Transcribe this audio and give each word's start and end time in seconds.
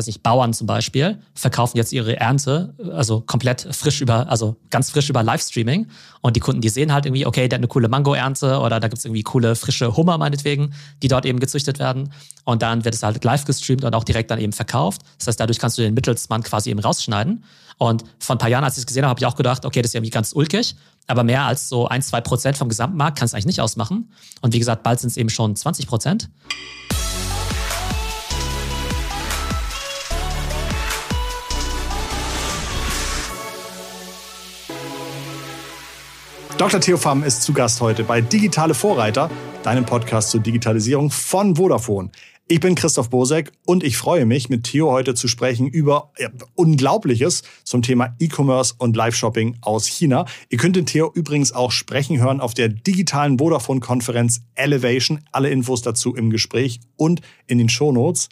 weiß 0.00 0.06
nicht, 0.06 0.22
Bauern 0.22 0.54
zum 0.54 0.66
Beispiel, 0.66 1.18
verkaufen 1.34 1.76
jetzt 1.76 1.92
ihre 1.92 2.18
Ernte, 2.18 2.74
also 2.90 3.20
komplett 3.20 3.68
frisch 3.70 4.00
über, 4.00 4.30
also 4.30 4.56
ganz 4.70 4.90
frisch 4.90 5.10
über 5.10 5.22
Livestreaming. 5.22 5.88
Und 6.22 6.36
die 6.36 6.40
Kunden, 6.40 6.62
die 6.62 6.70
sehen 6.70 6.90
halt 6.90 7.04
irgendwie, 7.04 7.26
okay, 7.26 7.48
der 7.48 7.56
hat 7.56 7.60
eine 7.60 7.68
coole 7.68 7.88
Mango-Ernte 7.88 8.60
oder 8.60 8.80
da 8.80 8.88
gibt's 8.88 9.04
irgendwie 9.04 9.22
coole 9.22 9.54
frische 9.56 9.94
Hummer 9.96 10.16
meinetwegen, 10.16 10.72
die 11.02 11.08
dort 11.08 11.26
eben 11.26 11.38
gezüchtet 11.38 11.78
werden. 11.78 12.12
Und 12.44 12.62
dann 12.62 12.86
wird 12.86 12.94
es 12.94 13.02
halt 13.02 13.22
live 13.22 13.44
gestreamt 13.44 13.84
und 13.84 13.94
auch 13.94 14.04
direkt 14.04 14.30
dann 14.30 14.38
eben 14.38 14.54
verkauft. 14.54 15.02
Das 15.18 15.26
heißt, 15.26 15.38
dadurch 15.38 15.58
kannst 15.58 15.76
du 15.76 15.82
den 15.82 15.92
Mittelsmann 15.92 16.42
quasi 16.42 16.70
eben 16.70 16.80
rausschneiden. 16.80 17.44
Und 17.76 18.04
vor 18.18 18.36
ein 18.36 18.38
paar 18.38 18.48
Jahren, 18.48 18.64
als 18.64 18.74
ich 18.76 18.80
es 18.80 18.86
gesehen 18.86 19.02
habe, 19.02 19.10
habe 19.10 19.20
ich 19.20 19.26
auch 19.26 19.36
gedacht, 19.36 19.66
okay, 19.66 19.82
das 19.82 19.90
ist 19.90 19.94
irgendwie 19.96 20.10
ganz 20.10 20.32
ulkig. 20.32 20.76
Aber 21.08 21.24
mehr 21.24 21.44
als 21.44 21.68
so 21.68 21.88
ein, 21.88 22.00
zwei 22.00 22.22
Prozent 22.22 22.56
vom 22.56 22.70
Gesamtmarkt 22.70 23.18
kann 23.18 23.26
es 23.26 23.34
eigentlich 23.34 23.46
nicht 23.46 23.60
ausmachen. 23.60 24.10
Und 24.40 24.54
wie 24.54 24.58
gesagt, 24.58 24.82
bald 24.82 24.98
sind 24.98 25.10
es 25.10 25.16
eben 25.18 25.30
schon 25.30 25.56
20 25.56 25.86
Prozent. 25.86 26.30
Dr. 36.60 36.78
Theo 36.78 36.98
Pham 36.98 37.22
ist 37.22 37.42
zu 37.42 37.54
Gast 37.54 37.80
heute 37.80 38.04
bei 38.04 38.20
Digitale 38.20 38.74
Vorreiter, 38.74 39.30
deinem 39.62 39.86
Podcast 39.86 40.28
zur 40.28 40.40
Digitalisierung 40.40 41.10
von 41.10 41.56
Vodafone. 41.56 42.10
Ich 42.48 42.60
bin 42.60 42.74
Christoph 42.74 43.08
Bosek 43.08 43.50
und 43.64 43.82
ich 43.82 43.96
freue 43.96 44.26
mich, 44.26 44.50
mit 44.50 44.64
Theo 44.64 44.90
heute 44.90 45.14
zu 45.14 45.26
sprechen 45.26 45.68
über 45.68 46.12
Unglaubliches 46.56 47.44
zum 47.64 47.80
Thema 47.80 48.14
E-Commerce 48.18 48.74
und 48.76 48.94
Live-Shopping 48.94 49.56
aus 49.62 49.86
China. 49.86 50.26
Ihr 50.50 50.58
könnt 50.58 50.76
den 50.76 50.84
Theo 50.84 51.10
übrigens 51.14 51.52
auch 51.52 51.72
sprechen 51.72 52.20
hören 52.20 52.40
auf 52.42 52.52
der 52.52 52.68
digitalen 52.68 53.38
Vodafone-Konferenz 53.38 54.42
Elevation. 54.54 55.20
Alle 55.32 55.48
Infos 55.48 55.80
dazu 55.80 56.14
im 56.14 56.28
Gespräch 56.28 56.80
und 56.96 57.22
in 57.46 57.56
den 57.56 57.70
Shownotes. 57.70 58.28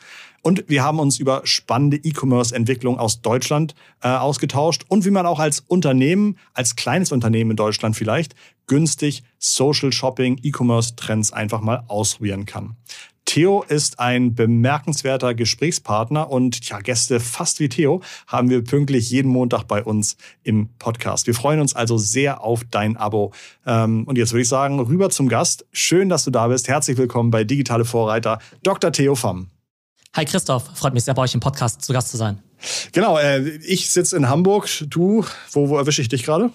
Und 0.48 0.64
wir 0.66 0.82
haben 0.82 0.98
uns 0.98 1.18
über 1.18 1.42
spannende 1.44 1.98
E-Commerce-Entwicklung 1.98 2.98
aus 2.98 3.20
Deutschland 3.20 3.74
äh, 4.02 4.08
ausgetauscht 4.08 4.86
und 4.88 5.04
wie 5.04 5.10
man 5.10 5.26
auch 5.26 5.40
als 5.40 5.60
Unternehmen, 5.60 6.38
als 6.54 6.74
kleines 6.74 7.12
Unternehmen 7.12 7.50
in 7.50 7.58
Deutschland 7.58 7.96
vielleicht, 7.96 8.34
günstig 8.66 9.24
Social 9.38 9.92
Shopping, 9.92 10.40
E-Commerce-Trends 10.42 11.34
einfach 11.34 11.60
mal 11.60 11.84
ausprobieren 11.88 12.46
kann. 12.46 12.76
Theo 13.26 13.62
ist 13.62 14.00
ein 14.00 14.34
bemerkenswerter 14.34 15.34
Gesprächspartner 15.34 16.30
und 16.30 16.66
ja, 16.66 16.80
Gäste 16.80 17.20
fast 17.20 17.60
wie 17.60 17.68
Theo 17.68 18.00
haben 18.26 18.48
wir 18.48 18.64
pünktlich 18.64 19.10
jeden 19.10 19.30
Montag 19.30 19.64
bei 19.64 19.84
uns 19.84 20.16
im 20.44 20.70
Podcast. 20.78 21.26
Wir 21.26 21.34
freuen 21.34 21.60
uns 21.60 21.76
also 21.76 21.98
sehr 21.98 22.42
auf 22.42 22.64
dein 22.70 22.96
Abo. 22.96 23.34
Ähm, 23.66 24.04
und 24.04 24.16
jetzt 24.16 24.32
würde 24.32 24.40
ich 24.40 24.48
sagen, 24.48 24.80
rüber 24.80 25.10
zum 25.10 25.28
Gast. 25.28 25.66
Schön, 25.72 26.08
dass 26.08 26.24
du 26.24 26.30
da 26.30 26.48
bist. 26.48 26.68
Herzlich 26.68 26.96
willkommen 26.96 27.30
bei 27.30 27.44
Digitale 27.44 27.84
Vorreiter, 27.84 28.38
Dr. 28.62 28.92
Theo 28.92 29.14
Pham. 29.14 29.50
Hi 30.16 30.24
Christoph, 30.24 30.70
freut 30.74 30.94
mich 30.94 31.04
sehr, 31.04 31.14
bei 31.14 31.22
euch 31.22 31.34
im 31.34 31.40
Podcast 31.40 31.82
zu 31.82 31.92
Gast 31.92 32.10
zu 32.10 32.16
sein. 32.16 32.42
Genau, 32.92 33.18
äh, 33.18 33.40
ich 33.58 33.90
sitze 33.90 34.16
in 34.16 34.28
Hamburg. 34.28 34.68
Du, 34.88 35.24
wo, 35.52 35.68
wo 35.68 35.76
erwische 35.76 36.02
ich 36.02 36.08
dich 36.08 36.24
gerade? 36.24 36.50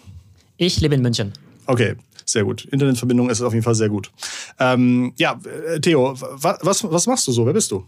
Ich 0.58 0.82
lebe 0.82 0.96
in 0.96 1.02
München. 1.02 1.34
Okay, 1.66 1.96
sehr 2.26 2.44
gut. 2.44 2.66
Internetverbindung 2.66 3.30
ist 3.30 3.42
auf 3.42 3.54
jeden 3.54 3.64
Fall 3.64 3.76
sehr 3.76 3.90
gut. 3.90 4.12
Ähm, 4.60 5.14
ja, 5.18 5.40
äh, 5.68 5.80
Theo, 5.80 6.20
wa 6.20 6.58
was, 6.62 6.84
was 6.84 7.08
machst 7.08 7.28
du 7.28 7.32
so? 7.32 7.46
Wer 7.46 7.54
bist 7.54 7.72
du? 7.72 7.86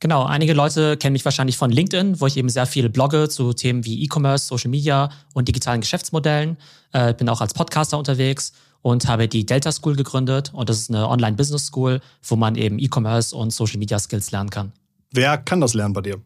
Genau, 0.00 0.24
einige 0.24 0.52
Leute 0.52 0.96
kennen 0.96 1.14
mich 1.14 1.24
wahrscheinlich 1.24 1.56
von 1.56 1.70
LinkedIn, 1.70 2.20
wo 2.20 2.26
ich 2.26 2.36
eben 2.36 2.48
sehr 2.48 2.66
viel 2.66 2.88
blogge 2.88 3.28
zu 3.28 3.52
Themen 3.52 3.84
wie 3.84 4.04
E-Commerce, 4.04 4.46
Social 4.46 4.70
Media 4.70 5.10
und 5.34 5.48
digitalen 5.48 5.80
Geschäftsmodellen. 5.80 6.56
Äh, 6.92 7.14
bin 7.14 7.28
auch 7.28 7.40
als 7.40 7.52
Podcaster 7.52 7.98
unterwegs 7.98 8.52
und 8.82 9.08
habe 9.08 9.28
die 9.28 9.44
Delta 9.44 9.72
School 9.72 9.96
gegründet. 9.96 10.52
Und 10.54 10.68
das 10.68 10.78
ist 10.78 10.90
eine 10.90 11.08
Online-Business 11.08 11.66
School, 11.66 12.00
wo 12.22 12.36
man 12.36 12.54
eben 12.54 12.78
E-Commerce 12.78 13.34
und 13.34 13.52
Social 13.52 13.78
Media 13.78 13.98
Skills 13.98 14.30
lernen 14.30 14.50
kann. 14.50 14.72
Wer 15.10 15.38
kann 15.38 15.60
das 15.60 15.74
lernen 15.74 15.94
bei 15.94 16.02
dir? 16.02 16.20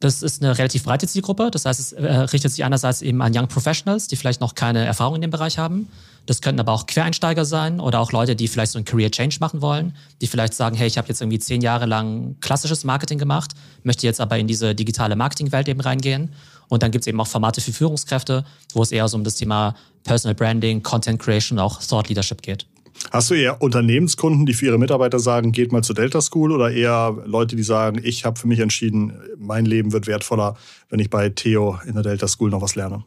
Das 0.00 0.22
ist 0.22 0.42
eine 0.42 0.56
relativ 0.58 0.84
breite 0.84 1.06
Zielgruppe. 1.06 1.50
Das 1.50 1.64
heißt, 1.64 1.80
es 1.80 1.92
äh, 1.92 2.06
richtet 2.06 2.52
sich 2.52 2.64
einerseits 2.64 3.00
eben 3.02 3.22
an 3.22 3.32
Young 3.34 3.48
Professionals, 3.48 4.08
die 4.08 4.16
vielleicht 4.16 4.40
noch 4.40 4.54
keine 4.54 4.84
Erfahrung 4.84 5.16
in 5.16 5.22
dem 5.22 5.30
Bereich 5.30 5.58
haben. 5.58 5.88
Das 6.26 6.40
könnten 6.40 6.60
aber 6.60 6.72
auch 6.72 6.86
Quereinsteiger 6.86 7.44
sein 7.44 7.80
oder 7.80 8.00
auch 8.00 8.12
Leute, 8.12 8.34
die 8.34 8.48
vielleicht 8.48 8.72
so 8.72 8.78
einen 8.78 8.84
Career 8.84 9.10
Change 9.10 9.36
machen 9.40 9.62
wollen, 9.62 9.96
die 10.20 10.26
vielleicht 10.26 10.54
sagen, 10.54 10.76
hey, 10.76 10.88
ich 10.88 10.98
habe 10.98 11.08
jetzt 11.08 11.20
irgendwie 11.22 11.38
zehn 11.38 11.60
Jahre 11.60 11.86
lang 11.86 12.36
klassisches 12.40 12.84
Marketing 12.84 13.18
gemacht, 13.18 13.52
möchte 13.84 14.06
jetzt 14.06 14.20
aber 14.20 14.36
in 14.36 14.48
diese 14.48 14.74
digitale 14.74 15.16
Marketingwelt 15.16 15.68
eben 15.68 15.80
reingehen. 15.80 16.32
Und 16.68 16.82
dann 16.82 16.90
gibt 16.90 17.04
es 17.04 17.06
eben 17.06 17.20
auch 17.20 17.28
Formate 17.28 17.60
für 17.60 17.72
Führungskräfte, 17.72 18.44
wo 18.74 18.82
es 18.82 18.90
eher 18.90 19.06
so 19.06 19.16
um 19.16 19.22
das 19.22 19.36
Thema 19.36 19.76
Personal 20.02 20.34
Branding, 20.34 20.82
Content 20.82 21.20
Creation 21.20 21.60
auch 21.60 21.80
Thought 21.80 22.08
Leadership 22.08 22.42
geht. 22.42 22.66
Hast 23.12 23.30
du 23.30 23.34
eher 23.34 23.62
Unternehmenskunden, 23.62 24.46
die 24.46 24.54
für 24.54 24.66
ihre 24.66 24.78
Mitarbeiter 24.78 25.20
sagen, 25.20 25.52
geht 25.52 25.70
mal 25.70 25.84
zur 25.84 25.94
Delta 25.94 26.20
School 26.20 26.50
oder 26.50 26.70
eher 26.70 27.16
Leute, 27.24 27.54
die 27.54 27.62
sagen, 27.62 28.00
ich 28.02 28.24
habe 28.24 28.38
für 28.38 28.48
mich 28.48 28.58
entschieden, 28.58 29.12
mein 29.38 29.64
Leben 29.64 29.92
wird 29.92 30.06
wertvoller, 30.06 30.56
wenn 30.88 30.98
ich 30.98 31.10
bei 31.10 31.28
Theo 31.28 31.78
in 31.86 31.94
der 31.94 32.02
Delta 32.02 32.26
School 32.26 32.50
noch 32.50 32.62
was 32.62 32.74
lerne? 32.74 33.04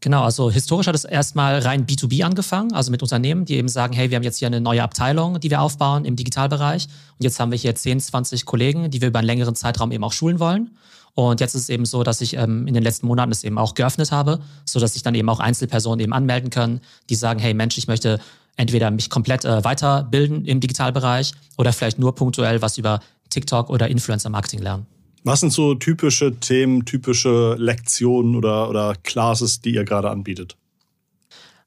Genau, 0.00 0.22
also 0.22 0.50
historisch 0.50 0.86
hat 0.86 0.94
es 0.94 1.04
erstmal 1.04 1.58
rein 1.58 1.84
B2B 1.84 2.22
angefangen, 2.22 2.72
also 2.72 2.92
mit 2.92 3.02
Unternehmen, 3.02 3.44
die 3.44 3.56
eben 3.56 3.68
sagen, 3.68 3.92
hey, 3.92 4.10
wir 4.10 4.16
haben 4.16 4.22
jetzt 4.22 4.38
hier 4.38 4.46
eine 4.46 4.60
neue 4.60 4.82
Abteilung, 4.82 5.40
die 5.40 5.50
wir 5.50 5.60
aufbauen 5.60 6.04
im 6.04 6.14
Digitalbereich 6.14 6.86
und 7.18 7.24
jetzt 7.24 7.40
haben 7.40 7.50
wir 7.50 7.58
hier 7.58 7.74
10, 7.74 7.98
20 7.98 8.44
Kollegen, 8.44 8.90
die 8.90 9.00
wir 9.00 9.08
über 9.08 9.18
einen 9.18 9.26
längeren 9.26 9.56
Zeitraum 9.56 9.90
eben 9.90 10.04
auch 10.04 10.12
schulen 10.12 10.38
wollen. 10.38 10.70
Und 11.14 11.40
jetzt 11.40 11.56
ist 11.56 11.62
es 11.62 11.68
eben 11.68 11.84
so, 11.84 12.04
dass 12.04 12.20
ich 12.20 12.34
ähm, 12.34 12.68
in 12.68 12.74
den 12.74 12.84
letzten 12.84 13.08
Monaten 13.08 13.32
es 13.32 13.42
eben 13.42 13.58
auch 13.58 13.74
geöffnet 13.74 14.12
habe, 14.12 14.38
so 14.64 14.78
dass 14.78 14.92
sich 14.92 15.02
dann 15.02 15.16
eben 15.16 15.28
auch 15.28 15.40
Einzelpersonen 15.40 15.98
eben 15.98 16.12
anmelden 16.12 16.50
können, 16.50 16.80
die 17.10 17.16
sagen, 17.16 17.40
hey 17.40 17.54
Mensch, 17.54 17.76
ich 17.76 17.88
möchte 17.88 18.20
entweder 18.56 18.92
mich 18.92 19.10
komplett 19.10 19.44
äh, 19.44 19.64
weiterbilden 19.64 20.44
im 20.44 20.60
Digitalbereich 20.60 21.32
oder 21.56 21.72
vielleicht 21.72 21.98
nur 21.98 22.14
punktuell 22.14 22.62
was 22.62 22.78
über 22.78 23.00
TikTok 23.30 23.68
oder 23.68 23.88
Influencer-Marketing 23.88 24.60
lernen. 24.60 24.86
Was 25.28 25.40
sind 25.40 25.52
so 25.52 25.74
typische 25.74 26.36
Themen, 26.40 26.86
typische 26.86 27.54
Lektionen 27.58 28.34
oder, 28.34 28.70
oder 28.70 28.94
Classes, 29.02 29.60
die 29.60 29.74
ihr 29.74 29.84
gerade 29.84 30.08
anbietet? 30.08 30.56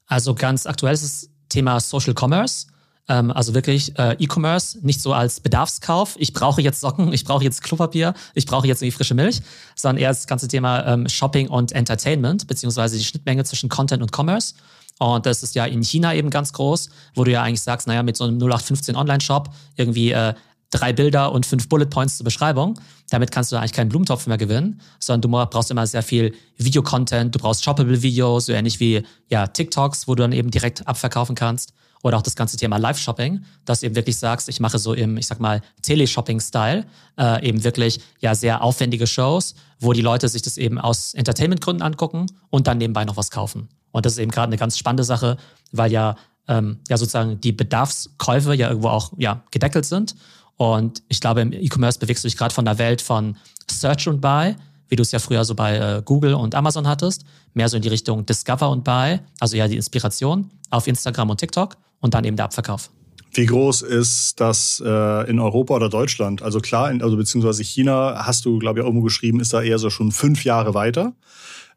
Also 0.08 0.34
ganz 0.34 0.66
aktuell 0.66 0.94
ist 0.94 1.04
das 1.04 1.30
Thema 1.48 1.78
Social 1.78 2.12
Commerce. 2.12 2.66
Ähm, 3.06 3.30
also 3.30 3.54
wirklich 3.54 3.96
äh, 4.00 4.16
E-Commerce, 4.18 4.80
nicht 4.82 5.00
so 5.00 5.12
als 5.12 5.38
Bedarfskauf. 5.38 6.16
Ich 6.18 6.32
brauche 6.32 6.60
jetzt 6.60 6.80
Socken, 6.80 7.12
ich 7.12 7.24
brauche 7.24 7.44
jetzt 7.44 7.62
Klopapier, 7.62 8.14
ich 8.34 8.46
brauche 8.46 8.66
jetzt 8.66 8.82
irgendwie 8.82 8.96
frische 8.96 9.14
Milch, 9.14 9.40
sondern 9.76 10.02
eher 10.02 10.08
das 10.08 10.26
ganze 10.26 10.48
Thema 10.48 10.84
ähm, 10.84 11.08
Shopping 11.08 11.46
und 11.46 11.70
Entertainment, 11.70 12.48
beziehungsweise 12.48 12.98
die 12.98 13.04
Schnittmenge 13.04 13.44
zwischen 13.44 13.68
Content 13.68 14.02
und 14.02 14.10
Commerce. 14.12 14.54
Und 14.98 15.24
das 15.24 15.44
ist 15.44 15.54
ja 15.54 15.66
in 15.66 15.82
China 15.82 16.14
eben 16.14 16.30
ganz 16.30 16.52
groß, 16.52 16.90
wo 17.14 17.22
du 17.22 17.30
ja 17.30 17.44
eigentlich 17.44 17.62
sagst, 17.62 17.86
naja, 17.86 18.02
mit 18.02 18.16
so 18.16 18.24
einem 18.24 18.38
0815 18.38 18.96
Online-Shop 18.96 19.50
irgendwie 19.76 20.10
äh, 20.10 20.34
drei 20.72 20.92
Bilder 20.92 21.30
und 21.30 21.46
fünf 21.46 21.68
Bullet 21.68 21.86
Points 21.86 22.16
zur 22.16 22.24
Beschreibung. 22.24 22.80
Damit 23.10 23.30
kannst 23.30 23.52
du 23.52 23.56
eigentlich 23.56 23.72
keinen 23.72 23.88
Blumentopf 23.88 24.26
mehr 24.26 24.38
gewinnen, 24.38 24.80
sondern 24.98 25.30
du 25.30 25.50
brauchst 25.50 25.70
immer 25.70 25.86
sehr 25.86 26.02
viel 26.02 26.34
Videocontent, 26.56 27.34
du 27.34 27.38
brauchst 27.38 27.62
shoppable 27.62 28.02
Videos, 28.02 28.46
so 28.46 28.52
ähnlich 28.52 28.80
wie 28.80 29.04
ja, 29.28 29.46
TikToks, 29.46 30.08
wo 30.08 30.14
du 30.16 30.22
dann 30.22 30.32
eben 30.32 30.50
direkt 30.50 30.86
abverkaufen 30.88 31.36
kannst. 31.36 31.72
Oder 32.02 32.16
auch 32.16 32.22
das 32.22 32.34
ganze 32.34 32.56
Thema 32.56 32.78
Live-Shopping, 32.78 33.44
dass 33.64 33.80
du 33.80 33.86
eben 33.86 33.94
wirklich 33.94 34.16
sagst, 34.16 34.48
ich 34.48 34.58
mache 34.58 34.78
so 34.78 34.92
im, 34.92 35.16
ich 35.18 35.28
sag 35.28 35.38
mal, 35.38 35.60
Teleshopping-Style 35.82 36.84
äh, 37.16 37.48
eben 37.48 37.62
wirklich 37.62 38.00
ja 38.20 38.34
sehr 38.34 38.62
aufwendige 38.62 39.06
Shows, 39.06 39.54
wo 39.78 39.92
die 39.92 40.00
Leute 40.00 40.28
sich 40.28 40.42
das 40.42 40.56
eben 40.56 40.80
aus 40.80 41.14
Entertainment-Gründen 41.14 41.82
angucken 41.82 42.26
und 42.50 42.66
dann 42.66 42.78
nebenbei 42.78 43.04
noch 43.04 43.16
was 43.16 43.30
kaufen. 43.30 43.68
Und 43.92 44.04
das 44.04 44.14
ist 44.14 44.18
eben 44.18 44.32
gerade 44.32 44.48
eine 44.48 44.56
ganz 44.56 44.78
spannende 44.78 45.04
Sache, 45.04 45.36
weil 45.70 45.92
ja, 45.92 46.16
ähm, 46.48 46.80
ja 46.88 46.96
sozusagen 46.96 47.40
die 47.40 47.52
Bedarfskäufe 47.52 48.54
ja 48.54 48.68
irgendwo 48.68 48.88
auch 48.88 49.12
ja, 49.16 49.44
gedeckelt 49.52 49.84
sind. 49.84 50.16
Und 50.62 51.02
ich 51.08 51.20
glaube, 51.20 51.40
im 51.40 51.52
E-Commerce 51.52 51.98
bewegst 51.98 52.22
du 52.22 52.28
dich 52.28 52.36
gerade 52.36 52.54
von 52.54 52.64
der 52.64 52.78
Welt 52.78 53.02
von 53.02 53.36
Search 53.68 54.06
und 54.06 54.20
Buy, 54.20 54.54
wie 54.88 54.94
du 54.94 55.02
es 55.02 55.10
ja 55.10 55.18
früher 55.18 55.44
so 55.44 55.56
bei 55.56 55.76
äh, 55.76 56.02
Google 56.04 56.34
und 56.34 56.54
Amazon 56.54 56.86
hattest, 56.86 57.24
mehr 57.52 57.68
so 57.68 57.78
in 57.78 57.82
die 57.82 57.88
Richtung 57.88 58.24
Discover 58.24 58.70
und 58.70 58.84
Buy, 58.84 59.18
also 59.40 59.56
ja 59.56 59.66
die 59.66 59.74
Inspiration 59.74 60.52
auf 60.70 60.86
Instagram 60.86 61.30
und 61.30 61.40
TikTok 61.40 61.76
und 61.98 62.14
dann 62.14 62.22
eben 62.22 62.36
der 62.36 62.44
Abverkauf. 62.44 62.90
Wie 63.32 63.46
groß 63.46 63.82
ist 63.82 64.40
das 64.40 64.80
äh, 64.86 65.28
in 65.28 65.40
Europa 65.40 65.74
oder 65.74 65.88
Deutschland? 65.88 66.42
Also 66.42 66.60
klar, 66.60 66.92
in, 66.92 67.02
also 67.02 67.16
beziehungsweise 67.16 67.64
China 67.64 68.24
hast 68.24 68.44
du, 68.44 68.60
glaube 68.60 68.78
ich, 68.78 68.86
irgendwo 68.86 69.02
geschrieben, 69.02 69.40
ist 69.40 69.52
da 69.52 69.62
eher 69.62 69.80
so 69.80 69.90
schon 69.90 70.12
fünf 70.12 70.44
Jahre 70.44 70.74
weiter. 70.74 71.12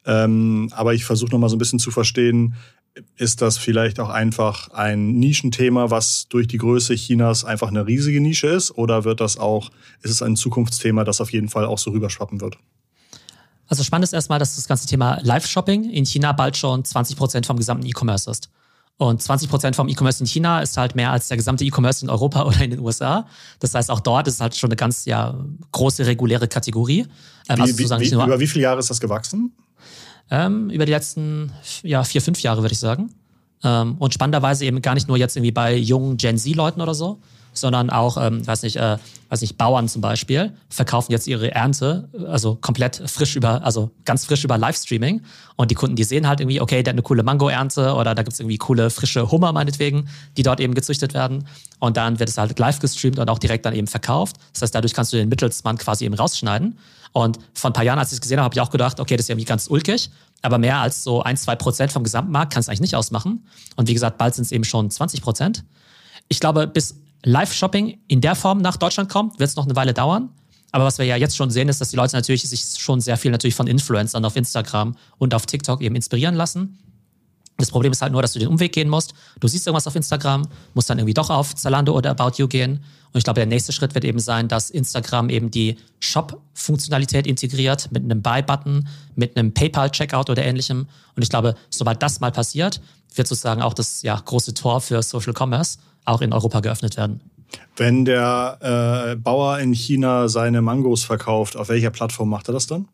Ähm, 0.05 0.69
aber 0.73 0.93
ich 0.93 1.05
versuche 1.05 1.31
noch 1.31 1.39
mal 1.39 1.49
so 1.49 1.55
ein 1.55 1.59
bisschen 1.59 1.79
zu 1.79 1.89
verstehen, 1.89 2.53
ist 3.17 3.41
das 3.41 3.57
vielleicht 3.57 3.99
auch 3.99 4.09
einfach 4.09 4.69
ein 4.71 5.13
Nischenthema, 5.19 5.89
was 5.89 6.27
durch 6.29 6.47
die 6.47 6.57
Größe 6.57 6.95
Chinas 6.95 7.43
einfach 7.43 7.67
eine 7.67 7.85
riesige 7.85 8.21
Nische 8.21 8.47
ist? 8.47 8.71
Oder 8.71 9.03
wird 9.03 9.19
das 9.19 9.37
auch, 9.37 9.69
ist 10.01 10.11
es 10.11 10.21
ein 10.21 10.35
Zukunftsthema, 10.35 11.03
das 11.03 11.21
auf 11.21 11.31
jeden 11.33 11.49
Fall 11.49 11.65
auch 11.65 11.77
so 11.77 11.91
rüberschwappen 11.91 12.41
wird? 12.41 12.57
Also 13.67 13.83
spannend 13.83 14.03
ist 14.05 14.13
erstmal, 14.13 14.39
dass 14.39 14.55
das 14.55 14.67
ganze 14.67 14.87
Thema 14.87 15.19
Live-Shopping 15.23 15.89
in 15.89 16.05
China 16.05 16.31
bald 16.31 16.55
schon 16.55 16.85
20 16.85 17.17
Prozent 17.17 17.45
vom 17.45 17.57
gesamten 17.57 17.85
E-Commerce 17.85 18.29
ist. 18.29 18.49
Und 18.97 19.21
20 19.21 19.49
Prozent 19.49 19.75
vom 19.75 19.89
E-Commerce 19.89 20.23
in 20.23 20.27
China 20.27 20.61
ist 20.61 20.77
halt 20.77 20.95
mehr 20.95 21.11
als 21.11 21.27
der 21.27 21.35
gesamte 21.35 21.65
E-Commerce 21.65 22.05
in 22.05 22.09
Europa 22.09 22.43
oder 22.45 22.61
in 22.61 22.71
den 22.71 22.79
USA. 22.79 23.27
Das 23.59 23.73
heißt, 23.73 23.91
auch 23.91 23.99
dort 23.99 24.27
ist 24.27 24.39
halt 24.39 24.55
schon 24.55 24.69
eine 24.69 24.77
ganz 24.77 25.05
ja, 25.05 25.35
große 25.71 26.05
reguläre 26.05 26.47
Kategorie. 26.47 27.05
Ähm, 27.49 27.57
wie, 27.57 27.61
also 27.61 27.99
wie, 27.99 28.11
wie, 28.11 28.13
über 28.13 28.39
wie 28.39 28.47
viele 28.47 28.63
Jahre 28.63 28.79
ist 28.79 28.89
das 28.89 29.01
gewachsen? 29.01 29.51
Ähm, 30.29 30.69
über 30.69 30.85
die 30.85 30.91
letzten 30.91 31.51
ja, 31.83 32.03
vier, 32.03 32.21
fünf 32.21 32.41
Jahre, 32.41 32.61
würde 32.61 32.73
ich 32.73 32.79
sagen. 32.79 33.09
Ähm, 33.63 33.95
und 33.99 34.13
spannenderweise 34.13 34.65
eben 34.65 34.81
gar 34.81 34.93
nicht 34.93 35.07
nur 35.07 35.17
jetzt 35.17 35.35
irgendwie 35.35 35.51
bei 35.51 35.75
jungen 35.75 36.17
Gen 36.17 36.37
Z-Leuten 36.37 36.81
oder 36.81 36.93
so, 36.93 37.19
sondern 37.53 37.89
auch, 37.89 38.17
ähm, 38.17 38.45
weiß 38.45 38.63
nicht, 38.63 38.75
äh, 38.75 38.97
weiß 39.29 39.41
nicht, 39.41 39.57
Bauern 39.57 39.87
zum 39.87 40.01
Beispiel 40.01 40.51
verkaufen 40.69 41.11
jetzt 41.11 41.25
ihre 41.27 41.51
Ernte, 41.51 42.09
also 42.27 42.55
komplett 42.55 43.01
frisch 43.05 43.35
über, 43.35 43.63
also 43.63 43.91
ganz 44.03 44.25
frisch 44.25 44.43
über 44.43 44.57
Livestreaming. 44.57 45.21
Und 45.55 45.71
die 45.71 45.75
Kunden, 45.75 45.95
die 45.95 46.03
sehen 46.03 46.27
halt 46.27 46.41
irgendwie, 46.41 46.61
okay, 46.61 46.83
der 46.83 46.91
hat 46.91 46.95
eine 46.95 47.01
coole 47.01 47.23
Mango-Ernte 47.23 47.93
oder 47.93 48.13
da 48.13 48.23
gibt's 48.23 48.39
irgendwie 48.39 48.57
coole 48.57 48.89
frische 48.89 49.31
Hummer 49.31 49.51
meinetwegen, 49.53 50.09
die 50.37 50.43
dort 50.43 50.59
eben 50.59 50.73
gezüchtet 50.73 51.13
werden. 51.13 51.47
Und 51.79 51.97
dann 51.97 52.19
wird 52.19 52.29
es 52.29 52.37
halt 52.37 52.57
live 52.59 52.79
gestreamt 52.79 53.19
und 53.19 53.29
auch 53.29 53.39
direkt 53.39 53.65
dann 53.65 53.73
eben 53.73 53.87
verkauft. 53.87 54.35
Das 54.53 54.61
heißt, 54.61 54.75
dadurch 54.75 54.93
kannst 54.93 55.13
du 55.13 55.17
den 55.17 55.29
Mittelsmann 55.29 55.77
quasi 55.77 56.05
eben 56.05 56.13
rausschneiden. 56.13 56.77
Und 57.15 57.39
vor 57.53 57.69
ein 57.69 57.73
paar 57.73 57.85
Jahren, 57.85 57.97
als 57.97 58.09
ich 58.09 58.15
es 58.15 58.21
gesehen 58.21 58.39
habe, 58.39 58.43
habe 58.43 58.55
ich 58.55 58.59
auch 58.59 58.69
gedacht, 58.69 58.99
okay, 58.99 59.15
das 59.15 59.23
ist 59.23 59.29
irgendwie 59.29 59.45
ganz 59.45 59.67
ulkig. 59.69 60.09
Aber 60.41 60.57
mehr 60.57 60.79
als 60.79 61.01
so 61.01 61.23
ein, 61.23 61.37
zwei 61.37 61.55
Prozent 61.55 61.93
vom 61.93 62.03
Gesamtmarkt 62.03 62.51
kann 62.51 62.59
es 62.59 62.67
eigentlich 62.67 62.81
nicht 62.81 62.95
ausmachen. 62.97 63.47
Und 63.77 63.87
wie 63.87 63.93
gesagt, 63.93 64.17
bald 64.17 64.35
sind 64.35 64.43
es 64.43 64.51
eben 64.51 64.65
schon 64.65 64.91
20 64.91 65.21
Prozent. 65.21 65.63
Ich 66.27 66.41
glaube, 66.41 66.67
bis 66.67 66.99
Live-Shopping 67.23 67.99
in 68.09 68.19
der 68.19 68.35
Form 68.35 68.57
nach 68.57 68.75
Deutschland 68.75 69.09
kommt, 69.09 69.39
wird 69.39 69.49
es 69.49 69.55
noch 69.55 69.63
eine 69.63 69.77
Weile 69.77 69.93
dauern. 69.93 70.27
Aber 70.73 70.83
was 70.83 70.97
wir 70.97 71.05
ja 71.05 71.15
jetzt 71.15 71.37
schon 71.37 71.51
sehen, 71.51 71.69
ist, 71.69 71.79
dass 71.79 71.87
die 71.87 71.95
Leute 71.95 72.17
natürlich 72.17 72.41
sich 72.49 72.65
schon 72.81 72.99
sehr 72.99 73.15
viel 73.15 73.31
natürlich 73.31 73.55
von 73.55 73.67
Influencern 73.67 74.25
auf 74.25 74.35
Instagram 74.35 74.97
und 75.17 75.33
auf 75.33 75.45
TikTok 75.45 75.81
eben 75.81 75.95
inspirieren 75.95 76.35
lassen. 76.35 76.77
Das 77.57 77.71
Problem 77.71 77.91
ist 77.91 78.01
halt 78.01 78.11
nur, 78.11 78.21
dass 78.21 78.33
du 78.33 78.39
den 78.39 78.49
Umweg 78.49 78.73
gehen 78.73 78.89
musst. 78.89 79.13
Du 79.39 79.47
siehst 79.47 79.65
irgendwas 79.65 79.87
auf 79.87 79.95
Instagram, 79.95 80.47
musst 80.73 80.89
dann 80.89 80.99
irgendwie 80.99 81.13
doch 81.13 81.29
auf 81.29 81.55
Zalando 81.55 81.95
oder 81.95 82.11
About 82.11 82.33
You 82.37 82.47
gehen. 82.47 82.83
Und 83.13 83.19
ich 83.19 83.23
glaube, 83.23 83.39
der 83.39 83.45
nächste 83.45 83.71
Schritt 83.71 83.95
wird 83.95 84.03
eben 84.03 84.19
sein, 84.19 84.49
dass 84.49 84.69
Instagram 84.69 85.29
eben 85.29 85.49
die 85.49 85.77
Shop-Funktionalität 86.01 87.25
integriert 87.25 87.89
mit 87.91 88.03
einem 88.03 88.21
Buy-Button, 88.21 88.87
mit 89.15 89.37
einem 89.37 89.53
PayPal-Checkout 89.53 90.29
oder 90.29 90.43
ähnlichem. 90.43 90.87
Und 91.15 91.23
ich 91.23 91.29
glaube, 91.29 91.55
sobald 91.69 92.03
das 92.03 92.19
mal 92.19 92.31
passiert, 92.31 92.81
wird 93.15 93.27
sozusagen 93.27 93.61
auch 93.61 93.73
das 93.73 94.01
ja, 94.01 94.19
große 94.19 94.53
Tor 94.53 94.81
für 94.81 95.01
Social 95.01 95.33
Commerce 95.33 95.77
auch 96.03 96.19
in 96.19 96.33
Europa 96.33 96.59
geöffnet 96.59 96.97
werden. 96.97 97.21
Wenn 97.77 98.03
der 98.03 99.13
äh, 99.13 99.15
Bauer 99.15 99.59
in 99.59 99.71
China 99.73 100.27
seine 100.27 100.61
Mangos 100.61 101.03
verkauft, 101.03 101.55
auf 101.55 101.69
welcher 101.69 101.91
Plattform 101.91 102.29
macht 102.29 102.49
er 102.49 102.53
das 102.53 102.67
dann? 102.67 102.89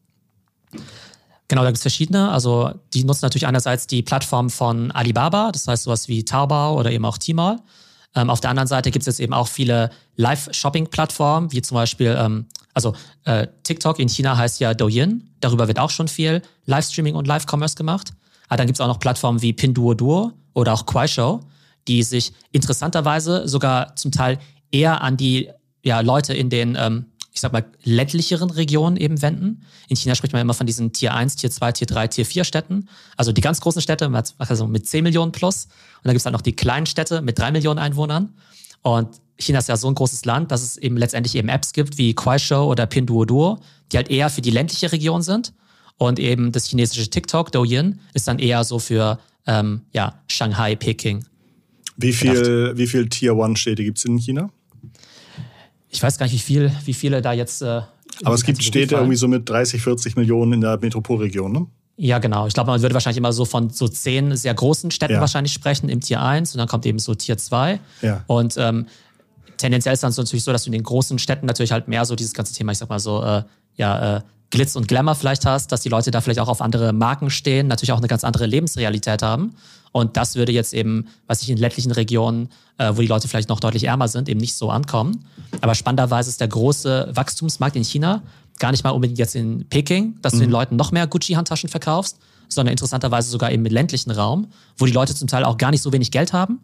Genau, 1.51 1.63
da 1.63 1.67
gibt 1.67 1.79
es 1.79 1.81
verschiedene. 1.81 2.31
Also 2.31 2.71
die 2.93 3.03
nutzen 3.03 3.25
natürlich 3.25 3.45
einerseits 3.45 3.85
die 3.85 4.03
Plattform 4.03 4.49
von 4.49 4.89
Alibaba, 4.91 5.51
das 5.51 5.67
heißt 5.67 5.83
sowas 5.83 6.07
wie 6.07 6.23
Taobao 6.23 6.79
oder 6.79 6.93
eben 6.93 7.03
auch 7.03 7.17
Tmall. 7.17 7.57
Ähm, 8.15 8.29
auf 8.29 8.39
der 8.39 8.51
anderen 8.51 8.67
Seite 8.67 8.89
gibt 8.89 9.03
es 9.03 9.07
jetzt 9.07 9.19
eben 9.19 9.33
auch 9.33 9.49
viele 9.49 9.89
Live-Shopping-Plattformen, 10.15 11.51
wie 11.51 11.61
zum 11.61 11.75
Beispiel, 11.75 12.15
ähm, 12.17 12.45
also 12.73 12.93
äh, 13.25 13.47
TikTok 13.63 13.99
in 13.99 14.07
China 14.07 14.37
heißt 14.37 14.61
ja 14.61 14.73
Douyin. 14.73 15.29
Darüber 15.41 15.67
wird 15.67 15.77
auch 15.77 15.89
schon 15.89 16.07
viel 16.07 16.41
Livestreaming 16.67 17.15
und 17.15 17.27
Live-Commerce 17.27 17.75
gemacht. 17.75 18.13
Aber 18.47 18.55
dann 18.55 18.67
gibt 18.67 18.77
es 18.77 18.81
auch 18.81 18.87
noch 18.87 19.01
Plattformen 19.01 19.41
wie 19.41 19.51
Pinduoduo 19.51 20.31
oder 20.53 20.71
auch 20.71 20.85
Kuaishou 20.85 21.41
die 21.87 22.03
sich 22.03 22.31
interessanterweise 22.51 23.47
sogar 23.47 23.95
zum 23.97 24.11
Teil 24.11 24.39
eher 24.71 25.01
an 25.01 25.17
die 25.17 25.49
ja, 25.83 25.99
Leute 26.01 26.33
in 26.33 26.49
den, 26.49 26.77
ähm, 26.79 27.07
ich 27.31 27.41
sag 27.41 27.53
mal, 27.53 27.65
ländlicheren 27.83 28.49
Regionen 28.49 28.97
eben 28.97 29.21
wenden. 29.21 29.63
In 29.87 29.95
China 29.95 30.15
spricht 30.15 30.33
man 30.33 30.41
immer 30.41 30.53
von 30.53 30.67
diesen 30.67 30.91
Tier 30.91 31.13
1, 31.13 31.37
Tier 31.37 31.49
2, 31.49 31.71
Tier 31.71 31.87
3, 31.87 32.07
Tier 32.07 32.25
4 32.25 32.43
Städten. 32.43 32.89
Also 33.15 33.31
die 33.31 33.41
ganz 33.41 33.61
großen 33.61 33.81
Städte, 33.81 34.11
also 34.37 34.67
mit 34.67 34.87
10 34.87 35.03
Millionen 35.03 35.31
plus. 35.31 35.65
Und 35.65 36.05
dann 36.05 36.11
gibt 36.11 36.19
es 36.19 36.23
dann 36.23 36.33
noch 36.33 36.41
die 36.41 36.55
kleinen 36.55 36.85
Städte 36.85 37.21
mit 37.21 37.39
3 37.39 37.51
Millionen 37.51 37.79
Einwohnern. 37.79 38.33
Und 38.81 39.09
China 39.37 39.59
ist 39.59 39.69
ja 39.69 39.77
so 39.77 39.87
ein 39.87 39.95
großes 39.95 40.25
Land, 40.25 40.51
dass 40.51 40.61
es 40.61 40.77
eben 40.77 40.97
letztendlich 40.97 41.35
eben 41.35 41.49
Apps 41.49 41.73
gibt 41.73 41.97
wie 41.97 42.13
Kuaishou 42.13 42.69
oder 42.69 42.85
Pinduoduo, 42.85 43.59
die 43.91 43.97
halt 43.97 44.09
eher 44.09 44.29
für 44.29 44.41
die 44.41 44.51
ländliche 44.51 44.91
Region 44.91 45.21
sind. 45.21 45.53
Und 45.97 46.19
eben 46.19 46.51
das 46.51 46.65
chinesische 46.65 47.09
TikTok, 47.09 47.51
Douyin, 47.51 47.99
ist 48.13 48.27
dann 48.27 48.39
eher 48.39 48.63
so 48.63 48.79
für 48.79 49.19
ähm, 49.45 49.81
ja, 49.93 50.21
Shanghai, 50.27 50.75
Peking 50.75 51.25
wie 52.01 52.13
viel, 52.13 52.73
wie 52.75 52.87
viel 52.87 53.09
Tier 53.09 53.35
One-Städte 53.35 53.83
gibt 53.83 53.97
es 53.97 54.05
in 54.05 54.17
China? 54.17 54.49
Ich 55.91 56.01
weiß 56.01 56.17
gar 56.17 56.25
nicht, 56.25 56.33
wie, 56.33 56.39
viel, 56.39 56.71
wie 56.85 56.93
viele 56.93 57.21
da 57.21 57.33
jetzt. 57.33 57.61
Äh, 57.61 57.81
Aber 58.23 58.35
es 58.35 58.43
gibt 58.43 58.63
Städte 58.63 58.95
irgendwie 58.95 59.17
so 59.17 59.27
mit 59.27 59.47
30, 59.47 59.81
40 59.81 60.15
Millionen 60.15 60.53
in 60.53 60.61
der 60.61 60.79
Metropolregion, 60.79 61.51
ne? 61.51 61.67
Ja, 61.97 62.17
genau. 62.17 62.47
Ich 62.47 62.53
glaube, 62.53 62.71
man 62.71 62.81
würde 62.81 62.95
wahrscheinlich 62.95 63.17
immer 63.17 63.33
so 63.33 63.45
von 63.45 63.69
so 63.69 63.87
zehn 63.87 64.35
sehr 64.35 64.53
großen 64.53 64.89
Städten 64.89 65.13
ja. 65.13 65.19
wahrscheinlich 65.19 65.53
sprechen 65.53 65.87
im 65.89 65.99
Tier 65.99 66.21
1 66.21 66.55
und 66.55 66.57
dann 66.57 66.67
kommt 66.67 66.85
eben 66.85 66.97
so 66.97 67.13
Tier 67.13 67.37
2. 67.37 67.79
Ja. 68.01 68.23
Und 68.25 68.55
ähm, 68.57 68.87
tendenziell 69.57 69.93
ist 69.93 70.01
dann 70.01 70.11
so 70.11 70.21
natürlich 70.23 70.43
so, 70.43 70.51
dass 70.51 70.63
du 70.63 70.69
in 70.69 70.73
den 70.73 70.83
großen 70.83 71.19
Städten 71.19 71.45
natürlich 71.45 71.71
halt 71.71 71.87
mehr 71.87 72.05
so 72.05 72.15
dieses 72.15 72.33
ganze 72.33 72.55
Thema, 72.55 72.71
ich 72.71 72.79
sag 72.79 72.89
mal 72.89 72.99
so, 72.99 73.21
äh, 73.23 73.43
ja, 73.75 74.17
äh, 74.17 74.21
Glitz 74.51 74.75
und 74.75 74.87
Glamour 74.87 75.15
vielleicht 75.15 75.45
hast, 75.45 75.71
dass 75.71 75.81
die 75.81 75.89
Leute 75.89 76.11
da 76.11 76.21
vielleicht 76.21 76.39
auch 76.39 76.47
auf 76.47 76.61
andere 76.61 76.93
Marken 76.93 77.29
stehen, 77.29 77.67
natürlich 77.67 77.91
auch 77.91 77.97
eine 77.97 78.07
ganz 78.07 78.23
andere 78.23 78.45
Lebensrealität 78.45 79.23
haben. 79.23 79.55
Und 79.93 80.15
das 80.17 80.35
würde 80.35 80.51
jetzt 80.51 80.73
eben, 80.73 81.07
was 81.27 81.41
ich 81.41 81.49
in 81.49 81.57
ländlichen 81.57 81.91
Regionen, 81.91 82.49
äh, 82.77 82.91
wo 82.95 83.01
die 83.01 83.07
Leute 83.07 83.27
vielleicht 83.27 83.49
noch 83.49 83.59
deutlich 83.59 83.85
ärmer 83.85 84.07
sind, 84.07 84.29
eben 84.29 84.39
nicht 84.39 84.55
so 84.55 84.69
ankommen. 84.69 85.25
Aber 85.61 85.75
spannenderweise 85.75 86.29
ist 86.29 86.39
der 86.39 86.47
große 86.47 87.11
Wachstumsmarkt 87.13 87.75
in 87.75 87.83
China 87.83 88.21
gar 88.59 88.71
nicht 88.71 88.83
mal 88.83 88.91
unbedingt 88.91 89.17
jetzt 89.17 89.35
in 89.35 89.65
Peking, 89.69 90.15
dass 90.21 90.33
mhm. 90.33 90.37
du 90.37 90.43
den 90.45 90.51
Leuten 90.51 90.75
noch 90.75 90.91
mehr 90.91 91.07
Gucci-Handtaschen 91.07 91.69
verkaufst, 91.69 92.17
sondern 92.47 92.71
interessanterweise 92.71 93.29
sogar 93.29 93.51
eben 93.51 93.65
im 93.65 93.73
ländlichen 93.73 94.11
Raum, 94.11 94.47
wo 94.77 94.85
die 94.85 94.91
Leute 94.91 95.15
zum 95.15 95.27
Teil 95.27 95.43
auch 95.43 95.57
gar 95.57 95.71
nicht 95.71 95.81
so 95.81 95.91
wenig 95.91 96.11
Geld 96.11 96.31
haben. 96.31 96.59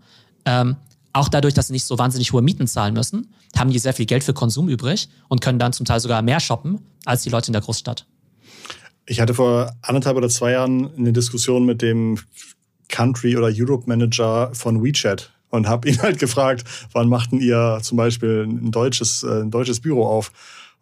Ähm, 0.45 0.75
auch 1.17 1.29
dadurch, 1.29 1.53
dass 1.53 1.67
sie 1.67 1.73
nicht 1.73 1.85
so 1.85 1.97
wahnsinnig 1.97 2.31
hohe 2.33 2.41
Mieten 2.41 2.67
zahlen 2.67 2.93
müssen, 2.93 3.33
haben 3.57 3.71
die 3.71 3.79
sehr 3.79 3.93
viel 3.93 4.05
Geld 4.05 4.23
für 4.23 4.33
Konsum 4.33 4.69
übrig 4.69 5.09
und 5.27 5.41
können 5.41 5.59
dann 5.59 5.73
zum 5.73 5.85
Teil 5.85 5.99
sogar 5.99 6.21
mehr 6.21 6.39
shoppen 6.39 6.79
als 7.05 7.23
die 7.23 7.29
Leute 7.29 7.47
in 7.47 7.53
der 7.53 7.61
Großstadt. 7.61 8.05
Ich 9.05 9.21
hatte 9.21 9.33
vor 9.33 9.73
anderthalb 9.81 10.17
oder 10.17 10.29
zwei 10.29 10.51
Jahren 10.51 10.93
eine 10.97 11.13
Diskussion 11.13 11.65
mit 11.65 11.81
dem 11.81 12.19
Country 12.89 13.37
oder 13.37 13.49
Europe 13.53 13.83
Manager 13.87 14.53
von 14.53 14.83
WeChat 14.83 15.31
und 15.49 15.67
habe 15.67 15.89
ihn 15.89 16.01
halt 16.01 16.19
gefragt, 16.19 16.63
wann 16.91 17.07
machten 17.07 17.39
ihr 17.39 17.79
zum 17.81 17.97
Beispiel 17.97 18.45
ein 18.47 18.71
deutsches, 18.71 19.23
äh, 19.23 19.41
ein 19.41 19.51
deutsches 19.51 19.79
Büro 19.79 20.05
auf? 20.05 20.31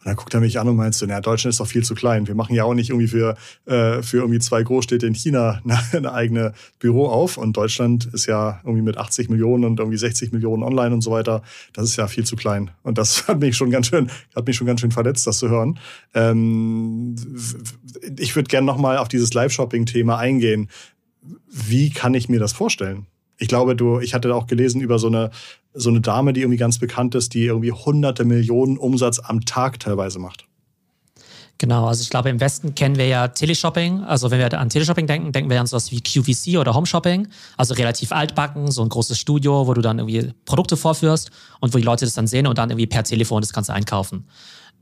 Und 0.06 0.10
dann 0.10 0.18
guckt 0.18 0.36
er 0.36 0.40
mich 0.40 0.60
an 0.60 0.68
und 0.68 0.76
meinst 0.76 1.02
du, 1.02 1.08
naja, 1.08 1.20
Deutschland 1.20 1.54
ist 1.54 1.60
doch 1.60 1.66
viel 1.66 1.84
zu 1.84 1.96
klein. 1.96 2.28
Wir 2.28 2.36
machen 2.36 2.54
ja 2.54 2.64
auch 2.64 2.76
nicht 2.76 2.92
irgendwie 2.92 3.08
für, 3.08 3.36
äh, 3.66 4.04
für 4.04 4.18
irgendwie 4.18 4.38
zwei 4.38 4.62
Großstädte 4.62 5.08
in 5.08 5.16
China 5.16 5.62
eine, 5.66 5.80
eine 5.94 6.14
eigene 6.14 6.54
Büro 6.78 7.08
auf. 7.08 7.38
Und 7.38 7.58
Deutschland 7.58 8.06
ist 8.14 8.28
ja 8.28 8.62
irgendwie 8.64 8.84
mit 8.84 9.00
80 9.00 9.30
Millionen 9.30 9.66
und 9.66 9.80
irgendwie 9.80 9.98
60 9.98 10.32
Millionen 10.32 10.62
online 10.62 10.94
und 10.94 11.02
so 11.02 11.10
weiter. 11.10 11.42
Das 11.74 11.86
ist 11.86 11.96
ja 11.96 12.06
viel 12.06 12.24
zu 12.24 12.36
klein. 12.36 12.70
Und 12.84 13.00
das 13.00 13.28
hat 13.28 13.40
mich 13.40 13.58
schon 13.58 13.72
ganz 13.72 13.88
schön, 13.88 14.12
hat 14.36 14.46
mich 14.46 14.56
schon 14.56 14.68
ganz 14.68 14.82
schön 14.82 14.92
verletzt, 14.92 15.26
das 15.26 15.40
zu 15.40 15.50
hören. 15.50 15.80
Ähm, 16.14 17.16
ich 18.20 18.36
würde 18.36 18.48
gerne 18.48 18.68
nochmal 18.68 19.00
auf 19.00 19.08
dieses 19.08 19.34
Live-Shopping-Thema 19.34 20.20
eingehen. 20.20 20.70
Wie 21.50 21.90
kann 21.90 22.14
ich 22.14 22.30
mir 22.30 22.40
das 22.40 22.54
vorstellen? 22.54 23.08
Ich 23.38 23.48
glaube, 23.48 23.76
du, 23.76 24.00
ich 24.00 24.14
hatte 24.14 24.34
auch 24.34 24.48
gelesen 24.48 24.82
über 24.82 25.00
so 25.00 25.08
eine, 25.08 25.32
so 25.74 25.90
eine 25.90 26.02
Dame, 26.02 26.34
die 26.34 26.42
irgendwie 26.42 26.58
ganz 26.58 26.80
bekannt 26.80 27.16
ist, 27.16 27.34
die 27.34 27.46
irgendwie 27.46 27.72
hunderte 27.72 28.26
Millionen 28.26 28.78
Umsatz 28.78 29.20
am 29.20 29.42
Tag 29.46 29.80
teilweise 29.80 30.20
macht. 30.20 30.46
Genau, 31.58 31.88
also 31.88 32.02
ich 32.02 32.10
glaube, 32.10 32.30
im 32.30 32.42
Westen 32.42 32.76
kennen 32.76 32.98
wir 32.98 33.08
ja 33.08 33.30
Teleshopping. 33.30 34.04
Also 34.04 34.30
wenn 34.30 34.40
wir 34.40 34.60
an 34.60 34.70
Teleshopping 34.70 35.08
denken, 35.08 35.32
denken 35.32 35.50
wir 35.50 35.60
an 35.60 35.68
sowas 35.68 35.90
wie 35.90 36.02
QVC 36.02 36.58
oder 36.60 36.74
Homeshopping. 36.74 37.30
Also 37.56 37.74
relativ 37.76 38.12
altbacken, 38.12 38.72
so 38.72 38.82
ein 38.82 38.90
großes 38.90 39.18
Studio, 39.18 39.66
wo 39.66 39.74
du 39.74 39.82
dann 39.82 40.00
irgendwie 40.00 40.34
Produkte 40.44 40.76
vorführst 40.76 41.32
und 41.62 41.74
wo 41.74 41.78
die 41.78 41.84
Leute 41.84 42.04
das 42.04 42.14
dann 42.14 42.28
sehen 42.28 42.48
und 42.48 42.58
dann 42.58 42.70
irgendwie 42.70 42.88
per 42.88 43.04
Telefon 43.04 43.42
das 43.42 43.54
Ganze 43.54 43.74
einkaufen. 43.74 44.28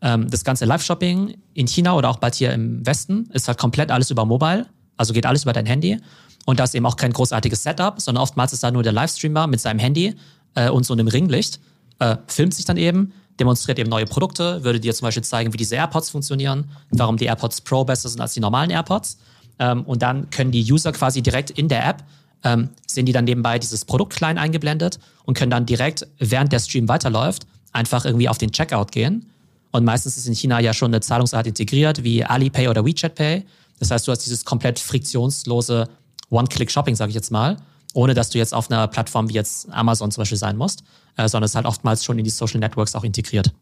Ähm, 0.01 0.29
das 0.29 0.43
ganze 0.43 0.65
Live-Shopping 0.65 1.37
in 1.53 1.67
China 1.67 1.95
oder 1.95 2.09
auch 2.09 2.17
bald 2.17 2.35
hier 2.35 2.51
im 2.51 2.83
Westen 2.85 3.29
ist 3.33 3.47
halt 3.47 3.59
komplett 3.59 3.91
alles 3.91 4.09
über 4.09 4.25
Mobile. 4.25 4.65
Also 4.97 5.13
geht 5.13 5.25
alles 5.25 5.43
über 5.43 5.53
dein 5.53 5.65
Handy. 5.65 5.99
Und 6.45 6.59
da 6.59 6.65
ist 6.65 6.75
eben 6.75 6.85
auch 6.85 6.97
kein 6.97 7.13
großartiges 7.13 7.63
Setup, 7.63 7.99
sondern 8.01 8.21
oftmals 8.21 8.53
ist 8.53 8.63
da 8.63 8.71
nur 8.71 8.83
der 8.83 8.91
Livestreamer 8.91 9.47
mit 9.47 9.61
seinem 9.61 9.79
Handy 9.79 10.15
äh, 10.55 10.69
und 10.69 10.85
so 10.85 10.93
einem 10.93 11.07
Ringlicht, 11.07 11.59
äh, 11.99 12.17
filmt 12.27 12.53
sich 12.53 12.65
dann 12.65 12.77
eben, 12.77 13.13
demonstriert 13.39 13.79
eben 13.79 13.89
neue 13.89 14.05
Produkte, 14.05 14.63
würde 14.63 14.79
dir 14.79 14.93
zum 14.93 15.05
Beispiel 15.05 15.23
zeigen, 15.23 15.53
wie 15.53 15.57
diese 15.57 15.75
AirPods 15.75 16.09
funktionieren, 16.09 16.69
warum 16.91 17.17
die 17.17 17.25
AirPods 17.25 17.61
Pro 17.61 17.83
besser 17.85 18.09
sind 18.09 18.21
als 18.21 18.33
die 18.33 18.39
normalen 18.39 18.69
AirPods. 18.69 19.17
Ähm, 19.59 19.83
und 19.83 20.01
dann 20.01 20.29
können 20.29 20.51
die 20.51 20.71
User 20.71 20.91
quasi 20.91 21.21
direkt 21.21 21.49
in 21.51 21.67
der 21.67 21.87
App, 21.87 22.03
ähm, 22.43 22.69
sehen 22.87 23.05
die 23.05 23.13
dann 23.13 23.25
nebenbei 23.25 23.57
dieses 23.57 23.85
Produkt 23.85 24.13
klein 24.13 24.37
eingeblendet 24.37 24.99
und 25.23 25.37
können 25.37 25.51
dann 25.51 25.65
direkt, 25.65 26.05
während 26.19 26.51
der 26.51 26.59
Stream 26.59 26.87
weiterläuft, 26.87 27.47
einfach 27.71 28.05
irgendwie 28.05 28.29
auf 28.29 28.37
den 28.37 28.51
Checkout 28.51 28.91
gehen. 28.91 29.29
Und 29.71 29.85
meistens 29.85 30.17
ist 30.17 30.27
in 30.27 30.35
China 30.35 30.59
ja 30.59 30.73
schon 30.73 30.91
eine 30.91 31.01
Zahlungsart 31.01 31.47
integriert, 31.47 32.03
wie 32.03 32.23
Alipay 32.23 32.67
oder 32.67 32.85
WeChat 32.85 33.15
Pay. 33.15 33.43
Das 33.79 33.91
heißt, 33.91 34.07
du 34.07 34.11
hast 34.11 34.19
dieses 34.19 34.45
komplett 34.45 34.79
friktionslose 34.79 35.89
One-Click-Shopping, 36.29 36.95
sage 36.95 37.09
ich 37.09 37.15
jetzt 37.15 37.31
mal, 37.31 37.57
ohne 37.93 38.13
dass 38.13 38.29
du 38.29 38.37
jetzt 38.37 38.53
auf 38.53 38.71
einer 38.71 38.87
Plattform 38.87 39.29
wie 39.29 39.33
jetzt 39.33 39.69
Amazon 39.71 40.11
zum 40.11 40.21
Beispiel 40.21 40.37
sein 40.37 40.57
musst, 40.57 40.83
äh, 41.17 41.27
sondern 41.27 41.45
es 41.45 41.51
ist 41.51 41.55
halt 41.55 41.65
oftmals 41.65 42.03
schon 42.03 42.17
in 42.17 42.23
die 42.23 42.29
Social 42.29 42.59
Networks 42.59 42.95
auch 42.95 43.03
integriert. 43.03 43.53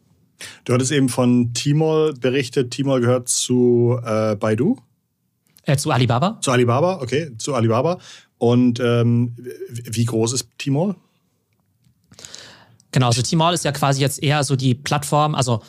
Du 0.64 0.72
hattest 0.72 0.92
eben 0.92 1.08
von 1.08 1.52
Tmall 1.54 2.14
berichtet. 2.14 2.72
Tmall 2.72 3.00
gehört 3.00 3.28
zu 3.28 3.98
äh, 4.04 4.34
Baidu? 4.36 4.78
Äh, 5.64 5.76
zu 5.76 5.90
Alibaba. 5.90 6.38
Zu 6.40 6.50
Alibaba, 6.50 7.00
okay, 7.00 7.30
zu 7.38 7.54
Alibaba. 7.54 7.98
Und 8.38 8.80
ähm, 8.80 9.36
wie 9.68 10.04
groß 10.04 10.32
ist 10.32 10.48
Tmall? 10.58 10.96
Genau, 12.90 13.06
also 13.06 13.22
Tmall 13.22 13.54
ist 13.54 13.64
ja 13.64 13.72
quasi 13.72 14.00
jetzt 14.00 14.22
eher 14.22 14.42
so 14.44 14.56
die 14.56 14.74
Plattform, 14.74 15.34
also 15.34 15.62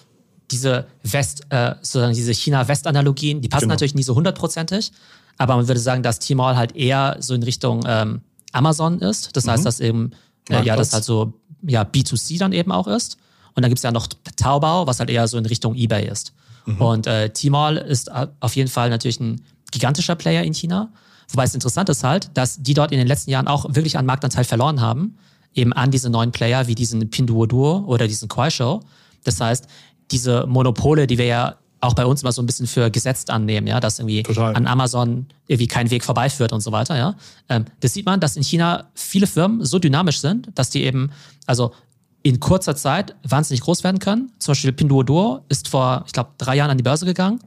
diese 0.54 0.88
West, 1.04 1.44
äh, 1.50 1.76
sozusagen 1.82 2.14
diese 2.14 2.34
China-West-Analogien, 2.34 3.42
die 3.42 3.50
passen 3.50 3.64
genau. 3.64 3.74
natürlich 3.74 3.96
nie 3.96 4.04
so 4.04 4.16
hundertprozentig, 4.16 4.92
aber 5.38 5.56
man 5.56 5.68
würde 5.68 5.80
sagen, 5.80 6.04
dass 6.04 6.20
Tmall 6.20 6.56
halt 6.56 6.76
eher 6.76 7.18
so 7.20 7.34
in 7.34 7.44
Richtung 7.44 7.84
ähm, 7.86 8.22
Amazon 8.52 9.00
ist. 9.00 9.36
Das 9.36 9.46
mhm. 9.46 9.52
heißt, 9.52 9.66
dass 9.66 9.80
eben, 9.80 10.12
äh, 10.50 10.64
ja, 10.64 10.76
das 10.76 10.94
halt 10.94 11.04
so 11.04 11.34
ja, 11.64 11.84
B2C 11.84 12.40
dann 12.40 12.54
eben 12.54 12.72
auch 12.72 12.88
ist. 12.88 13.18
Und 13.56 13.62
dann 13.64 13.70
gibt 13.70 13.80
es 13.80 13.84
ja 13.84 13.92
noch 13.92 14.08
Taobao, 14.36 14.88
was 14.88 15.00
halt 15.00 15.10
eher 15.10 15.28
so 15.28 15.38
in 15.38 15.46
Richtung 15.46 15.76
eBay 15.76 16.08
ist. 16.08 16.34
Mhm. 16.66 16.82
Und 16.82 17.08
äh, 17.08 17.30
Tmall 17.30 17.78
ist 17.78 18.10
auf 18.40 18.56
jeden 18.56 18.70
Fall 18.70 18.90
natürlich 18.90 19.20
ein 19.20 19.42
gigantischer 19.72 20.16
Player 20.16 20.44
in 20.44 20.54
China. 20.54 20.92
Wobei 21.30 21.44
es 21.46 21.54
interessant 21.54 21.90
ist 21.90 22.04
halt, 22.04 22.30
dass 22.36 22.62
die 22.62 22.74
dort 22.74 22.92
in 22.92 22.98
den 22.98 23.08
letzten 23.08 23.32
Jahren 23.32 23.48
auch 23.48 23.66
wirklich 23.70 23.98
an 23.98 24.06
Marktanteil 24.06 24.44
verloren 24.44 24.82
haben, 24.82 25.18
eben 25.54 25.74
an 25.74 25.92
diese 25.92 26.10
neuen 26.10 26.32
Player 26.32 26.68
wie 26.68 26.76
diesen 26.76 27.10
Pinduoduo 27.10 27.84
oder 27.88 28.08
diesen 28.08 28.28
Kuaishou. 28.28 28.82
Das 29.24 29.40
heißt, 29.40 29.68
diese 30.14 30.46
Monopole, 30.48 31.08
die 31.08 31.18
wir 31.18 31.26
ja 31.26 31.56
auch 31.82 31.94
bei 31.94 32.06
uns 32.06 32.22
immer 32.22 32.32
so 32.32 32.42
ein 32.42 32.46
bisschen 32.46 32.66
für 32.66 32.90
gesetzt 32.90 33.30
annehmen, 33.30 33.68
ja, 33.68 33.82
dass 33.82 34.00
irgendwie 34.00 34.24
Total. 34.24 34.56
an 34.56 34.68
Amazon 34.68 35.26
irgendwie 35.48 35.68
kein 35.68 35.92
Weg 35.92 36.06
vorbeiführt 36.06 36.54
und 36.54 36.62
so 36.62 36.72
weiter, 36.72 36.96
ja. 36.96 37.16
Ähm, 37.50 37.66
das 37.82 37.94
sieht 37.94 38.06
man, 38.06 38.22
dass 38.22 38.38
in 38.38 38.44
China 38.44 38.86
viele 38.94 39.28
Firmen 39.28 39.66
so 39.66 39.80
dynamisch 39.80 40.20
sind, 40.20 40.48
dass 40.56 40.70
die 40.70 40.84
eben, 40.84 41.12
also 41.46 41.74
in 42.22 42.40
kurzer 42.40 42.76
Zeit 42.78 43.16
wahnsinnig 43.28 43.62
groß 43.62 43.84
werden 43.84 44.00
können. 44.00 44.32
Zum 44.40 44.54
Beispiel 44.54 44.72
Pinduoduo 44.72 45.42
ist 45.50 45.68
vor, 45.68 46.04
ich 46.08 46.14
glaube, 46.14 46.30
drei 46.38 46.56
Jahren 46.56 46.72
an 46.72 46.78
die 46.78 46.84
Börse 46.84 47.06
gegangen, 47.06 47.40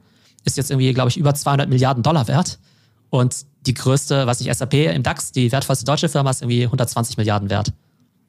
ist 0.45 0.55
jetzt 0.55 0.69
irgendwie, 0.69 0.93
glaube 0.93 1.09
ich, 1.09 1.17
über 1.17 1.33
200 1.33 1.67
Milliarden 1.67 2.03
Dollar 2.03 2.27
wert. 2.27 2.59
Und 3.09 3.45
die 3.65 3.73
größte, 3.73 4.27
was 4.27 4.39
nicht, 4.39 4.55
SAP 4.55 4.73
im 4.73 5.01
DAX, 5.01 5.31
die 5.31 5.51
wertvollste 5.51 5.85
deutsche 5.85 6.09
Firma, 6.09 6.29
ist 6.29 6.43
irgendwie 6.43 6.63
120 6.63 7.17
Milliarden 7.17 7.49
wert. 7.49 7.73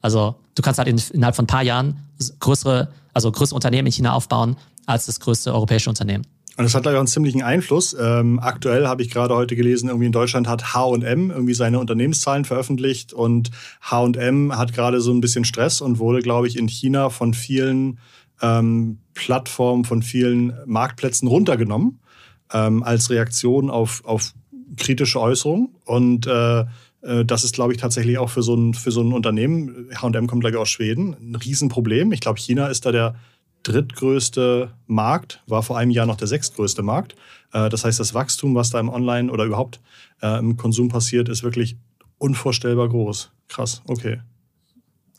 Also 0.01 0.35
du 0.55 0.61
kannst 0.61 0.77
halt 0.77 0.87
in, 0.87 1.01
innerhalb 1.13 1.35
von 1.35 1.43
ein 1.43 1.47
paar 1.47 1.63
Jahren 1.63 1.99
größere, 2.39 2.89
also 3.13 3.31
größere 3.31 3.55
Unternehmen 3.55 3.87
in 3.87 3.93
China 3.93 4.13
aufbauen 4.13 4.55
als 4.85 5.05
das 5.05 5.19
größte 5.19 5.53
europäische 5.53 5.89
Unternehmen. 5.89 6.25
Und 6.57 6.65
das 6.65 6.75
hat 6.75 6.85
da 6.85 6.91
ja 6.91 6.97
einen 6.97 7.07
ziemlichen 7.07 7.41
Einfluss. 7.41 7.95
Ähm, 7.97 8.37
aktuell 8.41 8.85
habe 8.85 9.01
ich 9.01 9.09
gerade 9.09 9.33
heute 9.33 9.55
gelesen, 9.55 9.87
irgendwie 9.87 10.07
in 10.07 10.11
Deutschland 10.11 10.45
hat 10.49 10.73
H&M 10.73 11.31
irgendwie 11.31 11.53
seine 11.53 11.79
Unternehmenszahlen 11.79 12.43
veröffentlicht 12.43 13.13
und 13.13 13.49
H&M 13.81 14.57
hat 14.57 14.73
gerade 14.73 14.99
so 14.99 15.13
ein 15.13 15.21
bisschen 15.21 15.45
Stress 15.45 15.79
und 15.79 15.99
wurde, 15.99 16.21
glaube 16.21 16.47
ich, 16.47 16.57
in 16.57 16.67
China 16.67 17.11
von 17.11 17.33
vielen 17.33 17.99
ähm, 18.41 18.99
Plattformen, 19.13 19.85
von 19.85 20.01
vielen 20.01 20.53
Marktplätzen 20.65 21.29
runtergenommen 21.29 22.01
ähm, 22.51 22.83
als 22.83 23.09
Reaktion 23.09 23.69
auf, 23.69 24.03
auf 24.03 24.33
kritische 24.75 25.21
Äußerungen. 25.21 25.69
Und 25.85 26.27
äh, 26.27 26.65
das 27.01 27.45
ist, 27.45 27.55
glaube 27.55 27.71
ich, 27.73 27.79
tatsächlich 27.79 28.17
auch 28.17 28.29
für 28.29 28.43
so 28.43 28.53
ein, 28.53 28.73
für 28.73 28.91
so 28.91 29.01
ein 29.01 29.13
Unternehmen, 29.13 29.89
H&M 29.95 30.27
kommt, 30.27 30.41
glaube 30.41 30.55
ich, 30.55 30.61
aus 30.61 30.69
Schweden, 30.69 31.15
ein 31.21 31.35
Riesenproblem. 31.35 32.11
Ich 32.11 32.19
glaube, 32.19 32.39
China 32.39 32.67
ist 32.67 32.85
da 32.85 32.91
der 32.91 33.15
drittgrößte 33.63 34.71
Markt, 34.87 35.41
war 35.47 35.63
vor 35.63 35.77
einem 35.77 35.91
Jahr 35.91 36.05
noch 36.05 36.17
der 36.17 36.27
sechstgrößte 36.27 36.81
Markt. 36.81 37.15
Äh, 37.53 37.69
das 37.69 37.85
heißt, 37.85 37.99
das 37.99 38.13
Wachstum, 38.13 38.55
was 38.55 38.69
da 38.69 38.79
im 38.79 38.89
Online 38.89 39.31
oder 39.31 39.45
überhaupt 39.45 39.79
äh, 40.21 40.39
im 40.39 40.57
Konsum 40.57 40.89
passiert, 40.89 41.29
ist 41.29 41.43
wirklich 41.43 41.77
unvorstellbar 42.17 42.89
groß. 42.89 43.31
Krass, 43.47 43.81
okay. 43.87 44.21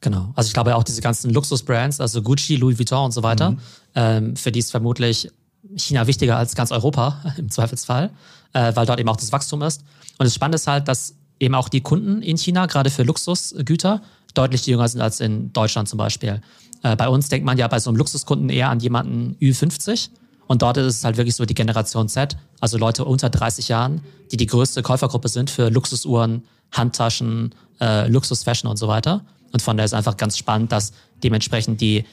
Genau. 0.01 0.33
Also 0.35 0.49
ich 0.49 0.55
glaube 0.55 0.75
auch 0.77 0.85
diese 0.85 1.03
ganzen 1.03 1.31
Luxusbrands, 1.31 2.01
also 2.01 2.23
Gucci, 2.23 2.57
Louis 2.57 2.79
Vuitton 2.79 3.07
und 3.07 3.13
so 3.13 3.23
weiter, 3.23 3.53
mhm. 3.53 3.59
ähm, 3.95 4.37
für 4.37 4.51
die 4.51 4.61
ist 4.61 4.71
vermutlich 4.71 5.31
China 5.77 6.07
wichtiger 6.07 6.37
als 6.37 6.55
ganz 6.55 6.73
Europa 6.73 7.35
im 7.37 7.51
Zweifelsfall, 7.51 8.11
äh, 8.55 8.75
weil 8.75 8.87
dort 8.87 8.99
eben 8.99 9.09
auch 9.09 9.17
das 9.17 9.33
Wachstum 9.33 9.63
ist. 9.63 9.83
Und 10.19 10.25
das 10.25 10.35
Spannende 10.35 10.57
ist 10.57 10.67
halt, 10.67 10.89
dass 10.89 11.15
eben 11.41 11.55
auch 11.55 11.69
die 11.69 11.81
Kunden 11.81 12.23
in 12.23 12.37
China, 12.37 12.67
gerade 12.67 12.91
für 12.91 13.03
Luxusgüter, 13.03 14.03
deutlich 14.35 14.67
jünger 14.67 14.87
sind 14.87 15.01
als 15.01 15.21
in 15.21 15.53
Deutschland 15.53 15.89
zum 15.89 15.97
Beispiel. 15.97 16.41
Äh, 16.83 16.95
bei 16.97 17.09
uns 17.09 17.29
denkt 17.29 17.45
man 17.45 17.59
ja 17.59 17.67
bei 17.67 17.81
so 17.81 17.91
einem 17.91 17.97
Luxuskunden 17.97 18.49
eher 18.49 18.69
an 18.69 18.79
jemanden 18.79 19.37
Ü50. 19.41 20.11
Und 20.47 20.63
dort 20.63 20.77
ist 20.77 20.87
es 20.87 21.05
halt 21.05 21.17
wirklich 21.17 21.37
so 21.37 21.45
die 21.45 21.55
Generation 21.55 22.09
Z, 22.09 22.37
also 22.61 22.77
Leute 22.77 23.05
unter 23.05 23.31
30 23.31 23.69
Jahren, 23.69 24.01
die 24.33 24.37
die 24.37 24.47
größte 24.47 24.83
Käufergruppe 24.83 25.29
sind 25.29 25.49
für 25.49 25.71
Luxusuhren, 25.71 26.43
Handtaschen, 26.73 27.55
äh, 27.81 28.09
Luxusfashion 28.09 28.71
und 28.71 28.77
so 28.77 28.89
weiter. 28.89 29.25
Und 29.53 29.63
von 29.63 29.77
daher 29.77 29.87
ist 29.87 29.95
einfach 29.95 30.17
ganz 30.17 30.37
spannend, 30.37 30.73
dass 30.73 30.93
dementsprechend 31.23 31.81
die 31.81 32.05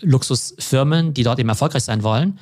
Luxusfirmen, 0.00 1.14
die 1.14 1.22
dort 1.22 1.38
eben 1.38 1.48
erfolgreich 1.48 1.84
sein 1.84 2.02
wollen, 2.02 2.38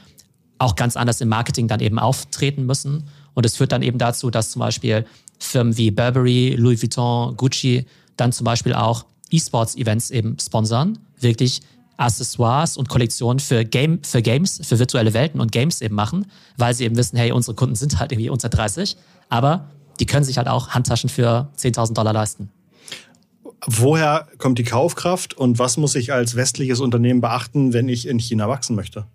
auch 0.58 0.76
ganz 0.76 0.96
anders 0.96 1.20
im 1.20 1.28
Marketing 1.28 1.68
dann 1.68 1.80
eben 1.80 1.98
auftreten 1.98 2.66
müssen. 2.66 3.04
Und 3.34 3.46
es 3.46 3.56
führt 3.56 3.72
dann 3.72 3.82
eben 3.82 3.98
dazu, 3.98 4.30
dass 4.30 4.50
zum 4.50 4.60
Beispiel 4.60 5.06
Firmen 5.40 5.76
wie 5.76 5.90
Burberry, 5.90 6.54
Louis 6.56 6.80
Vuitton, 6.80 7.36
Gucci 7.36 7.86
dann 8.16 8.32
zum 8.32 8.44
Beispiel 8.44 8.74
auch 8.74 9.06
E-Sports-Events 9.30 10.10
eben 10.10 10.36
sponsern, 10.38 10.98
wirklich 11.18 11.62
Accessoires 11.96 12.76
und 12.76 12.88
Kollektionen 12.88 13.40
für, 13.40 13.64
Game, 13.64 14.02
für 14.02 14.22
Games, 14.22 14.60
für 14.62 14.78
virtuelle 14.78 15.12
Welten 15.12 15.40
und 15.40 15.52
Games 15.52 15.80
eben 15.80 15.94
machen, 15.94 16.26
weil 16.56 16.74
sie 16.74 16.84
eben 16.84 16.96
wissen, 16.96 17.16
hey, 17.16 17.32
unsere 17.32 17.54
Kunden 17.54 17.74
sind 17.74 17.98
halt 17.98 18.12
irgendwie 18.12 18.30
unter 18.30 18.48
30, 18.48 18.96
aber 19.28 19.70
die 19.98 20.06
können 20.06 20.24
sich 20.24 20.38
halt 20.38 20.48
auch 20.48 20.68
Handtaschen 20.68 21.10
für 21.10 21.48
10.000 21.58 21.94
Dollar 21.94 22.12
leisten. 22.12 22.50
Woher 23.66 24.28
kommt 24.38 24.58
die 24.58 24.64
Kaufkraft 24.64 25.34
und 25.34 25.58
was 25.58 25.76
muss 25.76 25.94
ich 25.94 26.12
als 26.12 26.34
westliches 26.34 26.80
Unternehmen 26.80 27.20
beachten, 27.20 27.74
wenn 27.74 27.88
ich 27.90 28.08
in 28.08 28.18
China 28.18 28.48
wachsen 28.48 28.74
möchte? 28.74 29.06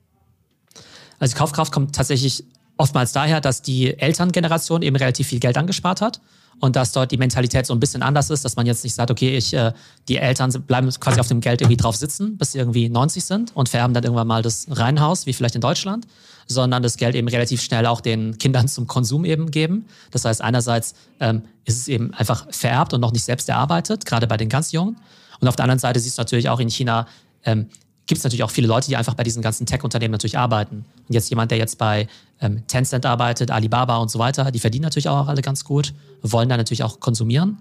Also 1.17 1.33
die 1.33 1.39
Kaufkraft 1.39 1.71
kommt 1.71 1.95
tatsächlich 1.95 2.43
oftmals 2.77 3.11
daher, 3.11 3.41
dass 3.41 3.61
die 3.61 3.97
Elterngeneration 3.97 4.81
eben 4.81 4.95
relativ 4.95 5.27
viel 5.27 5.39
Geld 5.39 5.57
angespart 5.57 6.01
hat 6.01 6.21
und 6.59 6.75
dass 6.75 6.91
dort 6.91 7.11
die 7.11 7.17
Mentalität 7.17 7.65
so 7.65 7.73
ein 7.73 7.79
bisschen 7.79 8.01
anders 8.01 8.29
ist, 8.29 8.45
dass 8.45 8.55
man 8.55 8.65
jetzt 8.65 8.83
nicht 8.83 8.95
sagt, 8.95 9.11
okay, 9.11 9.37
ich, 9.37 9.53
äh, 9.53 9.73
die 10.07 10.17
Eltern 10.17 10.51
bleiben 10.65 10.89
quasi 10.99 11.19
auf 11.19 11.27
dem 11.27 11.41
Geld 11.41 11.61
irgendwie 11.61 11.77
drauf 11.77 11.95
sitzen, 11.95 12.37
bis 12.37 12.53
sie 12.53 12.59
irgendwie 12.59 12.89
90 12.89 13.23
sind 13.25 13.55
und 13.55 13.69
vererben 13.69 13.93
dann 13.93 14.03
irgendwann 14.03 14.27
mal 14.27 14.41
das 14.41 14.67
Reihenhaus, 14.69 15.25
wie 15.25 15.33
vielleicht 15.33 15.55
in 15.55 15.61
Deutschland, 15.61 16.07
sondern 16.47 16.83
das 16.83 16.97
Geld 16.97 17.15
eben 17.15 17.27
relativ 17.27 17.61
schnell 17.61 17.85
auch 17.85 18.01
den 18.01 18.37
Kindern 18.37 18.67
zum 18.67 18.87
Konsum 18.87 19.25
eben 19.25 19.51
geben. 19.51 19.85
Das 20.11 20.25
heißt, 20.25 20.41
einerseits 20.41 20.95
ähm, 21.19 21.43
ist 21.65 21.77
es 21.77 21.87
eben 21.87 22.13
einfach 22.13 22.47
vererbt 22.51 22.93
und 22.93 23.01
noch 23.01 23.11
nicht 23.11 23.23
selbst 23.23 23.49
erarbeitet, 23.49 24.05
gerade 24.05 24.27
bei 24.27 24.37
den 24.37 24.49
ganz 24.49 24.71
Jungen. 24.71 24.97
Und 25.41 25.47
auf 25.47 25.55
der 25.55 25.63
anderen 25.63 25.79
Seite 25.79 25.99
siehst 25.99 26.17
du 26.17 26.21
natürlich 26.21 26.49
auch 26.49 26.59
in 26.59 26.69
China, 26.69 27.07
ähm, 27.43 27.67
gibt 28.07 28.19
es 28.19 28.23
natürlich 28.23 28.43
auch 28.43 28.51
viele 28.51 28.67
Leute, 28.67 28.87
die 28.87 28.95
einfach 28.95 29.15
bei 29.15 29.23
diesen 29.23 29.41
ganzen 29.41 29.65
Tech-Unternehmen 29.65 30.11
natürlich 30.11 30.37
arbeiten. 30.37 30.85
Und 31.07 31.13
jetzt 31.13 31.29
jemand, 31.29 31.51
der 31.51 31.57
jetzt 31.57 31.77
bei 31.77 32.07
ähm, 32.39 32.65
Tencent 32.67 33.05
arbeitet, 33.05 33.51
Alibaba 33.51 33.97
und 33.97 34.11
so 34.11 34.19
weiter, 34.19 34.51
die 34.51 34.59
verdienen 34.59 34.83
natürlich 34.83 35.09
auch 35.09 35.27
alle 35.27 35.41
ganz 35.41 35.63
gut, 35.63 35.93
wollen 36.21 36.49
da 36.49 36.57
natürlich 36.57 36.83
auch 36.83 36.99
konsumieren. 36.99 37.57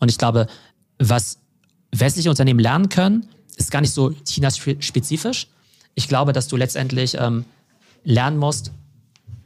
Und 0.00 0.10
ich 0.10 0.18
glaube, 0.18 0.46
was 0.98 1.38
westliche 1.92 2.30
Unternehmen 2.30 2.60
lernen 2.60 2.88
können, 2.88 3.26
ist 3.56 3.70
gar 3.70 3.80
nicht 3.80 3.92
so 3.92 4.12
China-spezifisch. 4.24 5.48
Ich 5.94 6.08
glaube, 6.08 6.32
dass 6.32 6.48
du 6.48 6.56
letztendlich 6.56 7.16
ähm, 7.18 7.44
lernen 8.02 8.38
musst, 8.38 8.72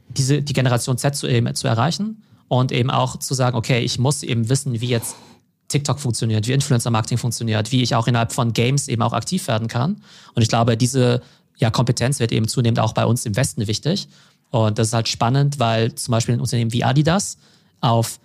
diese, 0.09 0.43
die 0.43 0.55
Generation 0.55 0.97
Z 0.97 1.15
zu, 1.15 1.27
eben, 1.27 1.55
zu 1.55 1.69
erreichen 1.69 2.23
und 2.49 2.73
eben 2.73 2.91
auch 2.91 3.19
zu 3.19 3.35
sagen, 3.35 3.57
okay, 3.57 3.81
ich 3.81 3.99
muss 3.99 4.23
eben 4.23 4.49
wissen, 4.49 4.81
wie 4.81 4.89
jetzt 4.89 5.17
TikTok 5.69 6.01
funktioniert, 6.01 6.47
wie 6.47 6.53
Influencer-Marketing 6.53 7.19
funktioniert, 7.19 7.73
wie 7.73 7.83
ich 7.83 7.95
auch 7.95 8.07
innerhalb 8.07 8.33
von 8.33 8.53
Games 8.53 8.89
eben 8.89 9.03
auch 9.03 9.13
aktiv 9.13 9.47
werden 9.49 9.69
kann. 9.69 10.03
Und 10.35 10.43
ich 10.43 10.49
glaube, 10.49 10.77
diese 10.77 11.23
ja, 11.59 11.71
Kompetenz 11.71 12.21
wird 12.21 12.33
eben 12.33 12.49
zunehmend 12.49 12.81
auch 12.81 12.93
bei 12.93 13.05
uns 13.05 13.27
im 13.27 13.37
Westen 13.37 13.67
wichtig. 13.67 14.09
Und 14.51 14.79
das 14.79 14.89
ist 14.89 14.93
halt 14.95 15.09
spannend, 15.09 15.59
weil 15.59 15.95
zum 15.95 16.13
Beispiel 16.13 16.35
ein 16.35 16.41
Unternehmen 16.41 16.73
wie 16.73 16.85
Adidas 16.85 17.37
auf 17.81 18.19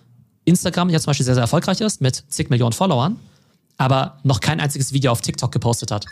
Instagram 0.46 0.88
ja 0.88 0.98
zum 0.98 1.10
Beispiel 1.10 1.24
sehr, 1.24 1.34
sehr 1.34 1.42
erfolgreich 1.42 1.80
ist 1.80 2.00
mit 2.00 2.24
zig 2.28 2.50
Millionen 2.50 2.72
Followern, 2.72 3.16
aber 3.76 4.18
noch 4.22 4.40
kein 4.40 4.60
einziges 4.60 4.92
Video 4.92 5.12
auf 5.12 5.20
TikTok 5.20 5.52
gepostet 5.52 5.90
hat. 5.90 6.06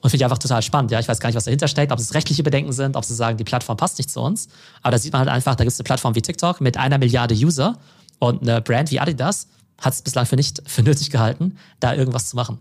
Und 0.00 0.10
finde 0.10 0.22
ich 0.22 0.24
einfach 0.24 0.38
total 0.38 0.62
spannend. 0.62 0.90
Ja, 0.90 0.98
ich 0.98 1.06
weiß 1.06 1.20
gar 1.20 1.28
nicht, 1.28 1.36
was 1.36 1.44
dahinter 1.44 1.68
steckt, 1.68 1.92
ob 1.92 1.98
es 2.00 2.12
rechtliche 2.12 2.42
Bedenken 2.42 2.72
sind, 2.72 2.96
ob 2.96 3.04
sie 3.04 3.14
sagen, 3.14 3.38
die 3.38 3.44
Plattform 3.44 3.76
passt 3.76 3.98
nicht 3.98 4.10
zu 4.10 4.20
uns. 4.20 4.48
Aber 4.82 4.90
da 4.90 4.98
sieht 4.98 5.12
man 5.12 5.20
halt 5.20 5.28
einfach, 5.28 5.54
da 5.54 5.62
gibt 5.62 5.72
es 5.72 5.78
eine 5.78 5.84
Plattform 5.84 6.16
wie 6.16 6.22
TikTok 6.22 6.60
mit 6.60 6.76
einer 6.76 6.98
Milliarde 6.98 7.36
User 7.36 7.78
und 8.18 8.42
eine 8.42 8.60
Brand 8.60 8.90
wie 8.90 8.98
Adidas 8.98 9.46
hat 9.82 9.92
es 9.92 10.02
bislang 10.02 10.24
für 10.24 10.36
nicht 10.36 10.62
für 10.66 10.82
nötig 10.82 11.10
gehalten, 11.10 11.56
da 11.80 11.94
irgendwas 11.94 12.30
zu 12.30 12.36
machen. 12.36 12.58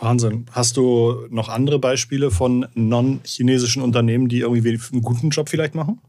Wahnsinn. 0.00 0.46
Hast 0.52 0.76
du 0.76 1.26
noch 1.30 1.48
andere 1.48 1.78
Beispiele 1.78 2.30
von 2.30 2.66
non-chinesischen 2.74 3.82
Unternehmen, 3.82 4.28
die 4.28 4.40
irgendwie 4.40 4.78
einen 4.92 5.02
guten 5.02 5.30
Job 5.30 5.48
vielleicht 5.48 5.74
machen? 5.74 6.00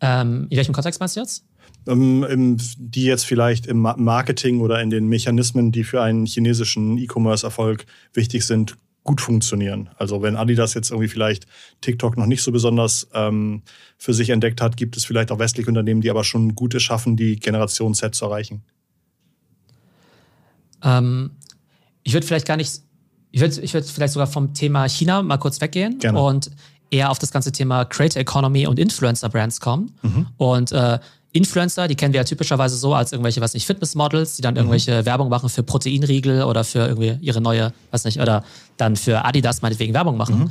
Ähm, 0.00 0.46
in 0.50 0.56
welchem 0.56 0.74
Kontext 0.74 1.00
meinst 1.00 1.16
du 1.16 1.20
jetzt? 1.20 1.44
Ähm, 1.86 2.58
die 2.76 3.04
jetzt 3.04 3.24
vielleicht 3.24 3.66
im 3.66 3.80
Marketing 3.80 4.60
oder 4.60 4.80
in 4.82 4.90
den 4.90 5.08
Mechanismen, 5.08 5.72
die 5.72 5.84
für 5.84 6.02
einen 6.02 6.26
chinesischen 6.26 6.98
E-Commerce-Erfolg 6.98 7.86
wichtig 8.12 8.44
sind, 8.44 8.76
gut 9.04 9.20
funktionieren. 9.20 9.90
Also 9.96 10.22
wenn 10.22 10.36
Adidas 10.36 10.74
jetzt 10.74 10.90
irgendwie 10.90 11.08
vielleicht 11.08 11.46
TikTok 11.80 12.16
noch 12.16 12.26
nicht 12.26 12.42
so 12.42 12.52
besonders 12.52 13.08
ähm, 13.14 13.62
für 13.98 14.14
sich 14.14 14.30
entdeckt 14.30 14.60
hat, 14.60 14.76
gibt 14.76 14.96
es 14.96 15.04
vielleicht 15.04 15.32
auch 15.32 15.38
westliche 15.38 15.68
Unternehmen, 15.68 16.00
die 16.00 16.10
aber 16.10 16.24
schon 16.24 16.54
gute 16.54 16.78
schaffen, 16.80 17.16
die 17.16 17.36
Generation 17.36 17.94
Z 17.94 18.14
zu 18.14 18.26
erreichen. 18.26 18.62
Ähm, 20.82 21.32
ich 22.04 22.12
würde 22.12 22.26
vielleicht 22.26 22.46
gar 22.46 22.56
nicht, 22.56 22.80
ich 23.30 23.40
würde 23.40 23.60
ich 23.60 23.74
würd 23.74 23.84
vielleicht 23.86 24.12
sogar 24.12 24.26
vom 24.26 24.54
Thema 24.54 24.88
China 24.88 25.22
mal 25.22 25.38
kurz 25.38 25.60
weggehen 25.60 25.98
Gerne. 25.98 26.20
und 26.20 26.50
eher 26.90 27.10
auf 27.10 27.18
das 27.18 27.32
ganze 27.32 27.50
Thema 27.50 27.84
Creator 27.84 28.20
Economy 28.20 28.66
und 28.66 28.78
Influencer 28.78 29.28
Brands 29.28 29.60
kommen. 29.60 29.94
Mhm. 30.02 30.26
Und 30.36 30.72
äh, 30.72 30.98
Influencer, 31.32 31.88
die 31.88 31.94
kennen 31.94 32.12
wir 32.12 32.20
ja 32.20 32.24
typischerweise 32.24 32.76
so 32.76 32.94
als 32.94 33.12
irgendwelche, 33.12 33.40
was 33.40 33.54
nicht, 33.54 33.66
Fitnessmodels, 33.66 34.36
die 34.36 34.42
dann 34.42 34.54
mhm. 34.54 34.58
irgendwelche 34.58 35.00
mhm. 35.00 35.06
Werbung 35.06 35.28
machen 35.28 35.48
für 35.48 35.62
Proteinriegel 35.62 36.42
oder 36.42 36.62
für 36.62 36.86
irgendwie 36.86 37.16
ihre 37.20 37.40
neue, 37.40 37.72
was 37.90 38.04
nicht, 38.04 38.20
oder 38.20 38.44
dann 38.76 38.96
für 38.96 39.24
Adidas 39.24 39.62
meinetwegen 39.62 39.94
Werbung 39.94 40.16
machen. 40.16 40.38
Mhm. 40.38 40.50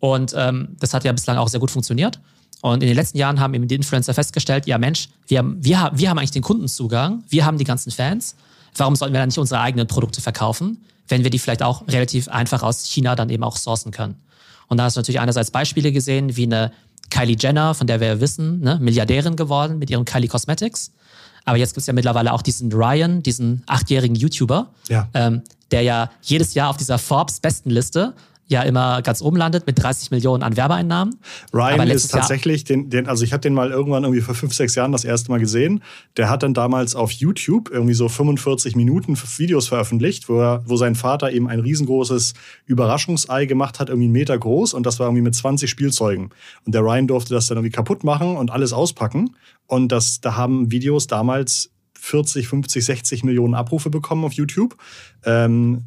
Und 0.00 0.34
ähm, 0.36 0.76
das 0.80 0.94
hat 0.94 1.04
ja 1.04 1.12
bislang 1.12 1.36
auch 1.36 1.48
sehr 1.48 1.60
gut 1.60 1.70
funktioniert. 1.70 2.18
Und 2.62 2.82
in 2.82 2.88
den 2.88 2.96
letzten 2.96 3.18
Jahren 3.18 3.40
haben 3.40 3.54
eben 3.54 3.68
die 3.68 3.74
Influencer 3.74 4.14
festgestellt, 4.14 4.66
ja 4.66 4.78
Mensch, 4.78 5.08
wir, 5.26 5.44
wir, 5.58 5.90
wir 5.94 6.10
haben 6.10 6.18
eigentlich 6.18 6.30
den 6.30 6.42
Kundenzugang, 6.42 7.24
wir 7.28 7.44
haben 7.44 7.58
die 7.58 7.64
ganzen 7.64 7.90
Fans, 7.90 8.36
warum 8.76 8.96
sollten 8.96 9.12
wir 9.12 9.20
dann 9.20 9.28
nicht 9.28 9.38
unsere 9.38 9.60
eigenen 9.60 9.86
Produkte 9.86 10.20
verkaufen, 10.20 10.78
wenn 11.08 11.24
wir 11.24 11.30
die 11.30 11.38
vielleicht 11.38 11.62
auch 11.62 11.86
relativ 11.88 12.28
einfach 12.28 12.62
aus 12.62 12.86
China 12.86 13.16
dann 13.16 13.30
eben 13.30 13.42
auch 13.42 13.56
sourcen 13.56 13.92
können? 13.92 14.16
Und 14.68 14.78
da 14.78 14.84
hast 14.84 14.96
du 14.96 15.00
natürlich 15.00 15.20
einerseits 15.20 15.50
Beispiele 15.50 15.92
gesehen, 15.92 16.36
wie 16.36 16.44
eine 16.44 16.72
Kylie 17.12 17.36
Jenner, 17.38 17.74
von 17.74 17.86
der 17.86 18.00
wir 18.00 18.08
ja 18.08 18.20
wissen, 18.20 18.60
ne, 18.60 18.78
Milliardärin 18.80 19.36
geworden 19.36 19.78
mit 19.78 19.90
ihren 19.90 20.04
Kylie 20.04 20.28
Cosmetics. 20.28 20.92
Aber 21.44 21.58
jetzt 21.58 21.70
gibt 21.70 21.82
es 21.82 21.86
ja 21.86 21.92
mittlerweile 21.92 22.32
auch 22.32 22.42
diesen 22.42 22.72
Ryan, 22.72 23.22
diesen 23.22 23.62
achtjährigen 23.66 24.16
YouTuber, 24.16 24.70
ja. 24.88 25.08
ähm, 25.12 25.42
der 25.70 25.82
ja 25.82 26.10
jedes 26.22 26.54
Jahr 26.54 26.70
auf 26.70 26.76
dieser 26.76 26.98
Forbes-Bestenliste 26.98 28.14
ja 28.52 28.62
immer 28.62 29.02
ganz 29.02 29.20
oben 29.20 29.36
landet 29.36 29.66
mit 29.66 29.82
30 29.82 30.10
Millionen 30.10 30.42
an 30.42 30.56
Werbeeinnahmen. 30.56 31.16
Ryan 31.52 31.88
ist 31.88 32.12
tatsächlich, 32.12 32.64
den, 32.64 32.90
den, 32.90 33.08
also 33.08 33.24
ich 33.24 33.32
habe 33.32 33.40
den 33.40 33.54
mal 33.54 33.70
irgendwann 33.70 34.04
irgendwie 34.04 34.20
vor 34.20 34.34
fünf, 34.34 34.54
sechs 34.54 34.74
Jahren 34.74 34.92
das 34.92 35.04
erste 35.04 35.30
Mal 35.30 35.40
gesehen. 35.40 35.82
Der 36.16 36.30
hat 36.30 36.42
dann 36.42 36.54
damals 36.54 36.94
auf 36.94 37.10
YouTube 37.10 37.70
irgendwie 37.70 37.94
so 37.94 38.08
45 38.08 38.76
Minuten 38.76 39.16
Videos 39.36 39.68
veröffentlicht, 39.68 40.28
wo, 40.28 40.40
er, 40.40 40.62
wo 40.66 40.76
sein 40.76 40.94
Vater 40.94 41.32
eben 41.32 41.48
ein 41.48 41.60
riesengroßes 41.60 42.34
Überraschungsei 42.66 43.46
gemacht 43.46 43.80
hat, 43.80 43.88
irgendwie 43.88 44.06
einen 44.06 44.12
Meter 44.12 44.38
groß 44.38 44.74
und 44.74 44.86
das 44.86 45.00
war 45.00 45.08
irgendwie 45.08 45.22
mit 45.22 45.34
20 45.34 45.68
Spielzeugen. 45.68 46.30
Und 46.64 46.74
der 46.74 46.82
Ryan 46.82 47.08
durfte 47.08 47.34
das 47.34 47.48
dann 47.48 47.58
irgendwie 47.58 47.74
kaputt 47.74 48.04
machen 48.04 48.36
und 48.36 48.50
alles 48.50 48.72
auspacken. 48.72 49.34
Und 49.66 49.90
das, 49.90 50.20
da 50.20 50.36
haben 50.36 50.70
Videos 50.70 51.06
damals 51.06 51.70
40, 51.98 52.48
50, 52.48 52.84
60 52.84 53.24
Millionen 53.24 53.54
Abrufe 53.54 53.88
bekommen 53.88 54.24
auf 54.24 54.32
YouTube. 54.32 54.76
Ähm, 55.24 55.84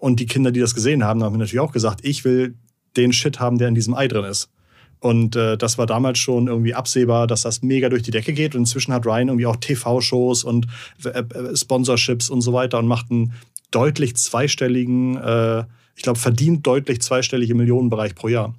und 0.00 0.20
die 0.20 0.26
Kinder, 0.26 0.50
die 0.50 0.60
das 0.60 0.74
gesehen 0.74 1.04
haben, 1.04 1.22
haben 1.22 1.36
natürlich 1.38 1.60
auch 1.60 1.72
gesagt, 1.72 2.00
ich 2.04 2.24
will 2.24 2.54
den 2.96 3.12
Shit 3.12 3.40
haben, 3.40 3.58
der 3.58 3.68
in 3.68 3.74
diesem 3.74 3.94
Ei 3.94 4.08
drin 4.08 4.24
ist. 4.24 4.50
Und 5.00 5.36
äh, 5.36 5.56
das 5.56 5.78
war 5.78 5.86
damals 5.86 6.18
schon 6.18 6.48
irgendwie 6.48 6.74
absehbar, 6.74 7.26
dass 7.26 7.42
das 7.42 7.62
mega 7.62 7.88
durch 7.88 8.02
die 8.02 8.10
Decke 8.10 8.32
geht. 8.32 8.54
Und 8.54 8.62
inzwischen 8.62 8.92
hat 8.92 9.06
Ryan 9.06 9.28
irgendwie 9.28 9.46
auch 9.46 9.56
TV-Shows 9.56 10.44
und 10.44 10.66
äh, 11.04 11.20
äh, 11.20 11.56
Sponsorships 11.56 12.30
und 12.30 12.40
so 12.40 12.52
weiter 12.52 12.78
und 12.78 12.88
macht 12.88 13.10
einen 13.10 13.32
deutlich 13.70 14.16
zweistelligen, 14.16 15.16
äh, 15.16 15.64
ich 15.94 16.02
glaube, 16.02 16.18
verdient 16.18 16.66
deutlich 16.66 17.00
zweistellige 17.00 17.54
Millionenbereich 17.54 18.14
pro 18.14 18.28
Jahr. 18.28 18.54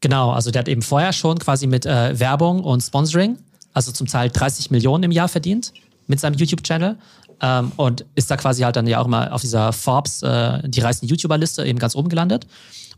Genau, 0.00 0.30
also 0.30 0.50
der 0.50 0.60
hat 0.60 0.68
eben 0.68 0.82
vorher 0.82 1.12
schon 1.12 1.38
quasi 1.38 1.66
mit 1.66 1.86
äh, 1.86 2.18
Werbung 2.18 2.60
und 2.60 2.80
Sponsoring, 2.80 3.38
also 3.72 3.92
zum 3.92 4.06
Teil 4.06 4.30
30 4.30 4.70
Millionen 4.70 5.04
im 5.04 5.10
Jahr 5.10 5.28
verdient 5.28 5.72
mit 6.06 6.20
seinem 6.20 6.34
YouTube-Channel. 6.34 6.98
Ähm, 7.42 7.72
und 7.76 8.06
ist 8.14 8.30
da 8.30 8.36
quasi 8.36 8.62
halt 8.62 8.76
dann 8.76 8.86
ja 8.86 9.00
auch 9.00 9.08
mal 9.08 9.30
auf 9.30 9.40
dieser 9.40 9.72
Forbes, 9.72 10.22
äh, 10.22 10.66
die 10.68 10.80
reichsten 10.80 11.06
YouTuber-Liste, 11.06 11.64
eben 11.66 11.78
ganz 11.78 11.96
oben 11.96 12.08
gelandet. 12.08 12.46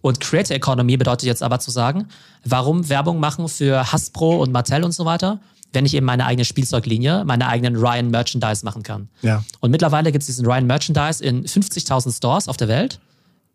Und 0.02 0.20
Creator 0.20 0.54
Economy 0.54 0.98
bedeutet 0.98 1.26
jetzt 1.26 1.42
aber 1.42 1.60
zu 1.60 1.70
sagen, 1.70 2.08
warum 2.44 2.90
Werbung 2.90 3.20
machen 3.20 3.48
für 3.48 3.90
Hasbro 3.90 4.42
und 4.42 4.52
Mattel 4.52 4.84
und 4.84 4.92
so 4.92 5.06
weiter, 5.06 5.40
wenn 5.72 5.86
ich 5.86 5.94
eben 5.94 6.04
meine 6.04 6.26
eigene 6.26 6.44
Spielzeuglinie, 6.44 7.24
meine 7.24 7.48
eigenen 7.48 7.76
Ryan 7.76 8.10
Merchandise 8.10 8.64
machen 8.66 8.82
kann. 8.82 9.08
Ja. 9.22 9.42
Und 9.60 9.70
mittlerweile 9.70 10.12
gibt 10.12 10.22
es 10.22 10.26
diesen 10.26 10.44
Ryan 10.44 10.66
Merchandise 10.66 11.24
in 11.24 11.46
50.000 11.46 12.14
Stores 12.14 12.48
auf 12.48 12.58
der 12.58 12.68
Welt. 12.68 13.00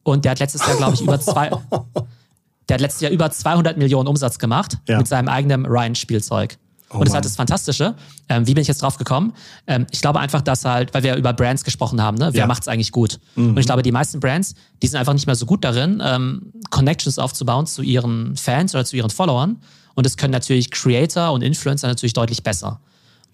Und 0.04 0.26
der 0.26 0.32
hat 0.32 0.40
letztes 0.40 0.66
Jahr, 0.66 0.76
glaube 0.76 0.96
ich, 0.96 1.02
über 1.02 1.20
zwei, 1.20 1.50
der 2.70 2.74
hat 2.74 2.82
letztes 2.82 3.02
Jahr 3.02 3.12
über 3.12 3.30
200 3.30 3.78
Millionen 3.78 4.08
Umsatz 4.08 4.40
gemacht 4.40 4.78
ja. 4.88 4.98
mit 4.98 5.08
seinem 5.08 5.28
eigenen 5.28 5.68
Ryan-Spielzeug. 5.68 6.58
Oh 6.92 6.98
und 6.98 7.02
das 7.02 7.10
ist 7.10 7.14
halt 7.14 7.26
das 7.26 7.36
Fantastische. 7.36 7.96
Ähm, 8.30 8.48
wie 8.48 8.54
bin 8.54 8.62
ich 8.62 8.68
jetzt 8.68 8.82
drauf 8.82 8.98
gekommen? 8.98 9.34
Ähm, 9.68 9.86
ich 9.92 10.02
glaube 10.02 10.20
einfach, 10.20 10.42
dass 10.42 10.66
halt, 10.66 10.94
weil 10.94 11.04
wir 11.04 11.16
über 11.16 11.34
Brands 11.34 11.64
gesprochen 11.64 12.02
haben, 12.02 12.18
ne? 12.18 12.30
wer 12.34 12.42
ja. 12.42 12.48
macht 12.48 12.64
es 12.64 12.68
eigentlich 12.68 12.92
gut? 12.92 13.20
Mhm. 13.36 13.50
Und 13.50 13.58
ich 13.60 13.66
glaube, 13.66 13.84
die 13.84 13.92
meisten 13.92 14.20
Brands, 14.20 14.56
die 14.82 14.88
sind 14.88 15.00
einfach 15.00 15.14
nicht 15.14 15.28
mehr 15.28 15.36
so 15.36 15.46
gut 15.46 15.64
darin, 15.64 16.02
ähm, 16.04 16.52
Connections 16.72 17.20
aufzubauen 17.20 17.68
zu 17.68 17.84
ihren 17.84 18.36
Fans 18.36 18.74
oder 18.74 18.86
zu 18.86 18.96
ihren 18.96 19.12
Followern. 19.12 19.58
Und 19.94 20.06
das 20.06 20.18
können 20.18 20.32
natürlich 20.32 20.72
Creator 20.72 21.32
und 21.32 21.44
Influencer 21.44 21.88
natürlich 21.88 22.14
deutlich 22.14 22.42
besser. 22.42 22.80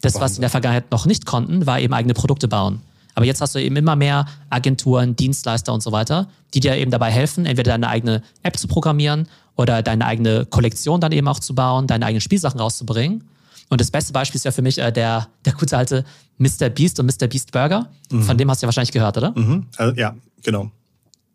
Das, 0.01 0.19
was 0.19 0.33
sie 0.33 0.37
in 0.37 0.41
der 0.41 0.49
Vergangenheit 0.49 0.91
noch 0.91 1.05
nicht 1.05 1.25
konnten, 1.25 1.65
war 1.65 1.79
eben 1.79 1.93
eigene 1.93 2.13
Produkte 2.13 2.47
bauen. 2.47 2.81
Aber 3.15 3.25
jetzt 3.25 3.41
hast 3.41 3.55
du 3.55 3.59
eben 3.61 3.75
immer 3.77 3.95
mehr 3.95 4.25
Agenturen, 4.49 5.15
Dienstleister 5.15 5.73
und 5.73 5.81
so 5.81 5.91
weiter, 5.91 6.27
die 6.53 6.59
dir 6.59 6.75
eben 6.75 6.91
dabei 6.91 7.11
helfen, 7.11 7.45
entweder 7.45 7.71
deine 7.71 7.87
eigene 7.87 8.21
App 8.43 8.57
zu 8.57 8.67
programmieren 8.67 9.27
oder 9.55 9.81
deine 9.81 10.05
eigene 10.05 10.45
Kollektion 10.45 10.99
dann 10.99 11.13
eben 11.13 11.27
auch 11.27 11.39
zu 11.39 11.55
bauen, 11.55 11.87
deine 11.87 12.05
eigenen 12.05 12.21
Spielsachen 12.21 12.59
rauszubringen. 12.59 13.23
Und 13.69 13.81
das 13.81 13.91
beste 13.91 14.13
Beispiel 14.13 14.37
ist 14.37 14.45
ja 14.45 14.51
für 14.51 14.61
mich 14.61 14.77
äh, 14.77 14.91
der, 14.91 15.27
der 15.43 15.53
gute 15.53 15.77
alte 15.77 16.05
Mr. 16.37 16.69
Beast 16.69 16.99
und 16.99 17.05
Mr. 17.07 17.27
Beast 17.27 17.51
Burger. 17.51 17.89
Mhm. 18.11 18.23
Von 18.23 18.37
dem 18.37 18.49
hast 18.49 18.61
du 18.61 18.65
ja 18.65 18.67
wahrscheinlich 18.67 18.91
gehört, 18.91 19.17
oder? 19.17 19.31
Mhm. 19.31 19.65
Also, 19.77 19.95
ja, 19.95 20.15
genau. 20.43 20.71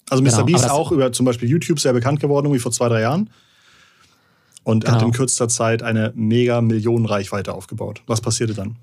Also 0.09 0.23
Mr. 0.23 0.31
Genau, 0.31 0.45
Beast 0.45 0.71
auch 0.71 0.93
über 0.93 1.13
zum 1.13 1.27
Beispiel 1.27 1.49
YouTube 1.49 1.81
sehr 1.81 1.93
bekannt 1.93 2.21
geworden, 2.21 2.47
irgendwie 2.47 2.61
vor 2.61 2.73
zwei, 2.73 2.89
drei 2.89 3.03
Jahren. 3.03 3.31
Und 4.63 4.85
genau. 4.85 4.97
hat 4.97 5.03
in 5.03 5.13
kürzester 5.13 5.49
Zeit 5.49 5.83
eine 5.83 6.13
mega 6.15 6.61
Millionen-Reichweite 6.61 7.55
aufgebaut. 7.55 8.03
Was 8.07 8.21
passierte 8.21 8.55
dann? 8.55 8.77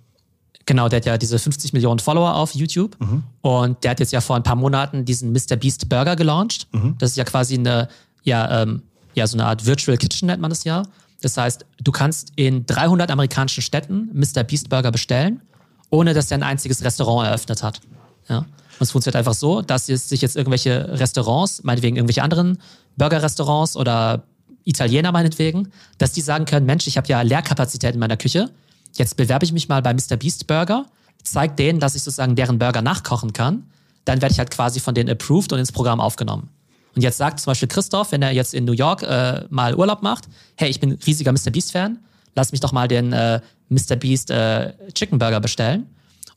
Genau, 0.65 0.89
der 0.89 0.97
hat 0.97 1.05
ja 1.05 1.17
diese 1.17 1.39
50 1.39 1.71
Millionen 1.71 1.99
Follower 1.99 2.35
auf 2.35 2.53
YouTube. 2.53 2.97
Mhm. 2.99 3.23
Und 3.41 3.83
der 3.83 3.91
hat 3.91 3.99
jetzt 3.99 4.11
ja 4.11 4.19
vor 4.19 4.35
ein 4.35 4.43
paar 4.43 4.55
Monaten 4.55 5.05
diesen 5.05 5.31
Mr. 5.31 5.55
Beast 5.55 5.87
Burger 5.87 6.15
gelauncht. 6.15 6.67
Mhm. 6.73 6.95
Das 6.97 7.11
ist 7.11 7.15
ja 7.15 7.23
quasi 7.23 7.55
eine, 7.55 7.87
ja, 8.23 8.63
ähm, 8.63 8.81
ja, 9.13 9.25
so 9.27 9.37
eine 9.37 9.45
Art 9.45 9.65
Virtual 9.65 9.97
Kitchen 9.97 10.27
nennt 10.27 10.41
man 10.41 10.49
das 10.49 10.63
ja. 10.63 10.83
Das 11.27 11.35
heißt, 11.35 11.65
du 11.83 11.91
kannst 11.91 12.31
in 12.37 12.65
300 12.65 13.11
amerikanischen 13.11 13.61
Städten 13.61 14.09
Mr. 14.13 14.45
Beast 14.45 14.69
Burger 14.69 14.91
bestellen, 14.93 15.41
ohne 15.89 16.13
dass 16.13 16.31
er 16.31 16.37
ein 16.37 16.43
einziges 16.43 16.85
Restaurant 16.85 17.27
eröffnet 17.27 17.63
hat. 17.63 17.81
Ja? 18.29 18.37
Und 18.37 18.47
es 18.79 18.91
funktioniert 18.91 19.17
einfach 19.17 19.33
so, 19.33 19.61
dass 19.61 19.87
sich 19.87 20.21
jetzt 20.21 20.37
irgendwelche 20.37 20.97
Restaurants, 20.97 21.65
meinetwegen 21.65 21.97
irgendwelche 21.97 22.23
anderen 22.23 22.59
Burger-Restaurants 22.95 23.75
oder 23.75 24.23
Italiener 24.63 25.11
meinetwegen, 25.11 25.73
dass 25.97 26.13
die 26.13 26.21
sagen 26.21 26.45
können, 26.45 26.65
Mensch, 26.65 26.87
ich 26.87 26.95
habe 26.95 27.09
ja 27.09 27.21
Leerkapazität 27.23 27.95
in 27.95 27.99
meiner 27.99 28.15
Küche, 28.15 28.49
jetzt 28.93 29.17
bewerbe 29.17 29.43
ich 29.43 29.51
mich 29.51 29.67
mal 29.67 29.81
bei 29.81 29.93
Mr. 29.93 30.15
Beast 30.15 30.47
Burger, 30.47 30.85
zeige 31.23 31.55
denen, 31.55 31.81
dass 31.81 31.95
ich 31.95 32.03
sozusagen 32.03 32.37
deren 32.37 32.57
Burger 32.57 32.81
nachkochen 32.81 33.33
kann, 33.33 33.63
dann 34.05 34.21
werde 34.21 34.31
ich 34.31 34.39
halt 34.39 34.51
quasi 34.51 34.79
von 34.79 34.95
denen 34.95 35.09
approved 35.09 35.51
und 35.51 35.59
ins 35.59 35.73
Programm 35.73 35.99
aufgenommen. 35.99 36.49
Und 36.97 37.03
jetzt 37.03 37.17
sagt 37.17 37.39
zum 37.39 37.51
Beispiel 37.51 37.67
Christoph, 37.67 38.11
wenn 38.11 38.23
er 38.23 38.31
jetzt 38.31 38.55
in 38.55 38.65
New 38.65 38.71
York 38.71 39.03
äh, 39.03 39.43
mal 39.51 39.75
Urlaub 39.75 40.01
macht, 40.01 40.27
hey, 40.55 40.67
ich 40.67 40.79
bin 40.79 40.93
riesiger 41.05 41.31
Mr. 41.31 41.51
Beast-Fan, 41.51 41.99
lass 42.33 42.51
mich 42.51 42.59
doch 42.59 42.71
mal 42.71 42.87
den 42.87 43.13
äh, 43.13 43.39
Mr. 43.69 43.97
Beast 43.97 44.31
äh, 44.31 44.73
Chicken 44.95 45.19
Burger 45.19 45.39
bestellen. 45.39 45.85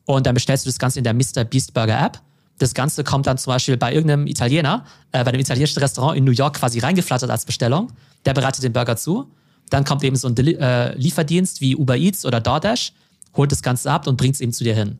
Und 0.05 0.27
dann 0.27 0.35
bestellst 0.35 0.67
du 0.67 0.69
das 0.69 0.79
Ganze 0.79 0.99
in 0.99 1.05
der 1.05 1.15
Mr. 1.15 1.45
Beast 1.45 1.73
Burger 1.73 1.99
App. 1.99 2.21
Das 2.59 2.75
Ganze 2.75 3.05
kommt 3.05 3.27
dann 3.27 3.39
zum 3.39 3.55
Beispiel 3.55 3.79
bei 3.79 3.95
irgendeinem 3.95 4.27
Italiener, 4.27 4.85
äh, 5.13 5.25
bei 5.25 5.31
einem 5.31 5.41
italienischen 5.41 5.79
Restaurant 5.79 6.19
in 6.19 6.25
New 6.25 6.33
York 6.33 6.59
quasi 6.59 6.79
reingeflattert 6.79 7.31
als 7.31 7.47
Bestellung. 7.47 7.91
Der 8.27 8.35
bereitet 8.35 8.63
den 8.63 8.75
Burger 8.75 8.99
zu. 8.99 9.31
Dann 9.71 9.87
kommt 9.87 10.05
eben 10.05 10.17
so 10.17 10.29
ein 10.29 10.35
Deli 10.35 10.57
äh, 10.61 10.95
Lieferdienst 10.95 11.63
wie 11.63 11.75
Uber 11.75 11.97
Eats 11.97 12.27
oder 12.27 12.43
DoorDash, 12.43 12.93
holt 13.35 13.51
das 13.51 13.63
Ganze 13.63 13.91
ab 13.91 14.07
und 14.07 14.19
bringt 14.19 14.35
es 14.35 14.43
eben 14.43 14.53
zu 14.53 14.63
dir 14.63 14.75
hin. 14.75 14.99